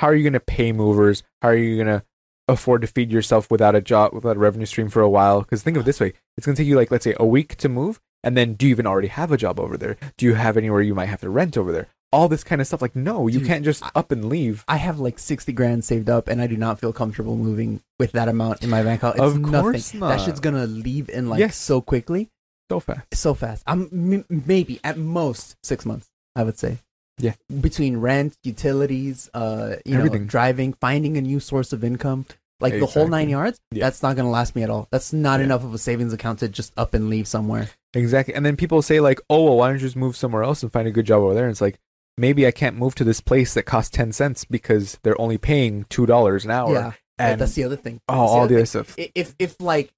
how 0.00 0.08
are 0.08 0.14
you 0.14 0.22
going 0.24 0.32
to 0.32 0.40
pay 0.40 0.72
movers? 0.72 1.22
How 1.42 1.48
are 1.50 1.54
you 1.56 1.76
going 1.76 1.86
to 1.98 2.04
afford 2.48 2.80
to 2.82 2.86
feed 2.88 3.12
yourself 3.12 3.50
without 3.50 3.74
a 3.76 3.80
job, 3.80 4.12
without 4.12 4.36
a 4.36 4.40
revenue 4.40 4.66
stream 4.66 4.88
for 4.88 5.00
a 5.02 5.08
while? 5.10 5.40
Because 5.42 5.62
think 5.62 5.76
of 5.76 5.82
it 5.82 5.86
this 5.86 6.00
way: 6.00 6.12
it's 6.36 6.46
going 6.46 6.56
to 6.56 6.62
take 6.62 6.68
you 6.68 6.76
like 6.76 6.90
let's 6.90 7.04
say 7.04 7.14
a 7.18 7.26
week 7.26 7.56
to 7.56 7.68
move, 7.68 8.00
and 8.24 8.36
then 8.36 8.54
do 8.54 8.66
you 8.66 8.70
even 8.70 8.86
already 8.86 9.08
have 9.08 9.30
a 9.32 9.36
job 9.36 9.60
over 9.60 9.76
there? 9.76 9.96
Do 10.16 10.26
you 10.26 10.34
have 10.34 10.56
anywhere 10.56 10.80
you 10.82 10.94
might 10.94 11.06
have 11.06 11.20
to 11.20 11.30
rent 11.30 11.56
over 11.56 11.70
there? 11.72 11.88
All 12.14 12.28
this 12.28 12.44
kind 12.44 12.60
of 12.60 12.66
stuff. 12.66 12.82
Like 12.82 12.94
no, 12.94 13.26
you 13.26 13.38
Dude, 13.38 13.48
can't 13.48 13.64
just 13.64 13.82
up 13.94 14.12
and 14.12 14.28
leave. 14.28 14.64
I 14.68 14.76
have 14.76 15.00
like 15.00 15.18
sixty 15.18 15.52
grand 15.52 15.84
saved 15.84 16.10
up, 16.10 16.28
and 16.28 16.42
I 16.42 16.46
do 16.46 16.56
not 16.58 16.78
feel 16.78 16.92
comfortable 16.92 17.36
moving 17.38 17.80
with 17.98 18.12
that 18.12 18.28
amount 18.28 18.62
in 18.62 18.68
my 18.70 18.82
bank 18.82 19.00
account. 19.02 19.16
It's 19.16 19.22
Of 19.24 19.40
nothing. 19.40 19.60
course 19.62 19.90
That 19.92 19.98
not. 20.00 20.20
shit's 20.20 20.40
gonna 20.40 20.66
leave 20.66 21.08
in 21.08 21.30
like 21.30 21.38
Yes. 21.40 21.56
so 21.56 21.80
quickly, 21.80 22.28
So 22.72 22.80
fast. 22.80 23.06
so 23.14 23.34
fast. 23.34 23.62
I'm 23.66 23.88
m- 23.92 24.24
maybe 24.46 24.80
at 24.82 24.96
most 24.98 25.56
six 25.62 25.84
months. 25.84 26.08
I 26.34 26.42
would 26.44 26.58
say. 26.58 26.78
Yeah. 27.18 27.34
Between 27.60 27.98
rent, 27.98 28.36
utilities, 28.42 29.28
uh, 29.34 29.76
you 29.84 29.96
Everything. 29.98 30.22
know, 30.22 30.28
driving, 30.28 30.72
finding 30.80 31.16
a 31.18 31.20
new 31.20 31.40
source 31.40 31.72
of 31.74 31.84
income, 31.84 32.24
like 32.60 32.78
the 32.78 32.86
whole 32.86 33.06
nine 33.08 33.28
yards. 33.28 33.60
Yeah. 33.70 33.84
That's 33.84 34.02
not 34.02 34.16
gonna 34.16 34.30
last 34.30 34.56
me 34.56 34.62
at 34.62 34.70
all. 34.70 34.88
That's 34.90 35.12
not 35.12 35.40
Yeah. 35.40 35.44
enough 35.46 35.62
of 35.64 35.74
a 35.74 35.78
savings 35.78 36.12
account 36.14 36.38
to 36.40 36.48
just 36.48 36.72
up 36.76 36.94
and 36.94 37.10
leave 37.10 37.28
somewhere. 37.28 37.68
Exactly. 37.94 38.34
And 38.34 38.46
then 38.46 38.56
people 38.56 38.80
say 38.80 39.00
like, 39.00 39.20
"Oh, 39.28 39.44
well, 39.44 39.56
why 39.58 39.66
don't 39.68 39.76
you 39.76 39.80
just 39.86 39.96
move 39.96 40.16
somewhere 40.16 40.42
else 40.42 40.62
and 40.62 40.72
find 40.72 40.88
a 40.88 40.90
good 40.90 41.04
job 41.06 41.20
over 41.22 41.34
there?" 41.34 41.44
And 41.44 41.52
it's 41.52 41.60
like. 41.60 41.78
Maybe 42.18 42.46
I 42.46 42.50
can't 42.50 42.76
move 42.76 42.94
to 42.96 43.04
this 43.04 43.22
place 43.22 43.54
that 43.54 43.62
costs 43.62 43.90
ten 43.90 44.12
cents 44.12 44.44
because 44.44 44.98
they're 45.02 45.18
only 45.18 45.38
paying 45.38 45.86
two 45.88 46.04
dollars 46.04 46.44
an 46.44 46.50
hour. 46.50 46.72
yeah, 46.74 46.92
and 47.18 47.40
that's 47.40 47.54
the 47.54 47.64
other 47.64 47.74
thing. 47.76 48.00
oh, 48.06 48.12
That's 48.20 48.30
all 48.32 48.46
the 48.48 48.56
other 48.56 48.66
stuff. 48.66 48.94
If 48.98 49.34
if 49.38 49.58
like 49.62 49.90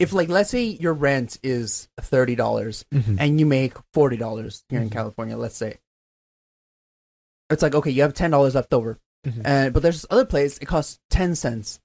if 0.00 0.12
like 0.12 0.28
let's 0.28 0.50
say 0.50 0.64
your 0.64 0.94
rent 0.94 1.38
is 1.44 1.88
thirty 2.00 2.34
dollars 2.34 2.84
Mhm. 2.92 3.16
and 3.20 3.38
you 3.38 3.46
make 3.46 3.74
forty 3.94 4.16
dollars 4.16 4.64
here 4.68 4.80
in 4.80 4.88
Mhm. 4.90 4.92
California, 4.92 5.36
let's 5.36 5.56
say. 5.56 5.78
It's 7.50 7.62
like 7.62 7.74
okay, 7.74 7.90
you 7.90 8.02
have 8.02 8.14
ten 8.14 8.30
dollars 8.30 8.54
left 8.54 8.72
over, 8.72 8.98
Mhm. 9.26 9.42
and 9.44 9.74
but 9.74 9.82
there's 9.82 9.96
this 10.02 10.06
other 10.10 10.24
place 10.24 10.58
it 10.58 10.66
costs 10.66 10.98
ten 11.10 11.34
cents, 11.34 11.80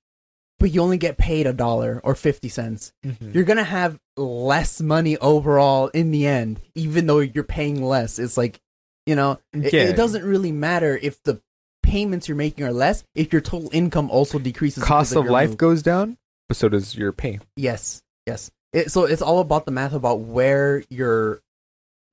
but 0.60 0.72
you 0.72 0.82
only 0.82 0.98
get 0.98 1.18
paid 1.18 1.48
a 1.48 1.54
dollar 1.54 2.00
or 2.04 2.16
fifty 2.16 2.50
cents. 2.50 2.94
Mhm. 3.06 3.34
You're 3.34 3.44
gonna 3.46 3.64
have 3.64 4.00
less 4.16 4.80
money 4.80 5.18
overall 5.18 5.88
in 5.90 6.12
the 6.12 6.28
end, 6.28 6.62
even 6.76 7.08
though 7.08 7.20
you're 7.20 7.44
paying 7.44 7.84
less. 7.84 8.20
It's 8.20 8.38
like, 8.38 8.60
you 9.06 9.16
know, 9.16 9.40
it, 9.54 9.74
Yeah. 9.74 9.84
it 9.84 9.96
doesn't 9.98 10.24
really 10.24 10.52
matter 10.52 10.98
if 11.02 11.22
the 11.24 11.42
payments 11.84 12.28
you're 12.28 12.38
making 12.38 12.64
are 12.66 12.74
less 12.74 13.04
if 13.14 13.32
your 13.34 13.42
total 13.42 13.70
income 13.74 14.10
also 14.10 14.40
decreases. 14.40 14.84
cost 14.84 15.12
because 15.12 15.26
of 15.26 15.32
life 15.32 15.50
move. 15.50 15.58
goes 15.58 15.82
down, 15.84 16.18
but 16.48 16.58
so 16.58 16.70
does 16.70 16.96
your 16.96 17.12
pay. 17.12 17.40
Yes, 17.56 18.02
yes. 18.26 18.52
It, 18.74 18.92
so 18.92 19.06
it's 19.06 19.22
all 19.22 19.40
about 19.40 19.66
the 19.66 19.72
math 19.72 19.94
about 19.94 20.20
where 20.20 20.84
your 20.90 21.42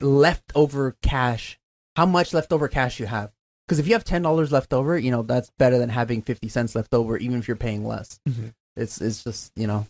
leftover 0.01 0.97
cash, 1.03 1.59
how 1.97 2.07
much 2.07 2.33
leftover 2.35 2.69
cash 2.69 3.01
you 3.01 3.07
have. 3.07 3.31
Because 3.67 3.79
if 3.79 3.87
you 3.87 3.93
have 3.95 4.05
ten 4.05 4.23
dollars 4.23 4.53
left 4.53 4.73
over, 4.73 4.99
you 4.99 5.11
know 5.11 5.23
that's 5.23 5.51
better 5.59 5.79
than 5.79 5.89
having 5.89 6.23
fifty 6.23 6.49
cents 6.49 6.75
left 6.75 6.93
over, 6.95 7.17
even 7.17 7.39
if 7.39 7.49
you're 7.49 7.57
paying 7.57 7.87
less. 7.87 8.19
Mhm. 8.29 8.53
It's 8.77 9.01
it's 9.01 9.25
just 9.25 9.53
you 9.57 9.67
know 9.67 9.87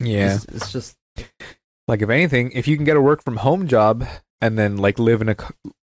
Yeah. 0.00 0.34
it's, 0.34 0.44
it's 0.46 0.72
just 0.72 0.96
Like 1.86 2.02
if 2.02 2.08
anything, 2.10 2.50
if 2.52 2.66
you 2.66 2.76
can 2.76 2.84
get 2.84 2.96
a 2.96 3.00
work 3.00 3.22
from 3.22 3.36
home 3.38 3.68
job 3.68 4.06
and 4.40 4.58
then 4.58 4.76
like 4.76 4.98
live 4.98 5.20
in 5.22 5.28
a 5.30 5.36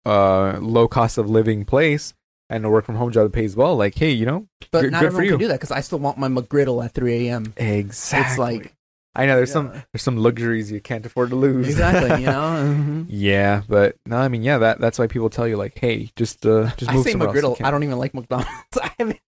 uh, 0.09 0.59
low 0.61 0.89
cost 0.89 1.17
of 1.19 1.29
living 1.31 1.65
place 1.65 2.15
and 2.51 2.65
a 2.65 2.71
work 2.71 2.85
from 2.85 2.97
home 2.97 3.11
job 3.13 3.25
that 3.25 3.33
pays 3.33 3.55
well, 3.57 3.77
like 3.77 3.95
hey, 3.97 4.11
you 4.11 4.27
know, 4.27 4.47
but 4.71 4.83
Good- 4.83 4.93
not 4.93 5.05
everyone 5.05 5.25
you. 5.25 5.31
can 5.33 5.39
do 5.41 5.49
that 5.49 5.55
because 5.55 5.71
I 5.71 5.81
still 5.81 5.99
want 6.01 6.19
my 6.19 6.29
McGriddle 6.29 6.85
at 6.85 6.93
three 6.93 7.29
a.m. 7.29 7.53
exactly. 7.57 8.27
It's 8.31 8.39
like 8.39 8.74
I 9.17 9.27
know 9.27 9.37
there's 9.37 9.53
some 9.53 9.71
there's 9.93 10.03
some 10.03 10.17
luxuries 10.17 10.73
you 10.73 10.81
can't 10.81 11.05
afford 11.07 11.31
to 11.31 11.37
lose. 11.37 11.69
exactly 11.69 12.21
you 12.21 12.27
know. 12.27 12.35
Mhm. 12.65 13.07
yeah, 13.09 13.63
but 13.69 13.97
no, 14.07 14.17
I 14.17 14.29
mean 14.29 14.43
yeah, 14.43 14.59
that 14.59 14.81
that's 14.81 14.99
why 14.99 15.07
people 15.07 15.31
tell 15.31 15.47
you 15.47 15.57
like, 15.57 15.79
hey, 15.79 16.11
just 16.17 16.45
uh, 16.47 16.71
just 16.77 16.91
I 16.91 16.95
move 16.95 17.05
say 17.05 17.13
somewhere 17.13 17.29
else. 17.29 17.59
McGriddle. 17.59 17.65
I 17.65 17.71
don't 17.71 17.83
even 17.85 17.99
like 17.99 18.15
McDonald's. 18.15 18.51
I 18.83 18.91
haven't. 18.99 19.21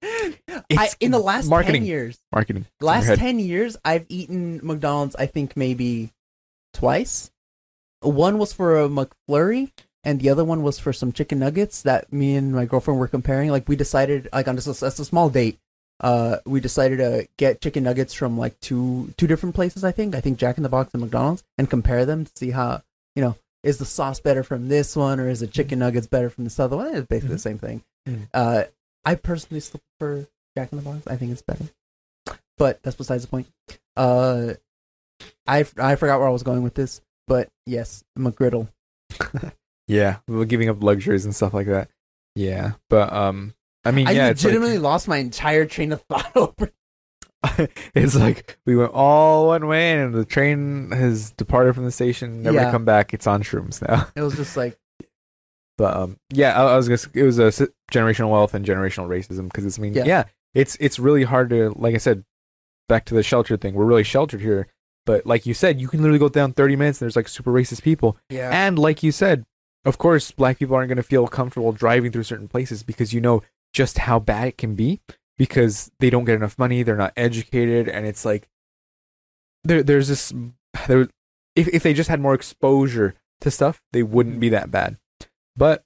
I, 0.76 0.88
in 1.00 1.12
the 1.12 1.18
last 1.20 1.48
marketing. 1.48 1.82
ten 1.82 1.86
years, 1.86 2.18
marketing. 2.32 2.62
It's 2.62 2.70
in 2.80 2.86
your 2.86 2.92
last 2.92 3.18
10 3.18 3.38
years 3.38 3.76
i've 3.84 4.04
eaten 4.08 4.60
mcdonald's 4.62 5.14
i 5.16 5.26
think 5.26 5.56
maybe 5.56 6.10
twice 6.74 7.30
one 8.00 8.38
was 8.38 8.52
for 8.52 8.80
a 8.80 8.88
mcflurry 8.88 9.70
and 10.04 10.20
the 10.20 10.28
other 10.30 10.44
one 10.44 10.62
was 10.62 10.78
for 10.78 10.92
some 10.92 11.12
chicken 11.12 11.38
nuggets 11.38 11.82
that 11.82 12.12
me 12.12 12.34
and 12.36 12.52
my 12.52 12.64
girlfriend 12.64 12.98
were 13.00 13.08
comparing 13.08 13.50
like 13.50 13.68
we 13.68 13.76
decided 13.76 14.28
like 14.32 14.48
on 14.48 14.56
a, 14.58 14.60
that's 14.60 14.98
a 14.98 15.04
small 15.04 15.28
date 15.30 15.58
uh 16.00 16.36
we 16.44 16.60
decided 16.60 16.98
to 16.98 17.26
get 17.38 17.60
chicken 17.60 17.82
nuggets 17.84 18.12
from 18.12 18.36
like 18.36 18.58
two 18.60 19.12
two 19.16 19.26
different 19.26 19.54
places 19.54 19.82
i 19.84 19.90
think 19.92 20.14
i 20.14 20.20
think 20.20 20.38
jack 20.38 20.56
in 20.58 20.62
the 20.62 20.68
box 20.68 20.92
and 20.92 21.02
mcdonald's 21.02 21.42
and 21.58 21.70
compare 21.70 22.04
them 22.04 22.24
to 22.24 22.32
see 22.36 22.50
how 22.50 22.82
you 23.14 23.22
know 23.22 23.34
is 23.62 23.78
the 23.78 23.84
sauce 23.86 24.20
better 24.20 24.42
from 24.42 24.68
this 24.68 24.94
one 24.94 25.18
or 25.18 25.28
is 25.28 25.40
the 25.40 25.46
chicken 25.46 25.78
nuggets 25.78 26.06
better 26.06 26.28
from 26.28 26.44
this 26.44 26.60
other 26.60 26.76
one 26.76 26.94
it's 26.94 27.06
basically 27.06 27.34
the 27.34 27.38
same 27.40 27.58
thing 27.58 27.82
Mhm. 28.06 28.28
uh 28.34 28.64
i 29.04 29.14
personally 29.14 29.60
still 29.60 29.80
prefer 29.98 30.26
jack 30.56 30.70
in 30.72 30.78
the 30.78 30.84
box 30.84 31.06
i 31.06 31.16
think 31.16 31.32
it's 31.32 31.42
better 31.42 31.64
but 32.58 32.82
that's 32.82 32.96
besides 32.96 33.22
the 33.22 33.28
point. 33.28 33.46
Uh, 33.98 34.54
I 35.46 35.66
I 35.78 35.96
forgot 35.96 36.18
where 36.20 36.28
I 36.28 36.32
was 36.32 36.42
going 36.42 36.62
with 36.62 36.72
this, 36.74 37.02
but 37.28 37.48
yes, 37.66 38.02
McGriddle. 38.18 38.68
Yeah, 39.88 40.16
we're 40.26 40.46
giving 40.46 40.68
up 40.70 40.82
luxuries 40.82 41.24
and 41.26 41.34
stuff 41.34 41.52
like 41.54 41.66
that. 41.68 41.88
Yeah, 42.34 42.72
but 42.90 43.12
um, 43.12 43.54
I 43.86 43.90
mean, 43.92 44.06
I 44.08 44.12
yeah, 44.12 44.28
it's 44.28 44.42
like- 44.44 44.52
legitimately 44.52 44.78
lost 44.78 45.08
my 45.08 45.18
entire 45.18 45.64
train 45.66 45.92
of 45.92 46.02
thought 46.02 46.30
over. 46.36 46.72
it's 47.94 48.16
like 48.16 48.58
we 48.66 48.74
went 48.76 48.92
all 48.92 49.48
one 49.48 49.66
way 49.68 49.92
and 50.00 50.12
the 50.14 50.24
train 50.24 50.90
has 50.90 51.30
departed 51.32 51.74
from 51.74 51.84
the 51.84 51.92
station, 51.92 52.42
never 52.42 52.56
Yeah. 52.56 52.70
come 52.70 52.84
back. 52.84 53.14
It's 53.14 53.26
on 53.26 53.42
shrooms 53.42 53.86
now. 53.86 54.08
It 54.16 54.22
was 54.22 54.34
just 54.36 54.56
like, 54.56 54.76
But 55.78 55.96
um, 55.96 56.16
yeah, 56.32 56.60
I, 56.60 56.72
I 56.72 56.76
was 56.76 56.88
gonna. 56.88 56.98
It 57.14 57.22
was 57.22 57.38
a 57.38 57.68
generational 57.92 58.30
wealth 58.30 58.54
and 58.54 58.64
generational 58.64 59.08
racism 59.08 59.44
because 59.44 59.64
it's 59.66 59.78
I 59.78 59.82
mean, 59.82 59.92
Yeah. 59.94 60.04
yeah. 60.06 60.24
it's 60.54 60.76
it's 60.80 60.98
really 60.98 61.24
hard 61.24 61.50
to 61.50 61.72
like 61.76 61.94
I 61.94 61.98
said, 61.98 62.24
back 62.88 63.04
to 63.06 63.14
the 63.14 63.22
shelter 63.22 63.56
thing. 63.58 63.74
We're 63.74 63.84
really 63.84 64.02
sheltered 64.02 64.40
here, 64.40 64.68
but 65.04 65.26
like 65.26 65.44
you 65.44 65.52
said, 65.54 65.78
you 65.80 65.86
can 65.86 66.00
literally 66.00 66.18
go 66.18 66.30
down 66.30 66.52
thirty 66.54 66.76
minutes 66.76 67.00
and 67.00 67.06
there's 67.06 67.16
like 67.16 67.28
super 67.28 67.52
racist 67.52 67.82
people, 67.82 68.16
yeah, 68.30 68.50
and 68.52 68.78
like 68.78 69.02
you 69.02 69.12
said, 69.12 69.44
of 69.84 69.98
course, 69.98 70.30
black 70.30 70.58
people 70.58 70.74
aren't 70.74 70.88
gonna 70.88 71.02
feel 71.02 71.28
comfortable 71.28 71.72
driving 71.72 72.10
through 72.10 72.22
certain 72.24 72.48
places 72.48 72.82
because 72.82 73.12
you 73.12 73.20
know 73.20 73.42
just 73.76 73.98
how 73.98 74.18
bad 74.18 74.48
it 74.48 74.56
can 74.56 74.74
be 74.74 75.00
because 75.36 75.90
they 76.00 76.08
don't 76.08 76.24
get 76.24 76.34
enough 76.36 76.58
money, 76.58 76.82
they're 76.82 76.96
not 76.96 77.12
educated, 77.14 77.88
and 77.90 78.06
it's 78.06 78.24
like 78.24 78.48
there 79.64 79.82
there's 79.82 80.08
this 80.08 80.32
there 80.88 81.08
if 81.54 81.68
if 81.68 81.82
they 81.82 81.92
just 81.92 82.08
had 82.08 82.18
more 82.20 82.32
exposure 82.32 83.14
to 83.42 83.50
stuff, 83.50 83.82
they 83.92 84.02
wouldn't 84.02 84.40
be 84.40 84.48
that 84.48 84.70
bad. 84.70 84.96
But 85.56 85.84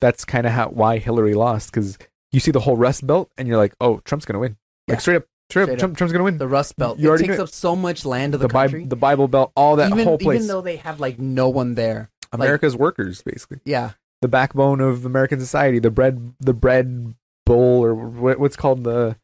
that's 0.00 0.24
kind 0.24 0.46
of 0.46 0.52
how 0.52 0.68
why 0.70 0.98
Hillary 0.98 1.34
lost 1.34 1.70
because 1.70 1.96
you 2.32 2.40
see 2.40 2.50
the 2.50 2.60
whole 2.60 2.76
Rust 2.76 3.06
Belt 3.06 3.30
and 3.38 3.46
you're 3.46 3.56
like, 3.56 3.74
oh, 3.80 4.00
Trump's 4.04 4.24
gonna 4.26 4.40
win. 4.40 4.56
Yeah. 4.88 4.94
Like 4.94 5.00
straight 5.00 5.16
up, 5.16 5.26
straight, 5.48 5.62
Straight 5.62 5.72
up, 5.74 5.74
up. 5.74 5.78
Trump, 5.78 5.96
Trump's 5.98 6.12
gonna 6.12 6.24
win. 6.24 6.38
the 6.38 6.48
Rust 6.48 6.76
Belt. 6.76 6.98
You 6.98 7.14
it 7.14 7.18
takes 7.18 7.38
up 7.38 7.50
so 7.50 7.76
much 7.76 8.04
land 8.04 8.34
of 8.34 8.40
the, 8.40 8.48
The, 8.48 8.52
country. 8.52 8.80
Bible, 8.80 8.88
the 8.88 8.96
Bible 8.96 9.28
Belt, 9.28 9.52
all 9.54 9.76
that 9.76 9.92
even 9.92 10.04
whole 10.04 10.18
place. 10.18 10.36
even 10.36 10.48
though 10.48 10.60
they 10.60 10.76
have 10.76 10.98
like 10.98 11.20
no 11.20 11.48
one 11.48 11.76
there. 11.76 12.10
America's 12.32 12.74
workers, 12.76 13.22
basically, 13.22 13.60
Yeah, 13.64 13.92
the 14.22 14.28
backbone 14.28 14.80
of 14.80 15.04
American 15.04 15.40
society, 15.40 15.78
the 15.78 15.90
bread, 15.90 16.34
the 16.40 16.54
bread 16.54 17.14
bowl, 17.44 17.84
or 17.84 17.94
what's 17.94 18.56
called 18.56 18.84
the 18.84 19.16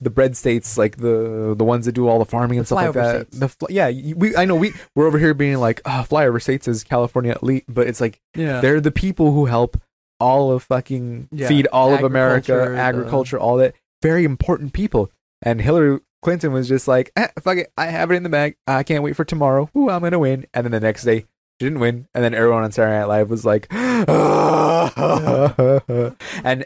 the 0.00 0.10
bread 0.10 0.36
states, 0.36 0.78
like 0.78 0.96
the 0.98 1.54
the 1.58 1.64
ones 1.64 1.84
that 1.86 1.92
do 1.92 2.06
all 2.08 2.18
the 2.20 2.24
farming 2.24 2.58
and 2.58 2.64
The 2.64 2.68
stuff 2.68 2.76
like 2.76 2.92
that. 2.94 3.14
states. 3.26 3.38
The 3.38 3.48
fl- 3.48 3.66
yeah, 3.70 3.90
we 4.14 4.36
I 4.36 4.44
know 4.44 4.54
we 4.56 4.72
we're 4.94 5.06
over 5.06 5.18
here 5.18 5.34
being 5.34 5.56
like, 5.58 5.80
oh, 5.84 6.06
flyover 6.08 6.40
states 6.40 6.68
is 6.68 6.84
California 6.84 7.36
elite, 7.42 7.64
but 7.68 7.86
it's 7.88 8.00
like 8.00 8.20
yeah. 8.36 8.60
they're 8.60 8.80
the 8.80 8.92
people 8.92 9.32
who 9.32 9.46
help 9.46 9.80
all 10.20 10.52
of 10.52 10.62
fucking 10.64 11.28
Yeah. 11.32 11.48
feed 11.48 11.66
all 11.68 11.92
of 11.94 12.02
America, 12.04 12.74
Agriculture, 12.76 13.36
the- 13.38 13.42
all 13.42 13.56
that. 13.58 13.74
Very 14.02 14.24
important 14.24 14.72
people. 14.72 15.10
And 15.42 15.60
Hillary 15.60 16.00
Clinton 16.22 16.52
was 16.52 16.68
just 16.68 16.86
like, 16.88 17.10
eh, 17.16 17.28
fuck 17.40 17.58
it, 17.58 17.72
I 17.76 17.86
have 17.86 18.10
it 18.10 18.14
in 18.14 18.22
the 18.24 18.28
bag. 18.28 18.56
I 18.66 18.82
can't 18.84 19.02
wait 19.04 19.14
for 19.16 19.24
tomorrow. 19.24 19.68
Ooh, 19.76 19.90
I'm 19.90 20.02
gonna 20.02 20.18
win. 20.18 20.46
And 20.54 20.64
then 20.64 20.72
the 20.72 20.80
next 20.80 21.02
day, 21.04 21.26
she 21.60 21.66
didn't 21.66 21.80
win. 21.80 22.06
And 22.14 22.22
then 22.24 22.34
everyone 22.34 22.62
on 22.64 22.72
Saturday 22.72 22.98
Night 22.98 23.06
Live 23.06 23.30
was 23.30 23.44
like, 23.44 23.66
and 23.72 23.86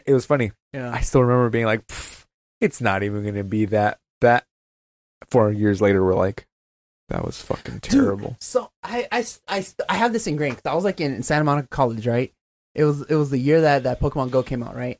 it 0.05 0.13
was 0.13 0.25
funny. 0.25 0.51
yeah. 0.73 0.91
I 0.91 1.01
still 1.01 1.21
remember 1.21 1.49
being 1.49 1.65
like, 1.65 1.83
it's 2.61 2.79
not 2.81 3.03
even 3.03 3.23
gonna 3.25 3.43
be 3.43 3.65
that. 3.65 3.99
That 4.21 4.45
four 5.29 5.51
years 5.51 5.81
later, 5.81 6.03
we're 6.03 6.13
like, 6.15 6.47
that 7.09 7.25
was 7.25 7.41
fucking 7.41 7.81
terrible. 7.81 8.37
So 8.39 8.71
I, 8.83 9.07
I, 9.11 9.25
I, 9.47 9.65
I 9.89 9.95
have 9.97 10.13
this 10.13 10.27
ingrained 10.27 10.55
'cause 10.55 10.71
I 10.71 10.73
was 10.75 10.83
like 10.85 11.01
in 11.01 11.21
Santa 11.23 11.43
Monica 11.43 11.67
College, 11.67 12.07
right? 12.07 12.31
It 12.75 12.85
was 12.85 13.01
it 13.03 13.15
was 13.15 13.29
the 13.31 13.37
year 13.37 13.61
that 13.61 13.83
that 13.83 13.99
Pokemon 13.99 14.31
Go 14.31 14.41
came 14.43 14.63
out, 14.63 14.75
right? 14.75 14.99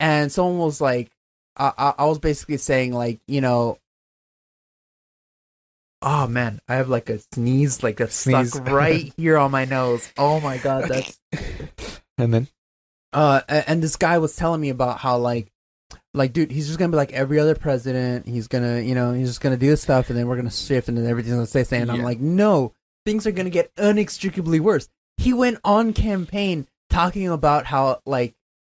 And 0.00 0.30
someone 0.30 0.58
was 0.58 0.80
like, 0.80 1.10
I, 1.56 1.72
I, 1.78 1.94
I 1.98 2.04
was 2.06 2.18
basically 2.18 2.58
saying 2.58 2.92
like, 2.92 3.20
you 3.26 3.40
know, 3.40 3.78
Oh 6.06 6.26
man, 6.26 6.60
I 6.68 6.74
have 6.74 6.90
like 6.90 7.08
a 7.08 7.18
sneeze, 7.32 7.82
like 7.82 7.98
a 7.98 8.10
Sneeze. 8.10 8.52
stuck 8.52 8.68
right 8.68 9.10
here 9.16 9.38
on 9.38 9.50
my 9.50 9.64
nose. 9.64 10.12
Oh 10.18 10.38
my 10.38 10.58
god, 10.58 10.84
that's 10.88 11.18
And 12.18 12.32
then 12.32 12.48
uh. 13.14 13.40
And 13.48 13.82
this 13.82 13.96
guy 13.96 14.18
was 14.18 14.36
telling 14.36 14.60
me 14.60 14.68
about 14.68 14.98
how 14.98 15.16
like, 15.16 15.50
like 16.12 16.34
dude, 16.34 16.50
he's 16.50 16.66
just 16.66 16.78
gonna 16.78 16.90
be 16.90 16.96
like 16.96 17.14
every 17.14 17.40
other 17.40 17.54
president. 17.54 18.26
He's 18.26 18.48
gonna, 18.48 18.80
you 18.80 18.94
know, 18.94 19.14
he's 19.14 19.28
just 19.28 19.40
gonna 19.40 19.56
do 19.56 19.70
this 19.70 19.80
stuff, 19.80 20.10
and 20.10 20.18
then 20.18 20.28
we're 20.28 20.36
gonna 20.36 20.50
shift, 20.50 20.88
and 20.88 20.98
then 20.98 21.06
everything's 21.06 21.36
gonna 21.36 21.46
stay 21.46 21.62
the 21.62 21.66
same. 21.66 21.82
And 21.82 21.92
I'm 21.92 22.02
like, 22.02 22.20
no, 22.20 22.74
things 23.06 23.26
are 23.26 23.32
gonna 23.32 23.48
get 23.48 23.72
inextricably 23.78 24.60
worse. 24.60 24.88
He 25.16 25.32
went 25.32 25.58
on 25.64 25.94
campaign 25.94 26.66
talking 26.90 27.28
about 27.28 27.64
how 27.64 28.02
like, 28.04 28.34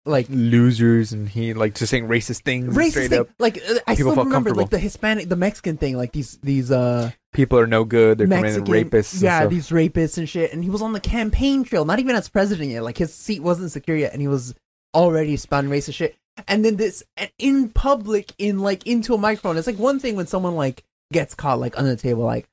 like 0.08 0.28
losers 0.30 1.14
and 1.14 1.28
he 1.28 1.54
like 1.56 1.74
just 1.74 1.90
saying 1.90 2.08
racist 2.08 2.42
things 2.42 2.76
racist 2.76 2.90
straight 2.92 3.10
thing. 3.10 3.20
up. 3.22 3.30
Like 3.40 3.58
uh, 3.58 3.76
I 3.88 3.96
People 3.96 4.12
still 4.12 4.16
felt 4.16 4.18
remember 4.28 4.34
comfortable. 4.52 4.62
like 4.62 4.70
the 4.70 4.80
Hispanic, 4.80 5.30
the 5.30 5.36
Mexican 5.36 5.78
thing. 5.78 5.98
Like 5.98 6.12
these 6.12 6.38
these 6.44 6.72
uh 6.72 7.12
People 7.34 7.60
are 7.60 7.68
no 7.68 7.84
good. 7.84 8.18
They're 8.18 8.28
Mexican 8.28 8.66
committing 8.66 8.90
rapists. 8.92 9.14
and 9.14 9.22
Yeah, 9.24 9.40
stuff. 9.40 9.50
these 9.52 9.70
rapists 9.70 10.18
and 10.18 10.30
shit. 10.30 10.54
And 10.54 10.64
he 10.64 10.70
was 10.70 10.82
on 10.82 10.94
the 10.94 11.00
campaign 11.00 11.64
trail, 11.64 11.84
not 11.86 12.00
even 12.00 12.16
as 12.16 12.30
president 12.30 12.70
yet. 12.70 12.84
Like 12.84 12.98
his 12.98 13.14
seat 13.14 13.42
wasn't 13.42 13.72
secure 13.72 13.98
yet, 13.98 14.14
and 14.14 14.22
he 14.22 14.28
was 14.28 14.54
already 14.94 15.36
spouting 15.38 15.70
racist 15.70 15.96
shit. 15.96 16.16
And 16.48 16.64
then 16.64 16.76
this 16.76 17.04
and 17.18 17.32
in 17.40 17.70
public, 17.70 18.32
in 18.38 18.60
like 18.60 18.86
into 18.86 19.14
a 19.16 19.18
microphone. 19.18 19.58
It's 19.58 19.68
like 19.68 19.80
one 19.80 20.00
thing 20.00 20.16
when 20.16 20.28
someone 20.28 20.56
like 20.56 20.84
gets 21.12 21.34
caught 21.36 21.60
like 21.60 21.78
under 21.78 21.90
the 21.96 22.02
table, 22.02 22.24
like 22.24 22.48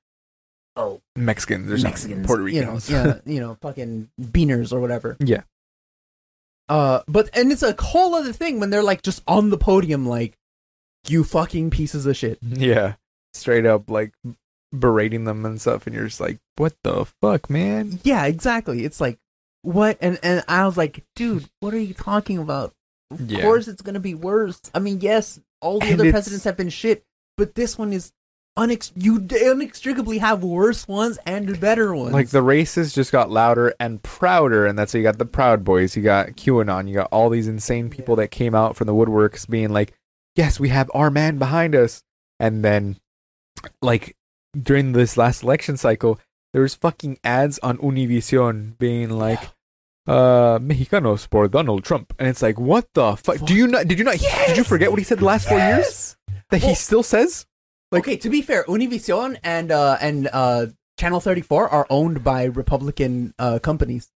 oh 0.77 1.01
Mexicans 1.17 1.69
or 1.71 1.77
Mexicans, 1.77 2.01
something. 2.03 2.25
Puerto 2.25 2.47
you 2.47 2.61
know, 2.63 2.73
Ricans. 2.75 2.91
yeah, 2.91 3.19
you 3.27 3.41
know, 3.41 3.57
fucking 3.61 4.09
beaners 4.21 4.73
or 4.73 4.81
whatever. 4.81 5.17
Yeah. 5.21 5.43
Uh, 6.69 7.01
but 7.09 7.29
and 7.37 7.53
it's 7.53 7.63
a 7.63 7.75
whole 7.79 8.15
other 8.15 8.33
thing 8.33 8.61
when 8.61 8.71
they're 8.71 8.83
like 8.83 9.03
just 9.03 9.23
on 9.27 9.51
the 9.51 9.59
podium, 9.59 10.07
like 10.07 10.37
you 11.09 11.25
fucking 11.25 11.71
pieces 11.71 12.07
of 12.07 12.17
shit. 12.17 12.39
yeah. 12.43 12.95
Straight 13.35 13.67
up 13.67 13.91
like 13.91 14.13
berating 14.79 15.25
them 15.25 15.45
and 15.45 15.61
stuff 15.61 15.87
and 15.87 15.95
you're 15.95 16.07
just 16.07 16.21
like, 16.21 16.39
What 16.57 16.75
the 16.83 17.05
fuck, 17.21 17.51
man? 17.51 18.01
Yeah, 18.05 18.25
exactly. 18.27 18.85
It's 18.85 19.01
like 19.01 19.19
what? 19.63 19.99
And 20.01 20.19
and 20.23 20.45
I 20.49 20.67
was 20.67 20.77
like, 20.77 21.05
dude, 21.17 21.49
what 21.61 21.75
are 21.75 21.79
you 21.79 21.95
talking 21.95 22.39
about? 22.39 22.75
Of 23.11 23.31
Yeah. 23.31 23.43
course, 23.43 23.69
it's 23.69 23.83
gonna 23.83 24.01
be 24.01 24.15
worse. 24.15 24.61
I 24.75 24.79
mean, 24.79 25.01
yes, 25.01 25.41
all 25.61 25.79
the 25.79 25.87
And 25.87 25.95
other 25.95 26.05
it's- 26.09 26.13
presidents 26.13 26.45
have 26.45 26.57
been 26.57 26.71
shit, 26.71 27.05
but 27.37 27.55
this 27.55 27.77
one 27.79 27.93
is 27.93 28.13
unex- 28.59 28.93
you 28.97 29.17
inextricably 29.17 30.19
have 30.19 30.43
worse 30.43 30.87
ones 30.87 31.19
and 31.27 31.59
better 31.61 31.95
ones. 31.95 32.13
Like 32.13 32.29
the 32.29 32.43
races 32.43 32.93
just 32.93 33.13
got 33.13 33.31
louder 33.31 33.75
and 33.81 34.03
prouder, 34.03 34.67
and 34.67 34.79
that's 34.79 34.93
how 34.93 34.99
you 34.99 35.03
got 35.03 35.19
the 35.19 35.25
Proud 35.25 35.65
Boys, 35.65 35.97
you 35.97 36.03
got 36.03 36.29
QAnon, 36.31 36.89
you 36.89 36.95
got 36.95 37.09
all 37.11 37.31
these 37.31 37.49
insane 37.49 37.91
people 37.91 38.17
that 38.17 38.29
came 38.31 38.55
out 38.55 38.77
from 38.77 38.87
the 38.87 38.95
woodworks 38.95 39.49
being 39.49 39.71
like, 39.71 39.95
Yes, 40.35 40.59
we 40.59 40.71
have 40.71 40.91
our 40.95 41.11
man 41.11 41.39
behind 41.39 41.75
us. 41.75 42.03
And 42.41 42.65
then 42.65 42.97
like 43.81 44.17
during 44.61 44.93
this 44.93 45.17
last 45.17 45.43
election 45.43 45.77
cycle, 45.77 46.19
there 46.53 46.63
was 46.63 46.75
fucking 46.75 47.19
ads 47.23 47.59
on 47.61 47.79
Univision 47.79 48.79
being 48.79 49.11
like 49.11 49.41
uh 50.07 50.59
Mexicanos 50.59 51.29
for 51.31 51.49
Donald 51.49 51.85
Trump. 51.85 52.15
And 52.19 52.29
it's 52.29 52.43
like, 52.43 52.59
what 52.59 52.89
the 52.95 53.17
fuck? 53.17 53.39
Do 53.45 53.55
you 53.55 53.67
not 53.67 53.87
did 53.87 53.99
you 53.99 54.05
not 54.05 54.17
did 54.17 54.57
you 54.57 54.65
forget 54.65 54.91
what 54.91 54.99
he 54.99 55.05
said 55.05 55.19
the 55.19 55.25
last 55.25 55.49
four 55.49 55.59
years? 55.59 55.79
Yes! 55.79 56.17
That 56.51 56.63
he 56.63 56.75
still 56.75 57.03
says? 57.03 57.47
Like- 57.93 58.03
okay, 58.05 58.17
to 58.17 58.31
be 58.31 58.43
fair, 58.43 58.65
Univision 58.65 59.39
and 59.45 59.71
uh 59.71 59.99
and 60.01 60.29
uh 60.33 60.67
Channel 60.99 61.21
34 61.21 61.69
are 61.69 61.87
owned 61.91 62.25
by 62.25 62.45
Republican 62.45 63.35
uh 63.39 63.59
companies. 63.59 64.11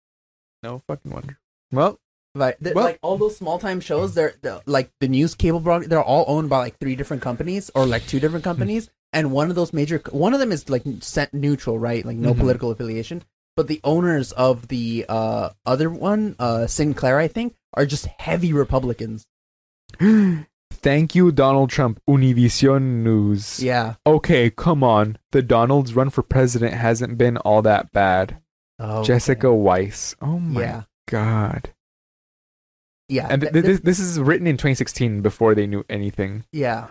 No 0.64 0.82
fucking 0.88 1.12
wonder. 1.12 1.38
Well, 1.72 2.00
Like, 2.34 2.60
th- 2.60 2.76
Well- 2.76 2.86
like 2.86 3.00
all 3.02 3.18
those 3.18 3.38
small 3.38 3.60
time 3.60 3.80
shows, 3.80 4.14
they're, 4.14 4.36
they're 4.42 4.60
like 4.66 4.92
the 5.00 5.08
news 5.08 5.36
cable 5.36 5.60
broad, 5.62 5.84
they're 5.84 6.04
all 6.04 6.26
owned 6.28 6.50
by 6.50 6.58
like 6.60 6.80
three 6.80 6.96
different 6.96 7.22
companies 7.24 7.70
or 7.76 7.86
like 7.86 8.06
two 8.08 8.20
different 8.20 8.44
companies, 8.44 8.90
and 9.14 9.32
one 9.32 9.50
of 9.50 9.56
those 9.56 9.72
major, 9.72 10.02
one 10.12 10.34
of 10.34 10.40
them 10.42 10.52
is 10.52 10.70
like 10.70 10.84
set 11.00 11.34
neutral, 11.34 11.80
right? 11.80 12.06
Like 12.06 12.18
no 12.18 12.34
Mhm. 12.34 12.40
political 12.40 12.72
affiliation. 12.72 13.24
But 13.56 13.68
the 13.68 13.80
owners 13.86 14.34
of 14.34 14.68
the 14.68 15.06
uh, 15.08 15.52
other 15.66 15.90
one, 15.90 16.36
uh, 16.38 16.68
Sinclair, 16.68 17.20
I 17.20 17.30
think, 17.30 17.56
are 17.74 17.86
just 17.86 18.06
heavy 18.20 18.52
Republicans. 18.52 19.26
thank 20.86 21.16
you, 21.16 21.32
Donald 21.34 21.70
Trump. 21.70 22.00
Univision 22.08 23.04
News. 23.04 23.62
Yeah. 23.62 23.96
Okay, 24.08 24.50
come 24.50 24.84
on. 24.84 25.18
The 25.32 25.42
Donald's 25.42 25.94
run 25.96 26.10
for 26.10 26.22
president 26.24 26.74
hasn't 26.76 27.18
been 27.18 27.36
all 27.38 27.62
that 27.64 27.92
bad. 27.92 28.38
Oh, 28.80 29.04
Jessica 29.04 29.54
Weiss. 29.54 30.16
Oh 30.22 30.40
my 30.40 30.62
Yeah. 30.62 30.84
god. 31.10 31.72
Yeah. 33.10 33.28
And 33.30 33.42
th- 33.42 33.52
th- 33.54 33.66
th- 33.66 33.82
this, 33.82 33.98
this 33.98 34.00
is 34.00 34.20
written 34.20 34.48
in 34.48 34.58
2016 34.58 35.22
before 35.22 35.54
they 35.56 35.68
knew 35.68 35.84
anything. 35.90 36.46
yeah. 36.54 36.88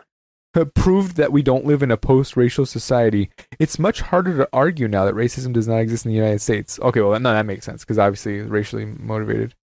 Uh, 0.57 0.65
Proved 0.67 1.17
that 1.17 1.33
we 1.33 1.43
don't 1.43 1.65
live 1.65 1.83
in 1.83 1.91
a 1.91 1.97
post-racial 1.97 2.65
society. 2.65 3.29
It's 3.59 3.77
much 3.77 4.01
harder 4.03 4.37
to 4.37 4.49
argue 4.53 4.87
now 4.87 5.05
that 5.05 5.15
racism 5.17 5.53
does 5.53 5.67
not 5.67 5.79
exist 5.79 6.05
in 6.07 6.13
the 6.13 6.17
United 6.17 6.41
States. 6.43 6.79
Okay, 6.81 7.01
well, 7.01 7.19
no, 7.19 7.33
that 7.33 7.45
makes 7.45 7.67
sense 7.67 7.83
because 7.83 7.99
obviously 7.99 8.41
racially 8.41 8.85
motivated. 8.85 9.55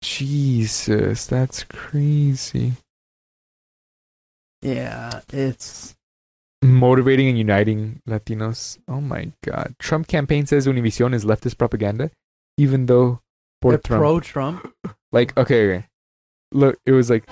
Jesus, 0.00 1.26
that's 1.26 1.64
crazy. 1.64 2.72
Yeah. 4.62 5.20
It's 5.32 5.94
Motivating 6.64 7.28
and 7.28 7.36
uniting 7.36 8.00
Latinos. 8.08 8.78
Oh 8.86 9.00
my 9.00 9.32
God. 9.44 9.74
Trump 9.80 10.06
campaign 10.06 10.46
says 10.46 10.66
Univision 10.66 11.12
is 11.12 11.24
leftist 11.24 11.58
propaganda, 11.58 12.10
even 12.56 12.86
though 12.86 13.20
for 13.60 13.72
they're 13.72 13.78
Trump. 13.78 14.00
pro 14.00 14.20
Trump. 14.20 14.72
like, 15.10 15.36
okay, 15.36 15.68
okay. 15.68 15.86
Look, 16.52 16.78
it 16.86 16.92
was 16.92 17.10
like, 17.10 17.24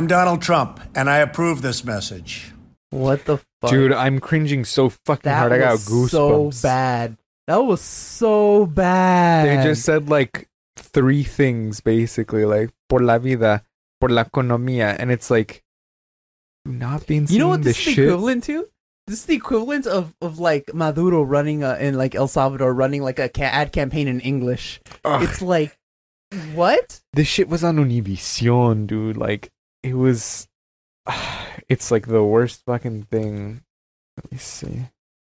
I'm 0.00 0.06
Donald 0.06 0.40
Trump, 0.40 0.80
and 0.94 1.10
I 1.10 1.18
approve 1.18 1.60
this 1.60 1.84
message. 1.84 2.54
What 2.88 3.26
the 3.26 3.36
fuck? 3.60 3.68
dude, 3.68 3.92
I'm 3.92 4.18
cringing 4.18 4.64
so 4.64 4.88
fucking 4.88 5.28
that 5.28 5.36
hard. 5.36 5.52
I 5.52 5.58
got 5.58 5.76
goosebumps. 5.80 6.54
so 6.54 6.62
bad. 6.62 7.18
That 7.46 7.58
was 7.58 7.82
so 7.82 8.64
bad. 8.64 9.46
They 9.46 9.62
just 9.62 9.84
said 9.84 10.08
like 10.08 10.48
three 10.78 11.22
things 11.22 11.82
basically, 11.82 12.46
like 12.46 12.70
por 12.88 13.00
la 13.00 13.18
vida, 13.18 13.62
por 14.00 14.08
la 14.08 14.24
economía, 14.24 14.96
and 14.98 15.12
it's 15.12 15.30
like 15.30 15.62
not 16.64 17.06
being 17.06 17.26
You 17.28 17.38
know 17.38 17.48
what 17.48 17.56
seen 17.56 17.64
this 17.64 17.78
is 17.80 17.84
the 17.84 17.92
shit. 17.92 18.04
equivalent 18.06 18.44
to? 18.44 18.68
This 19.06 19.18
is 19.18 19.26
the 19.26 19.34
equivalent 19.34 19.86
of, 19.86 20.14
of 20.22 20.38
like 20.38 20.72
Maduro 20.72 21.22
running 21.22 21.62
uh, 21.62 21.76
in 21.78 21.98
like 21.98 22.14
El 22.14 22.26
Salvador, 22.26 22.72
running 22.72 23.02
like 23.02 23.18
a 23.18 23.28
ca- 23.28 23.52
ad 23.52 23.70
campaign 23.70 24.08
in 24.08 24.20
English. 24.20 24.80
Ugh. 25.04 25.22
It's 25.22 25.42
like, 25.42 25.76
what? 26.54 27.02
this 27.12 27.28
shit 27.28 27.50
was 27.50 27.62
on 27.62 27.76
Univision, 27.76 28.86
dude. 28.86 29.18
Like 29.18 29.50
it 29.82 29.94
was. 29.94 30.48
It's 31.68 31.90
like 31.92 32.06
the 32.08 32.24
worst 32.24 32.64
fucking 32.66 33.04
thing. 33.04 33.62
Let 34.16 34.32
me 34.32 34.38
see. 34.38 34.86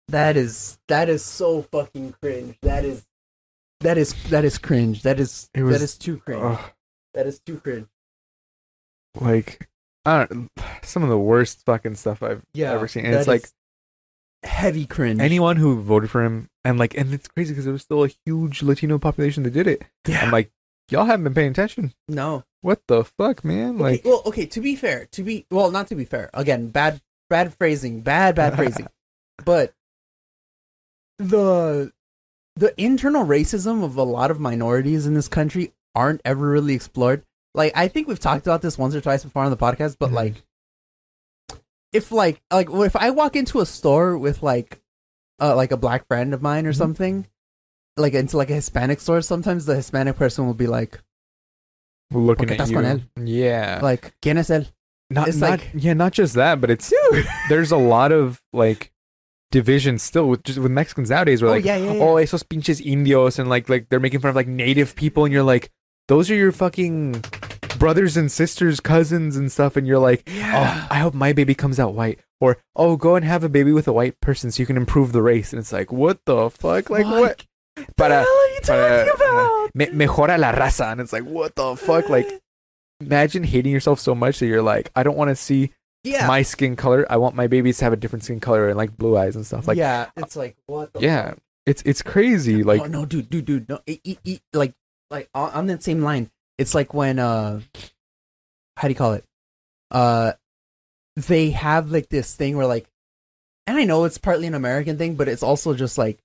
That 0.07 0.35
is 0.35 0.79
that 0.87 1.07
is 1.07 1.23
so 1.23 1.61
fucking 1.71 2.15
cringe. 2.21 2.57
That 2.63 2.83
is 2.85 3.05
that 3.81 3.97
is 3.99 4.13
that 4.29 4.43
is 4.45 4.57
cringe. 4.57 5.03
That 5.03 5.19
is 5.19 5.49
It 5.53 5.61
was- 5.61 5.77
that 5.77 5.83
is 5.83 5.95
too 5.97 6.17
cringe. 6.17 6.57
That 7.13 7.27
is 7.27 7.39
too 7.45 7.59
cringe. 7.59 7.87
like 9.19 9.69
I 10.05 10.25
don't. 10.25 10.49
Some 10.81 11.03
of 11.03 11.09
the 11.09 11.17
worst 11.19 11.63
fucking 11.65 11.95
stuff 11.95 12.23
I've 12.23 12.43
ever 12.57 12.87
seen. 12.87 13.05
And 13.05 13.13
it's 13.15 13.27
like 13.27 13.47
heavy 14.43 14.85
cringe. 14.85 15.19
anyone 15.21 15.55
who 15.57 15.79
voted 15.81 16.09
for 16.09 16.23
him, 16.23 16.49
and 16.65 16.77
like, 16.79 16.97
and 16.97 17.13
it's 17.13 17.27
crazy 17.27 17.53
because 17.53 17.65
there 17.65 17.73
was 17.73 17.83
still 17.83 18.03
a 18.03 18.09
huge 18.25 18.63
Latino 18.63 18.97
population 18.97 19.43
that 19.43 19.51
did 19.53 19.67
it. 19.67 19.83
yeah. 20.07 20.21
I'm 20.25 20.31
like, 20.31 20.51
y'all 20.89 21.05
haven't 21.05 21.23
been 21.23 21.33
paying 21.33 21.51
attention. 21.51 21.93
no. 22.07 22.43
What 22.61 22.81
the 22.87 23.03
fuck, 23.03 23.43
man? 23.43 23.75
Okay, 23.75 23.83
Like, 23.83 24.05
well, 24.05 24.21
okay. 24.25 24.45
To 24.45 24.61
be 24.61 24.77
fair, 24.77 25.05
to 25.11 25.21
be 25.21 25.45
well, 25.51 25.69
not 25.69 25.87
to 25.87 25.95
be 25.95 26.05
fair. 26.05 26.29
Again, 26.33 26.69
bad, 26.69 27.01
bad 27.29 27.53
phrasing, 27.53 27.99
bad, 27.99 28.35
bad 28.35 28.55
phrasing. 28.57 28.87
But 29.43 29.73
the 31.19 31.91
the 32.55 32.73
internal 32.81 33.25
racism 33.25 33.83
of 33.83 33.97
a 33.97 34.03
lot 34.03 34.31
of 34.31 34.39
minorities 34.39 35.05
in 35.05 35.13
this 35.13 35.27
country 35.27 35.73
aren't 35.95 36.21
ever 36.23 36.47
really 36.47 36.73
explored. 36.73 37.23
Like, 37.53 37.73
I 37.75 37.87
think 37.87 38.07
we've 38.07 38.19
talked 38.19 38.45
about 38.47 38.61
this 38.61 38.77
once 38.77 38.95
or 38.95 39.01
twice 39.01 39.23
before 39.23 39.43
on 39.43 39.51
the 39.51 39.57
podcast. 39.57 39.97
But 39.99 40.11
Mhm. 40.11 40.13
like, 40.13 40.43
if 41.91 42.11
like 42.11 42.41
like 42.51 42.69
if 42.71 42.95
I 42.95 43.09
walk 43.09 43.35
into 43.35 43.59
a 43.59 43.65
store 43.65 44.17
with 44.17 44.41
like 44.41 44.79
uh, 45.41 45.55
like 45.55 45.71
a 45.71 45.77
black 45.77 46.07
friend 46.07 46.33
of 46.33 46.41
mine 46.41 46.65
or 46.65 46.71
Mhm. 46.73 46.77
something, 46.77 47.27
like 47.97 48.13
into 48.13 48.37
like 48.37 48.49
a 48.49 48.55
Hispanic 48.55 48.99
store, 48.99 49.21
sometimes 49.21 49.65
the 49.65 49.75
Hispanic 49.75 50.15
person 50.15 50.45
will 50.45 50.53
be 50.53 50.67
like, 50.67 50.99
looking 52.11 52.49
at 52.51 52.67
you. 52.69 52.75
con 52.75 52.83
él. 52.85 53.03
Yeah. 53.17 53.79
like, 53.81 54.13
¿quién 54.21 54.37
es 54.37 54.49
él? 54.49 54.67
not, 55.09 55.27
it's 55.27 55.37
not- 55.37 55.51
like- 55.51 55.69
yeah, 55.73 55.93
not 55.93 56.11
just 56.13 56.35
that, 56.35 56.59
but 56.61 56.69
it's 56.71 56.91
there's 57.49 57.71
a 57.71 57.77
lot 57.77 58.11
of 58.11 58.41
like 58.51 58.91
division 59.51 59.99
still 59.99 60.27
with 60.29 60.43
just 60.43 60.59
with 60.59 60.71
Mexicans 60.71 61.09
nowadays. 61.09 61.41
Where 61.41 61.51
Oh, 61.51 61.55
like, 61.55 61.65
yeah, 61.65 61.77
yeah, 61.77 61.89
oh, 61.89 61.93
yeah. 61.93 62.03
oh, 62.03 62.15
esos 62.15 62.47
pinches 62.47 62.81
indios, 62.81 63.37
and 63.39 63.49
like 63.49 63.69
like 63.69 63.89
they're 63.89 63.99
making 63.99 64.21
fun 64.21 64.29
of 64.29 64.35
like 64.35 64.47
native 64.47 64.95
people, 64.95 65.25
and 65.25 65.33
you're 65.33 65.43
like, 65.43 65.71
those 66.07 66.31
are 66.31 66.35
your 66.35 66.51
fucking 66.51 67.23
brothers 67.77 68.17
and 68.17 68.31
sisters, 68.31 68.79
cousins 68.79 69.35
and 69.37 69.51
stuff, 69.51 69.75
and 69.75 69.85
you're 69.85 69.99
like, 69.99 70.23
oh, 70.27 70.87
I 70.89 70.99
hope 70.99 71.13
my 71.13 71.33
baby 71.33 71.53
comes 71.53 71.79
out 71.79 71.93
white, 71.93 72.19
or 72.41 72.57
oh, 72.75 72.97
go 72.97 73.15
and 73.15 73.25
have 73.25 73.43
a 73.43 73.49
baby 73.49 73.71
with 73.71 73.87
a 73.87 73.93
white 73.93 74.19
person 74.19 74.49
so 74.51 74.61
you 74.61 74.65
can 74.67 74.77
improve 74.77 75.11
the 75.11 75.21
race, 75.21 75.53
and 75.53 75.59
it's 75.59 75.71
like, 75.73 75.91
what 75.91 76.19
the 76.25 76.49
fuck, 76.49 76.89
like 76.89 77.05
what? 77.05 77.45
Para, 77.97 78.21
hell 78.21 78.27
are 78.27 78.47
you 78.49 78.59
para- 78.63 79.05
talking 79.05 79.13
about? 79.15 79.75
me- 79.75 80.05
mejora 80.05 80.37
la 80.39 80.51
raza, 80.51 80.91
and 80.91 81.01
it's 81.01 81.13
like, 81.13 81.23
what 81.23 81.55
the 81.55 81.75
fuck, 81.75 82.09
like. 82.09 82.39
Imagine 83.01 83.43
hating 83.43 83.73
yourself 83.73 83.99
so 83.99 84.15
much 84.15 84.39
that 84.39 84.45
you're 84.45 84.61
like, 84.61 84.89
I 84.95 85.03
don't 85.03 85.17
want 85.17 85.29
to 85.29 85.35
see 85.35 85.71
yeah, 86.05 86.25
my 86.27 86.41
skin 86.41 86.75
color. 86.77 87.05
I 87.09 87.17
want 87.17 87.35
my 87.35 87.47
babies 87.47 87.77
to 87.79 87.85
have 87.85 87.91
a 87.91 87.97
different 87.97 88.23
skin 88.23 88.39
color 88.39 88.69
and 88.69 88.77
like 88.77 88.95
blue 88.95 89.17
eyes 89.17 89.35
and 89.35 89.45
stuff. 89.45 89.67
Like, 89.67 89.77
yeah, 89.77 90.09
yeah, 90.15 90.23
it's 90.23 90.35
like 90.37 90.55
what? 90.67 90.93
The 90.93 91.35
it's 91.65 91.81
it's 91.85 92.01
crazy. 92.01 92.63
Like, 92.63 92.81
oh, 92.81 92.85
no, 92.85 93.05
dude, 93.05 93.29
dude, 93.29 93.45
dude, 93.45 93.69
no, 93.69 93.79
e- 93.87 93.99
e- 94.03 94.17
e- 94.23 94.39
like, 94.53 94.73
like 95.09 95.29
on 95.33 95.67
that 95.67 95.83
same 95.83 96.01
line, 96.01 96.29
it's 96.57 96.75
like 96.75 96.93
when 96.93 97.19
uh, 97.19 97.61
how 98.77 98.87
do 98.87 98.89
you 98.89 98.95
call 98.95 99.13
it? 99.13 99.25
Uh, 99.91 100.33
they 101.15 101.51
have 101.51 101.91
like 101.91 102.09
this 102.09 102.33
thing 102.35 102.57
where 102.57 102.67
like, 102.67 102.87
and 103.67 103.77
I 103.77 103.85
know 103.85 104.03
it's 104.03 104.17
partly 104.17 104.47
an 104.47 104.55
American 104.55 104.97
thing, 104.97 105.15
but 105.15 105.27
it's 105.27 105.43
also 105.43 105.73
just 105.73 105.97
like, 105.97 106.19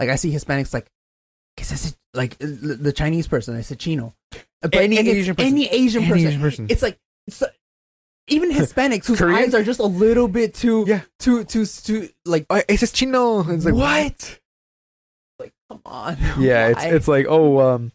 like 0.00 0.08
I 0.08 0.16
see 0.16 0.32
Hispanics 0.32 0.74
like, 0.74 0.90
I 1.58 1.62
said 1.62 1.94
like 2.14 2.34
uh, 2.42 2.46
the 2.48 2.92
Chinese 2.92 3.28
person, 3.28 3.54
I 3.56 3.60
said 3.60 3.78
Chino, 3.78 4.14
but 4.62 4.74
Any 4.74 4.96
it's 4.98 5.08
Asian 5.08 5.36
person. 5.36 5.46
any 5.52 5.68
Asian 5.68 6.02
Any 6.02 6.10
person, 6.12 6.26
Asian 6.28 6.40
person. 6.40 6.66
it's 6.70 6.82
like. 6.82 6.98
It's, 7.28 7.42
even 8.28 8.50
Hispanics 8.52 9.06
whose 9.06 9.18
Korean? 9.18 9.38
eyes 9.38 9.54
are 9.54 9.62
just 9.64 9.80
a 9.80 9.84
little 9.86 10.28
bit 10.28 10.54
too, 10.54 10.84
Yeah. 10.86 11.02
too, 11.18 11.44
too, 11.44 11.66
too, 11.66 12.08
like 12.24 12.46
oh, 12.50 12.62
it's 12.68 12.92
chino. 12.92 13.40
It's 13.50 13.64
like 13.64 13.74
what? 13.74 14.40
Like, 15.38 15.52
come 15.68 15.80
on. 15.84 16.16
Yeah, 16.38 16.68
it's 16.68 16.78
Why? 16.84 16.88
it's 16.90 17.08
like 17.08 17.26
oh, 17.28 17.58
um, 17.60 17.92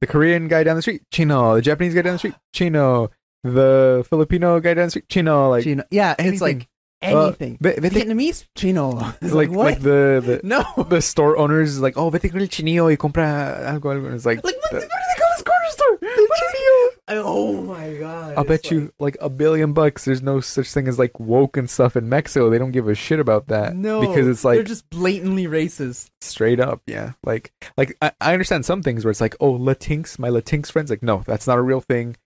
the 0.00 0.06
Korean 0.06 0.46
guy 0.48 0.62
down 0.62 0.76
the 0.76 0.82
street, 0.82 1.02
chino. 1.10 1.54
The 1.56 1.62
Japanese 1.62 1.94
guy 1.94 2.02
down 2.02 2.14
the 2.14 2.18
street, 2.18 2.34
chino. 2.54 3.10
The 3.44 4.04
Filipino 4.10 4.60
guy 4.60 4.74
down 4.74 4.86
the 4.86 4.90
street, 4.90 5.08
chino. 5.08 5.48
Like 5.50 5.64
Chino. 5.64 5.84
Yeah, 5.90 6.14
it's 6.18 6.40
like 6.40 6.62
Uh, 6.62 6.64
Uh, 7.00 7.26
anything. 7.26 7.58
ve- 7.60 7.74
vete- 7.76 7.92
Vietnamese? 8.06 8.46
Chino. 8.56 9.14
Like 9.22 9.50
what? 9.50 9.66
like 9.66 9.80
the 9.80 10.40
no. 10.44 10.64
the 10.76 10.84
the 10.84 11.00
store 11.02 11.36
owners 11.38 11.70
is 11.70 11.80
like 11.80 11.96
oh 11.96 12.10
vete 12.10 12.30
con 12.30 12.40
el 12.40 12.48
chinillo 12.48 12.86
y 12.86 12.96
compra 12.96 13.64
algo 13.68 13.92
algo. 13.94 14.06
And 14.06 14.14
it's 14.14 14.26
like, 14.26 14.42
Like, 14.44 14.56
what, 14.56 14.70
the- 14.72 14.76
what 14.78 14.82
do 14.82 14.88
they 14.88 15.20
call 15.20 15.28
this 15.36 15.42
corner 15.44 15.70
store? 15.70 15.98
Is 16.02 16.18
it? 16.18 16.94
Oh 17.10 17.62
my 17.62 17.94
god. 17.94 18.34
I'll 18.36 18.44
bet 18.44 18.64
like- 18.64 18.70
you 18.70 18.92
like 18.98 19.16
a 19.20 19.30
billion 19.30 19.72
bucks. 19.72 20.04
There's 20.04 20.20
no 20.22 20.40
such 20.40 20.70
thing 20.72 20.88
as 20.88 20.98
like 20.98 21.18
woke 21.18 21.56
and 21.56 21.68
stuff 21.70 21.96
in 21.96 22.08
Mexico. 22.08 22.50
They 22.50 22.58
don't 22.58 22.70
give 22.72 22.86
a 22.88 22.94
shit 22.94 23.18
about 23.20 23.46
that. 23.48 23.74
No. 23.76 24.00
because 24.00 24.26
it's 24.28 24.44
like 24.44 24.56
they're 24.56 24.64
just 24.64 24.90
blatantly 24.90 25.46
racist. 25.46 26.10
straight 26.20 26.60
up. 26.60 26.82
Yeah, 26.86 27.12
like 27.24 27.52
like 27.78 27.96
I, 28.02 28.12
I 28.20 28.32
understand 28.34 28.66
some 28.66 28.82
things 28.82 29.04
where 29.04 29.10
it's 29.10 29.20
like 29.22 29.36
oh 29.40 29.56
Latinx, 29.56 30.18
my 30.18 30.28
Latinx 30.28 30.70
friends. 30.70 30.90
Like 30.90 31.02
no, 31.02 31.22
that's 31.26 31.46
not 31.46 31.56
a 31.58 31.62
real 31.62 31.80
thing. 31.80 32.16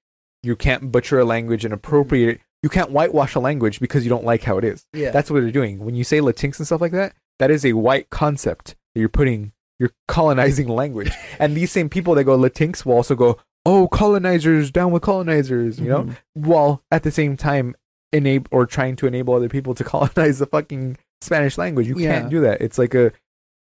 You 0.43 0.57
can't 0.57 0.91
butcher 0.91 1.21
a 1.21 1.25
language 1.25 1.65
and 1.65 1.73
appropriate 1.73 2.29
it. 2.37 2.41
You 2.63 2.69
can't 2.69 2.91
whitewash 2.91 3.35
a 3.35 3.41
language 3.41 3.81
because 3.81 4.05
you 4.05 4.09
don't 4.11 4.25
like 4.25 4.43
how 4.43 4.57
it 4.59 4.65
is. 4.65 4.87
Yeah. 4.93 5.11
That's 5.11 5.31
what 5.31 5.43
they're 5.43 5.51
doing. 5.51 5.81
When 5.85 5.95
you 5.95 6.05
say 6.05 6.19
Latinx 6.21 6.59
and 6.59 6.67
stuff 6.67 6.81
like 6.81 6.93
that, 6.93 7.15
that 7.39 7.51
is 7.51 7.65
a 7.65 7.73
white 7.73 8.09
concept 8.11 8.77
that 8.95 9.01
you're 9.01 9.09
putting. 9.09 9.53
You're 9.81 9.91
colonizing 10.07 10.69
language, 10.69 11.11
and 11.41 11.57
these 11.57 11.73
same 11.73 11.89
people 11.89 12.15
that 12.15 12.25
go 12.25 12.39
Latinx 12.39 12.85
will 12.87 12.95
also 12.95 13.17
go, 13.17 13.39
"Oh, 13.67 13.89
colonizers, 13.89 14.71
down 14.71 14.93
with 14.93 15.03
colonizers," 15.03 15.81
you 15.81 15.89
know, 15.89 16.05
Mhm. 16.05 16.17
while 16.35 16.83
at 16.93 17.03
the 17.03 17.11
same 17.11 17.37
time 17.37 17.75
enable 18.13 18.47
or 18.53 18.65
trying 18.67 18.95
to 18.97 19.07
enable 19.09 19.35
other 19.35 19.49
people 19.49 19.75
to 19.75 19.83
colonize 19.93 20.39
the 20.39 20.47
fucking 20.47 20.99
Spanish 21.21 21.59
language. 21.59 21.89
You 21.89 21.99
Yeah. 21.99 22.21
can't 22.21 22.31
do 22.31 22.41
that. 22.43 22.61
It's 22.61 22.79
like 22.79 22.95
a, 22.95 23.11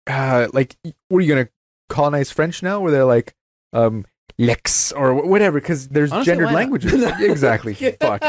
uh, 0.07 0.47
like, 0.53 0.75
what 1.09 1.19
are 1.19 1.21
you 1.21 1.27
gonna 1.29 1.49
colonize 1.89 2.31
French 2.31 2.63
now? 2.63 2.79
Where 2.79 2.91
they're 2.91 3.05
like, 3.05 3.35
um, 3.73 4.05
lex 4.39 4.91
or 4.91 5.13
whatever, 5.13 5.59
because 5.59 5.87
there's 5.89 6.11
Honestly, 6.11 6.31
gendered 6.31 6.51
languages. 6.51 7.03
exactly. 7.19 7.73
Fuck. 8.01 8.21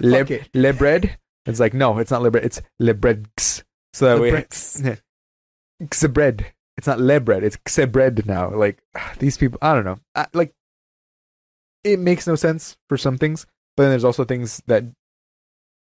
Le, 0.00 0.26
Fuck 0.26 0.48
le 0.54 0.72
bread. 0.72 1.18
It's 1.46 1.60
like 1.60 1.74
no, 1.74 1.98
it's 1.98 2.10
not 2.10 2.22
le 2.22 2.30
bread. 2.30 2.44
It's 2.44 2.62
le 2.78 2.94
bread. 2.94 3.28
So 3.38 3.64
that 4.06 4.20
way, 4.20 4.30
bricks. 4.30 4.82
xe 5.82 6.12
bread. 6.12 6.52
It's 6.76 6.86
not 6.86 7.00
le 7.00 7.20
bread. 7.20 7.44
It's 7.44 7.56
xe 7.58 7.90
bread 7.90 8.26
now. 8.26 8.50
Like 8.54 8.78
these 9.18 9.36
people, 9.36 9.58
I 9.62 9.74
don't 9.74 9.84
know. 9.84 9.98
I, 10.14 10.26
like 10.32 10.54
it 11.82 11.98
makes 11.98 12.26
no 12.26 12.34
sense 12.34 12.76
for 12.88 12.96
some 12.96 13.18
things, 13.18 13.46
but 13.76 13.84
then 13.84 13.90
there's 13.90 14.04
also 14.04 14.24
things 14.24 14.62
that 14.66 14.84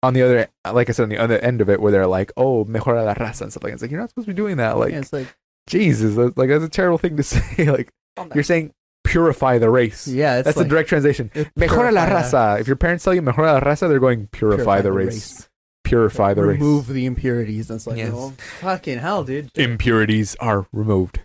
on 0.03 0.13
the 0.13 0.21
other, 0.21 0.47
like 0.71 0.89
I 0.89 0.91
said, 0.91 1.03
on 1.03 1.09
the 1.09 1.17
other 1.17 1.39
end 1.39 1.61
of 1.61 1.69
it, 1.69 1.81
where 1.81 1.91
they're 1.91 2.07
like, 2.07 2.31
"Oh, 2.37 2.65
mejora 2.65 3.05
la 3.05 3.13
raza" 3.15 3.41
and 3.41 3.51
stuff 3.51 3.63
like 3.63 3.71
that. 3.71 3.75
It's 3.75 3.81
like 3.81 3.91
you're 3.91 3.99
not 3.99 4.09
supposed 4.09 4.27
to 4.27 4.33
be 4.33 4.37
doing 4.37 4.57
that. 4.57 4.77
Like 4.77 4.91
Yeah, 4.91 4.99
it's 4.99 5.13
like, 5.13 5.33
Jesus, 5.67 6.15
that's, 6.15 6.37
like 6.37 6.49
that's 6.49 6.63
a 6.63 6.69
terrible 6.69 6.97
thing 6.97 7.17
to 7.17 7.23
say. 7.23 7.71
like 7.71 7.91
you're 8.35 8.43
saying 8.43 8.73
purify 9.07 9.57
the 9.57 9.69
race. 9.69 10.07
yeah, 10.07 10.37
it's 10.37 10.45
That's 10.45 10.57
like, 10.57 10.65
the 10.65 10.69
direct 10.69 10.89
translation. 10.89 11.29
Mejora 11.57 11.91
la 11.93 12.05
purify- 12.05 12.09
raza. 12.31 12.59
If 12.59 12.67
your 12.67 12.75
parents 12.75 13.03
tell 13.03 13.13
you 13.13 13.21
mejora 13.21 13.53
la 13.53 13.59
raza, 13.61 13.87
they're 13.89 13.99
going 13.99 14.27
purify, 14.27 14.81
the, 14.81 14.91
race. 14.91 15.47
Purify 15.83 16.33
the 16.33 16.43
race. 16.45 16.59
Remove 16.59 16.87
the 16.87 17.05
impurities. 17.05 17.67
That's 17.69 17.87
like, 17.87 17.97
Yes. 17.97 18.11
oh, 18.13 18.31
fucking 18.61 18.99
hell, 18.99 19.23
dude. 19.23 19.49
Impurities 19.55 20.35
are 20.39 20.67
removed. 20.73 21.21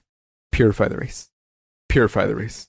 Purify 0.53 0.89
the 0.89 0.97
race. 0.99 1.31
Purify 1.89 2.27
the 2.27 2.37
race. 2.37 2.69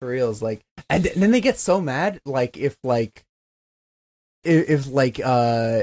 For 0.00 0.08
real, 0.08 0.30
it's 0.30 0.42
like, 0.42 0.60
and 0.90 1.04
th- 1.04 1.14
then 1.16 1.30
they 1.30 1.40
get 1.40 1.58
so 1.58 1.80
mad, 1.80 2.20
like 2.26 2.56
if 2.58 2.76
like, 2.84 3.24
if, 4.44 4.68
if 4.68 4.86
like 4.88 5.18
uh, 5.24 5.82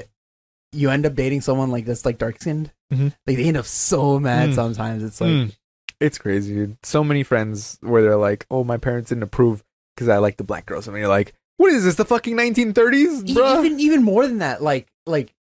you 0.72 0.92
end 0.92 1.06
up 1.08 1.16
dating 1.16 1.42
someone 1.42 1.72
like 1.72 1.86
this, 1.86 2.06
like 2.06 2.20
dark 2.20 2.40
skinned, 2.40 2.72
Mhm. 2.94 3.14
like 3.26 3.38
they 3.38 3.46
end 3.46 3.58
up 3.58 3.66
so 3.66 4.20
mad 4.20 4.50
Mm. 4.52 4.56
sometimes. 4.56 5.04
It's 5.04 5.20
like, 5.20 5.30
Mm. 5.32 5.56
It's 6.00 6.18
crazy, 6.18 6.54
dude. 6.54 6.78
So 6.84 7.04
many 7.04 7.24
friends 7.24 7.78
where 7.82 8.02
they're 8.02 8.18
like, 8.18 8.46
"Oh, 8.52 8.64
my 8.64 8.78
parents 8.78 9.10
didn't 9.10 9.24
approve 9.24 9.64
because 9.96 10.10
I 10.10 10.18
like 10.18 10.38
the 10.38 10.44
black 10.44 10.66
girls," 10.66 10.88
and 10.88 10.98
you're 10.98 11.08
like, 11.08 11.34
"What 11.58 11.72
is 11.72 11.84
this? 11.84 11.96
The 11.96 12.06
fucking 12.06 12.36
1930s, 12.36 13.30
e- 13.30 13.34
bro?" 13.34 13.64
even 13.64 13.80
even 13.80 14.04
more 14.04 14.28
than 14.28 14.40
that, 14.40 14.62
like 14.62 14.88
like 15.06 15.34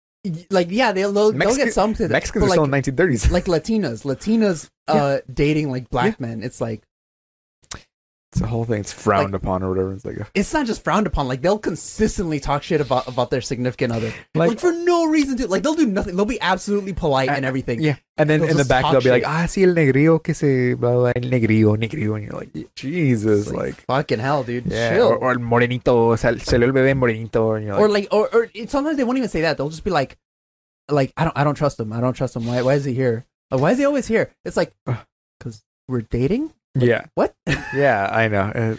like 0.49 0.67
yeah, 0.69 0.91
they'll 0.91 1.11
they'll, 1.11 1.31
they'll 1.31 1.55
get 1.55 1.73
some 1.73 1.93
to 1.95 2.03
that, 2.03 2.11
Mexicans 2.11 2.43
are 2.43 2.47
like 2.47 2.55
still 2.55 2.65
in 2.65 2.71
1930s. 2.71 3.31
like 3.31 3.45
Latinas, 3.45 4.03
Latinas 4.03 4.69
uh 4.87 5.19
dating 5.33 5.71
like 5.71 5.89
black 5.89 6.19
men. 6.19 6.43
It's 6.43 6.61
like 6.61 6.81
it's 8.33 8.41
a 8.41 8.47
whole 8.47 8.63
thing. 8.63 8.79
It's 8.79 8.93
frowned 8.93 9.35
upon 9.35 9.61
or 9.61 9.69
whatever. 9.69 9.91
It's 9.93 10.05
like, 10.05 10.15
it's 10.33 10.53
not 10.53 10.65
just 10.65 10.83
frowned 10.85 11.05
upon. 11.05 11.27
Like 11.27 11.41
they'll 11.41 11.59
consistently 11.59 12.39
talk 12.39 12.63
shit 12.63 12.79
about 12.79 13.07
about 13.07 13.29
their 13.29 13.41
significant 13.41 13.91
other, 13.91 14.13
like, 14.35 14.49
Like- 14.51 14.59
for 14.59 14.71
no 14.71 15.05
reason 15.05 15.35
to. 15.37 15.47
Like 15.47 15.63
they'll 15.63 15.73
do 15.75 15.85
nothing. 15.85 16.15
They'll 16.15 16.25
be 16.25 16.39
absolutely 16.39 16.93
polite 16.93 17.29
and 17.29 17.43
everything. 17.45 17.81
yeah. 17.81 17.97
And 18.17 18.29
then 18.29 18.39
They'll 18.41 18.51
in 18.51 18.57
the 18.57 18.65
back 18.65 18.83
they'll 18.91 19.01
be 19.01 19.09
like, 19.09 19.23
shit. 19.23 19.29
"Ah, 19.29 19.45
sí, 19.47 19.63
el 19.67 19.73
negrillo 19.75 20.21
que 20.23 20.33
se 20.33 20.75
blah, 20.75 20.93
blah, 20.93 21.11
el 21.15 21.23
negrillo, 21.29 21.75
negrillo," 21.75 22.15
and 22.15 22.23
you're 22.25 22.39
like, 22.39 22.53
Jesus, 22.75 23.47
It's 23.47 23.55
like, 23.55 23.75
fucking 23.87 24.19
hell, 24.19 24.43
dude. 24.43 24.65
yeah, 24.67 24.93
Chill. 24.95 25.07
or, 25.07 25.17
or 25.17 25.31
el 25.31 25.39
morenito, 25.39 26.17
sal- 26.17 26.35
salió 26.35 26.67
el 26.67 26.71
bebé 26.73 26.93
morenito, 26.95 27.55
and 27.57 27.65
you're 27.65 27.73
like, 27.73 27.81
or 27.81 27.89
like 27.89 28.07
or, 28.11 28.29
or 28.33 28.47
it- 28.53 28.69
sometimes 28.69 28.97
they 28.97 29.03
won't 29.03 29.17
even 29.17 29.29
say 29.29 29.41
that 29.41 29.57
they'll 29.57 29.69
just 29.69 29.83
be 29.83 29.91
like 29.91 30.17
like 30.89 31.13
i 31.15 31.23
don't 31.23 31.37
i 31.37 31.43
don't 31.43 31.55
trust 31.55 31.79
him 31.79 31.93
i 31.93 32.01
don't 32.01 32.15
trust 32.15 32.35
him 32.35 32.45
why, 32.45 32.61
why 32.61 32.73
is 32.73 32.83
he 32.83 32.93
here 32.93 33.25
like, 33.49 33.61
why 33.61 33.71
is 33.71 33.77
he 33.77 33.85
always 33.85 34.07
here 34.07 34.29
it's 34.43 34.57
like 34.57 34.73
because 35.39 35.63
we're 35.87 36.01
dating 36.01 36.51
yeah, 36.75 37.05
what 37.15 37.33
yeah, 37.73 38.09
I 38.11 38.27
know. 38.27 38.77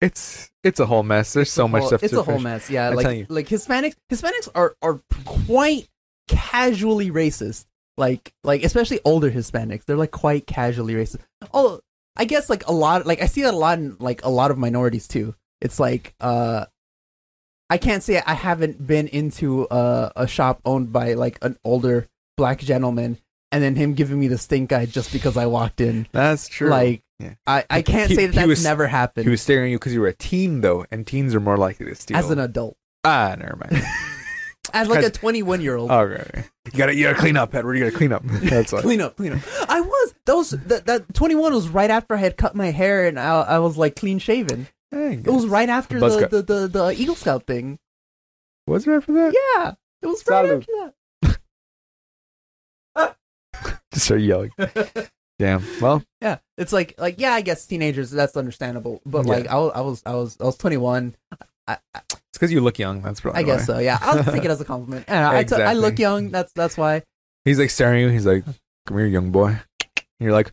It's 0.00 0.50
it's 0.62 0.80
a 0.80 0.86
whole 0.86 1.02
mess. 1.02 1.32
There's 1.32 1.50
so 1.50 1.66
much 1.66 1.80
Whole- 1.80 1.88
stuff. 1.88 2.02
it's 2.02 2.12
a 2.12 2.22
whole 2.22 2.38
mess 2.38 2.68
yeah 2.68 2.88
I'm 2.90 2.96
like 2.96 3.26
like 3.30 3.48
hispanics 3.48 3.94
hispanics 4.12 4.48
are 4.54 4.74
are 4.82 5.00
quite 5.24 5.88
casually 6.28 7.10
racist 7.10 7.64
like 7.96 8.32
like 8.42 8.62
especially 8.64 8.98
older 9.04 9.30
hispanics 9.30 9.84
they're 9.84 9.96
like 9.96 10.10
quite 10.10 10.46
casually 10.46 10.94
racist 10.94 11.18
oh 11.52 11.78
i 12.16 12.24
guess 12.24 12.48
like 12.50 12.66
a 12.66 12.72
lot 12.72 13.06
like 13.06 13.20
i 13.22 13.26
see 13.26 13.42
that 13.42 13.54
a 13.54 13.56
lot 13.56 13.78
in 13.78 13.94
like 14.00 14.24
a 14.24 14.28
lot 14.30 14.50
of 14.50 14.58
minorities 14.58 15.06
too 15.06 15.34
it's 15.60 15.78
like 15.78 16.12
uh 16.20 16.64
i 17.70 17.76
can't 17.78 18.02
say 18.02 18.20
i 18.26 18.34
haven't 18.34 18.84
been 18.84 19.06
into 19.08 19.68
a, 19.70 20.10
a 20.16 20.26
shop 20.26 20.60
owned 20.64 20.92
by 20.92 21.12
like 21.12 21.38
an 21.42 21.56
older 21.62 22.08
black 22.36 22.58
gentleman 22.58 23.16
and 23.52 23.62
then 23.62 23.76
him 23.76 23.94
giving 23.94 24.18
me 24.18 24.26
the 24.28 24.38
stink 24.38 24.72
eye 24.72 24.86
just 24.86 25.12
because 25.12 25.36
i 25.36 25.46
walked 25.46 25.80
in 25.80 26.08
That's 26.10 26.48
true. 26.48 26.70
like 26.70 27.02
Yeah. 27.20 27.34
i 27.46 27.64
i 27.70 27.80
can't 27.82 28.10
He- 28.10 28.16
say 28.16 28.26
that 28.26 28.34
that's 28.34 28.48
was- 28.48 28.64
never 28.64 28.86
happened 28.88 29.24
he 29.24 29.30
was 29.30 29.40
staring 29.40 29.66
at 29.66 29.70
you 29.70 29.78
because 29.78 29.94
you 29.94 30.00
were 30.00 30.08
a 30.08 30.14
teen, 30.14 30.60
though, 30.62 30.84
and 30.90 31.06
teens 31.06 31.34
are 31.34 31.40
more 31.40 31.56
likely 31.56 31.86
to 31.86 31.94
steal. 31.94 32.16
as 32.16 32.30
an 32.30 32.38
adult 32.38 32.76
ah, 33.04 33.36
never 33.38 33.56
mind. 33.56 33.84
as 34.72 34.88
like 34.88 35.04
a 35.04 35.10
21 35.10 35.60
year 35.60 35.76
old 35.76 35.90
okay, 35.90 36.22
okay. 36.22 36.44
you 36.66 36.72
gotta 36.78 36.94
you 36.94 37.04
gotta 37.04 37.18
clean 37.18 37.36
up, 37.36 37.54
Edward. 37.54 37.74
You 37.78 37.84
gotta 37.84 37.96
clean 37.96 38.12
up. 38.12 38.22
That's 38.26 38.72
why. 38.72 38.80
clean 38.80 39.00
up, 39.00 39.16
clean 39.16 39.34
up. 39.34 39.40
I 39.68 39.80
was 39.80 40.14
that 40.26 40.34
was 40.34 40.50
that, 40.50 40.86
that 40.86 41.14
21 41.14 41.52
was 41.54 41.68
right 41.68 41.90
after 41.90 42.14
I 42.14 42.18
had 42.18 42.36
cut 42.36 42.56
my 42.56 42.70
hair 42.72 43.06
and 43.06 43.20
I, 43.20 43.42
I 43.42 43.58
was 43.60 43.76
like 43.76 43.94
clean 43.94 44.18
shaven. 44.18 44.66
It 44.90 45.26
was 45.26 45.46
right 45.46 45.68
after 45.68 45.98
the, 45.98 46.28
the, 46.30 46.42
the, 46.42 46.68
the 46.68 46.94
Eagle 46.96 47.16
Scout 47.16 47.46
thing. 47.46 47.78
Was 48.66 48.86
it 48.86 48.92
after 48.92 49.12
that? 49.12 49.34
Yeah, 49.34 49.72
it 50.02 50.06
was 50.06 50.24
right 50.26 50.62
after 52.94 53.14
Just 53.92 54.06
start 54.06 54.20
yelling. 54.20 54.50
Damn. 55.38 55.64
Well, 55.80 56.02
yeah, 56.20 56.38
it's 56.56 56.72
like 56.72 56.94
like 56.98 57.16
yeah, 57.18 57.32
I 57.32 57.40
guess 57.40 57.66
teenagers 57.66 58.10
that's 58.10 58.36
understandable, 58.36 59.02
but 59.04 59.26
like 59.26 59.48
I 59.48 59.56
was 59.56 59.72
I 59.74 59.80
was 59.80 60.02
I 60.06 60.14
was 60.14 60.36
I 60.40 60.44
was 60.44 60.56
21. 60.56 61.16
I, 61.66 61.78
I, 61.94 62.00
it's 62.04 62.20
because 62.34 62.52
you 62.52 62.60
look 62.60 62.78
young. 62.78 63.02
That's 63.02 63.20
probably. 63.20 63.40
I 63.40 63.42
guess 63.42 63.68
why. 63.68 63.74
so. 63.74 63.80
Yeah, 63.80 63.98
I'll 64.00 64.22
take 64.22 64.44
it 64.44 64.50
as 64.50 64.60
a 64.60 64.64
compliment. 64.64 65.06
Yeah, 65.08 65.30
I, 65.30 65.44
t- 65.44 65.56
I 65.56 65.72
look 65.72 65.98
young. 65.98 66.30
That's 66.30 66.52
that's 66.52 66.76
why. 66.76 67.02
He's 67.44 67.58
like 67.58 67.70
staring 67.70 68.02
at 68.02 68.06
you. 68.06 68.12
He's 68.12 68.26
like, 68.26 68.44
"Come 68.86 68.98
here, 68.98 69.06
young 69.06 69.32
boy." 69.32 69.48
And 69.48 70.20
you're 70.20 70.32
like, 70.32 70.52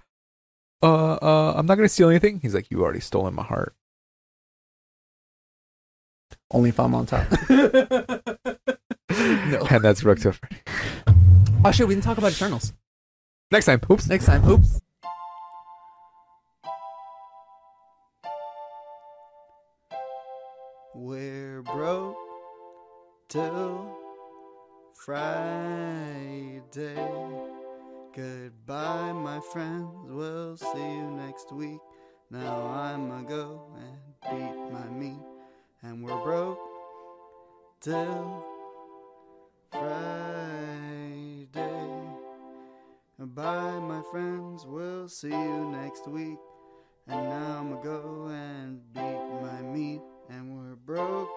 "Uh, 0.82 1.14
uh, 1.14 1.54
I'm 1.56 1.66
not 1.66 1.76
gonna 1.76 1.90
steal 1.90 2.10
anything." 2.10 2.40
He's 2.40 2.56
like, 2.56 2.72
"You 2.72 2.82
already 2.82 3.02
stolen 3.02 3.36
my 3.36 3.44
heart." 3.44 3.76
Only 6.50 6.70
if 6.70 6.80
I'm 6.80 6.96
on 6.96 7.06
top. 7.06 7.28
no. 7.50 9.68
And 9.70 9.84
that's 9.84 10.04
Rook 10.04 10.20
to 10.20 10.34
Oh 11.64 11.72
shit, 11.72 11.88
we 11.88 11.94
didn't 11.94 12.04
talk 12.04 12.18
about 12.18 12.32
Eternals. 12.32 12.74
Next 13.52 13.66
time. 13.66 13.82
Oops. 13.92 14.08
Next 14.08 14.26
time. 14.26 14.48
Oops. 14.50 14.80
We're 20.96 21.62
broke 21.62 22.16
till 23.28 23.98
Friday. 24.94 26.62
Goodbye, 28.16 29.12
my 29.12 29.42
friends. 29.52 29.88
We'll 30.06 30.56
see 30.56 30.80
you 30.80 31.12
next 31.12 31.52
week. 31.52 31.80
Now 32.30 32.68
I'ma 32.68 33.24
go 33.24 33.62
and 33.76 34.00
beat 34.24 34.72
my 34.72 34.88
meat. 34.98 35.20
And 35.82 36.04
we're 36.04 36.24
broke 36.24 36.60
till 37.82 38.46
Friday. 39.72 40.51
Goodbye, 43.22 43.78
my 43.78 44.02
friends. 44.10 44.66
We'll 44.66 45.08
see 45.08 45.30
you 45.30 45.72
next 45.72 46.08
week. 46.08 46.40
And 47.08 47.30
now 47.30 47.60
I'ma 47.60 47.76
go 47.84 48.32
and 48.34 48.82
beat 48.96 49.44
my 49.44 49.62
meat. 49.62 50.02
And 50.32 50.58
we're 50.58 50.76
broke 50.76 51.30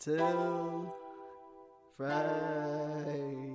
till 0.00 0.92
Friday. 1.96 3.49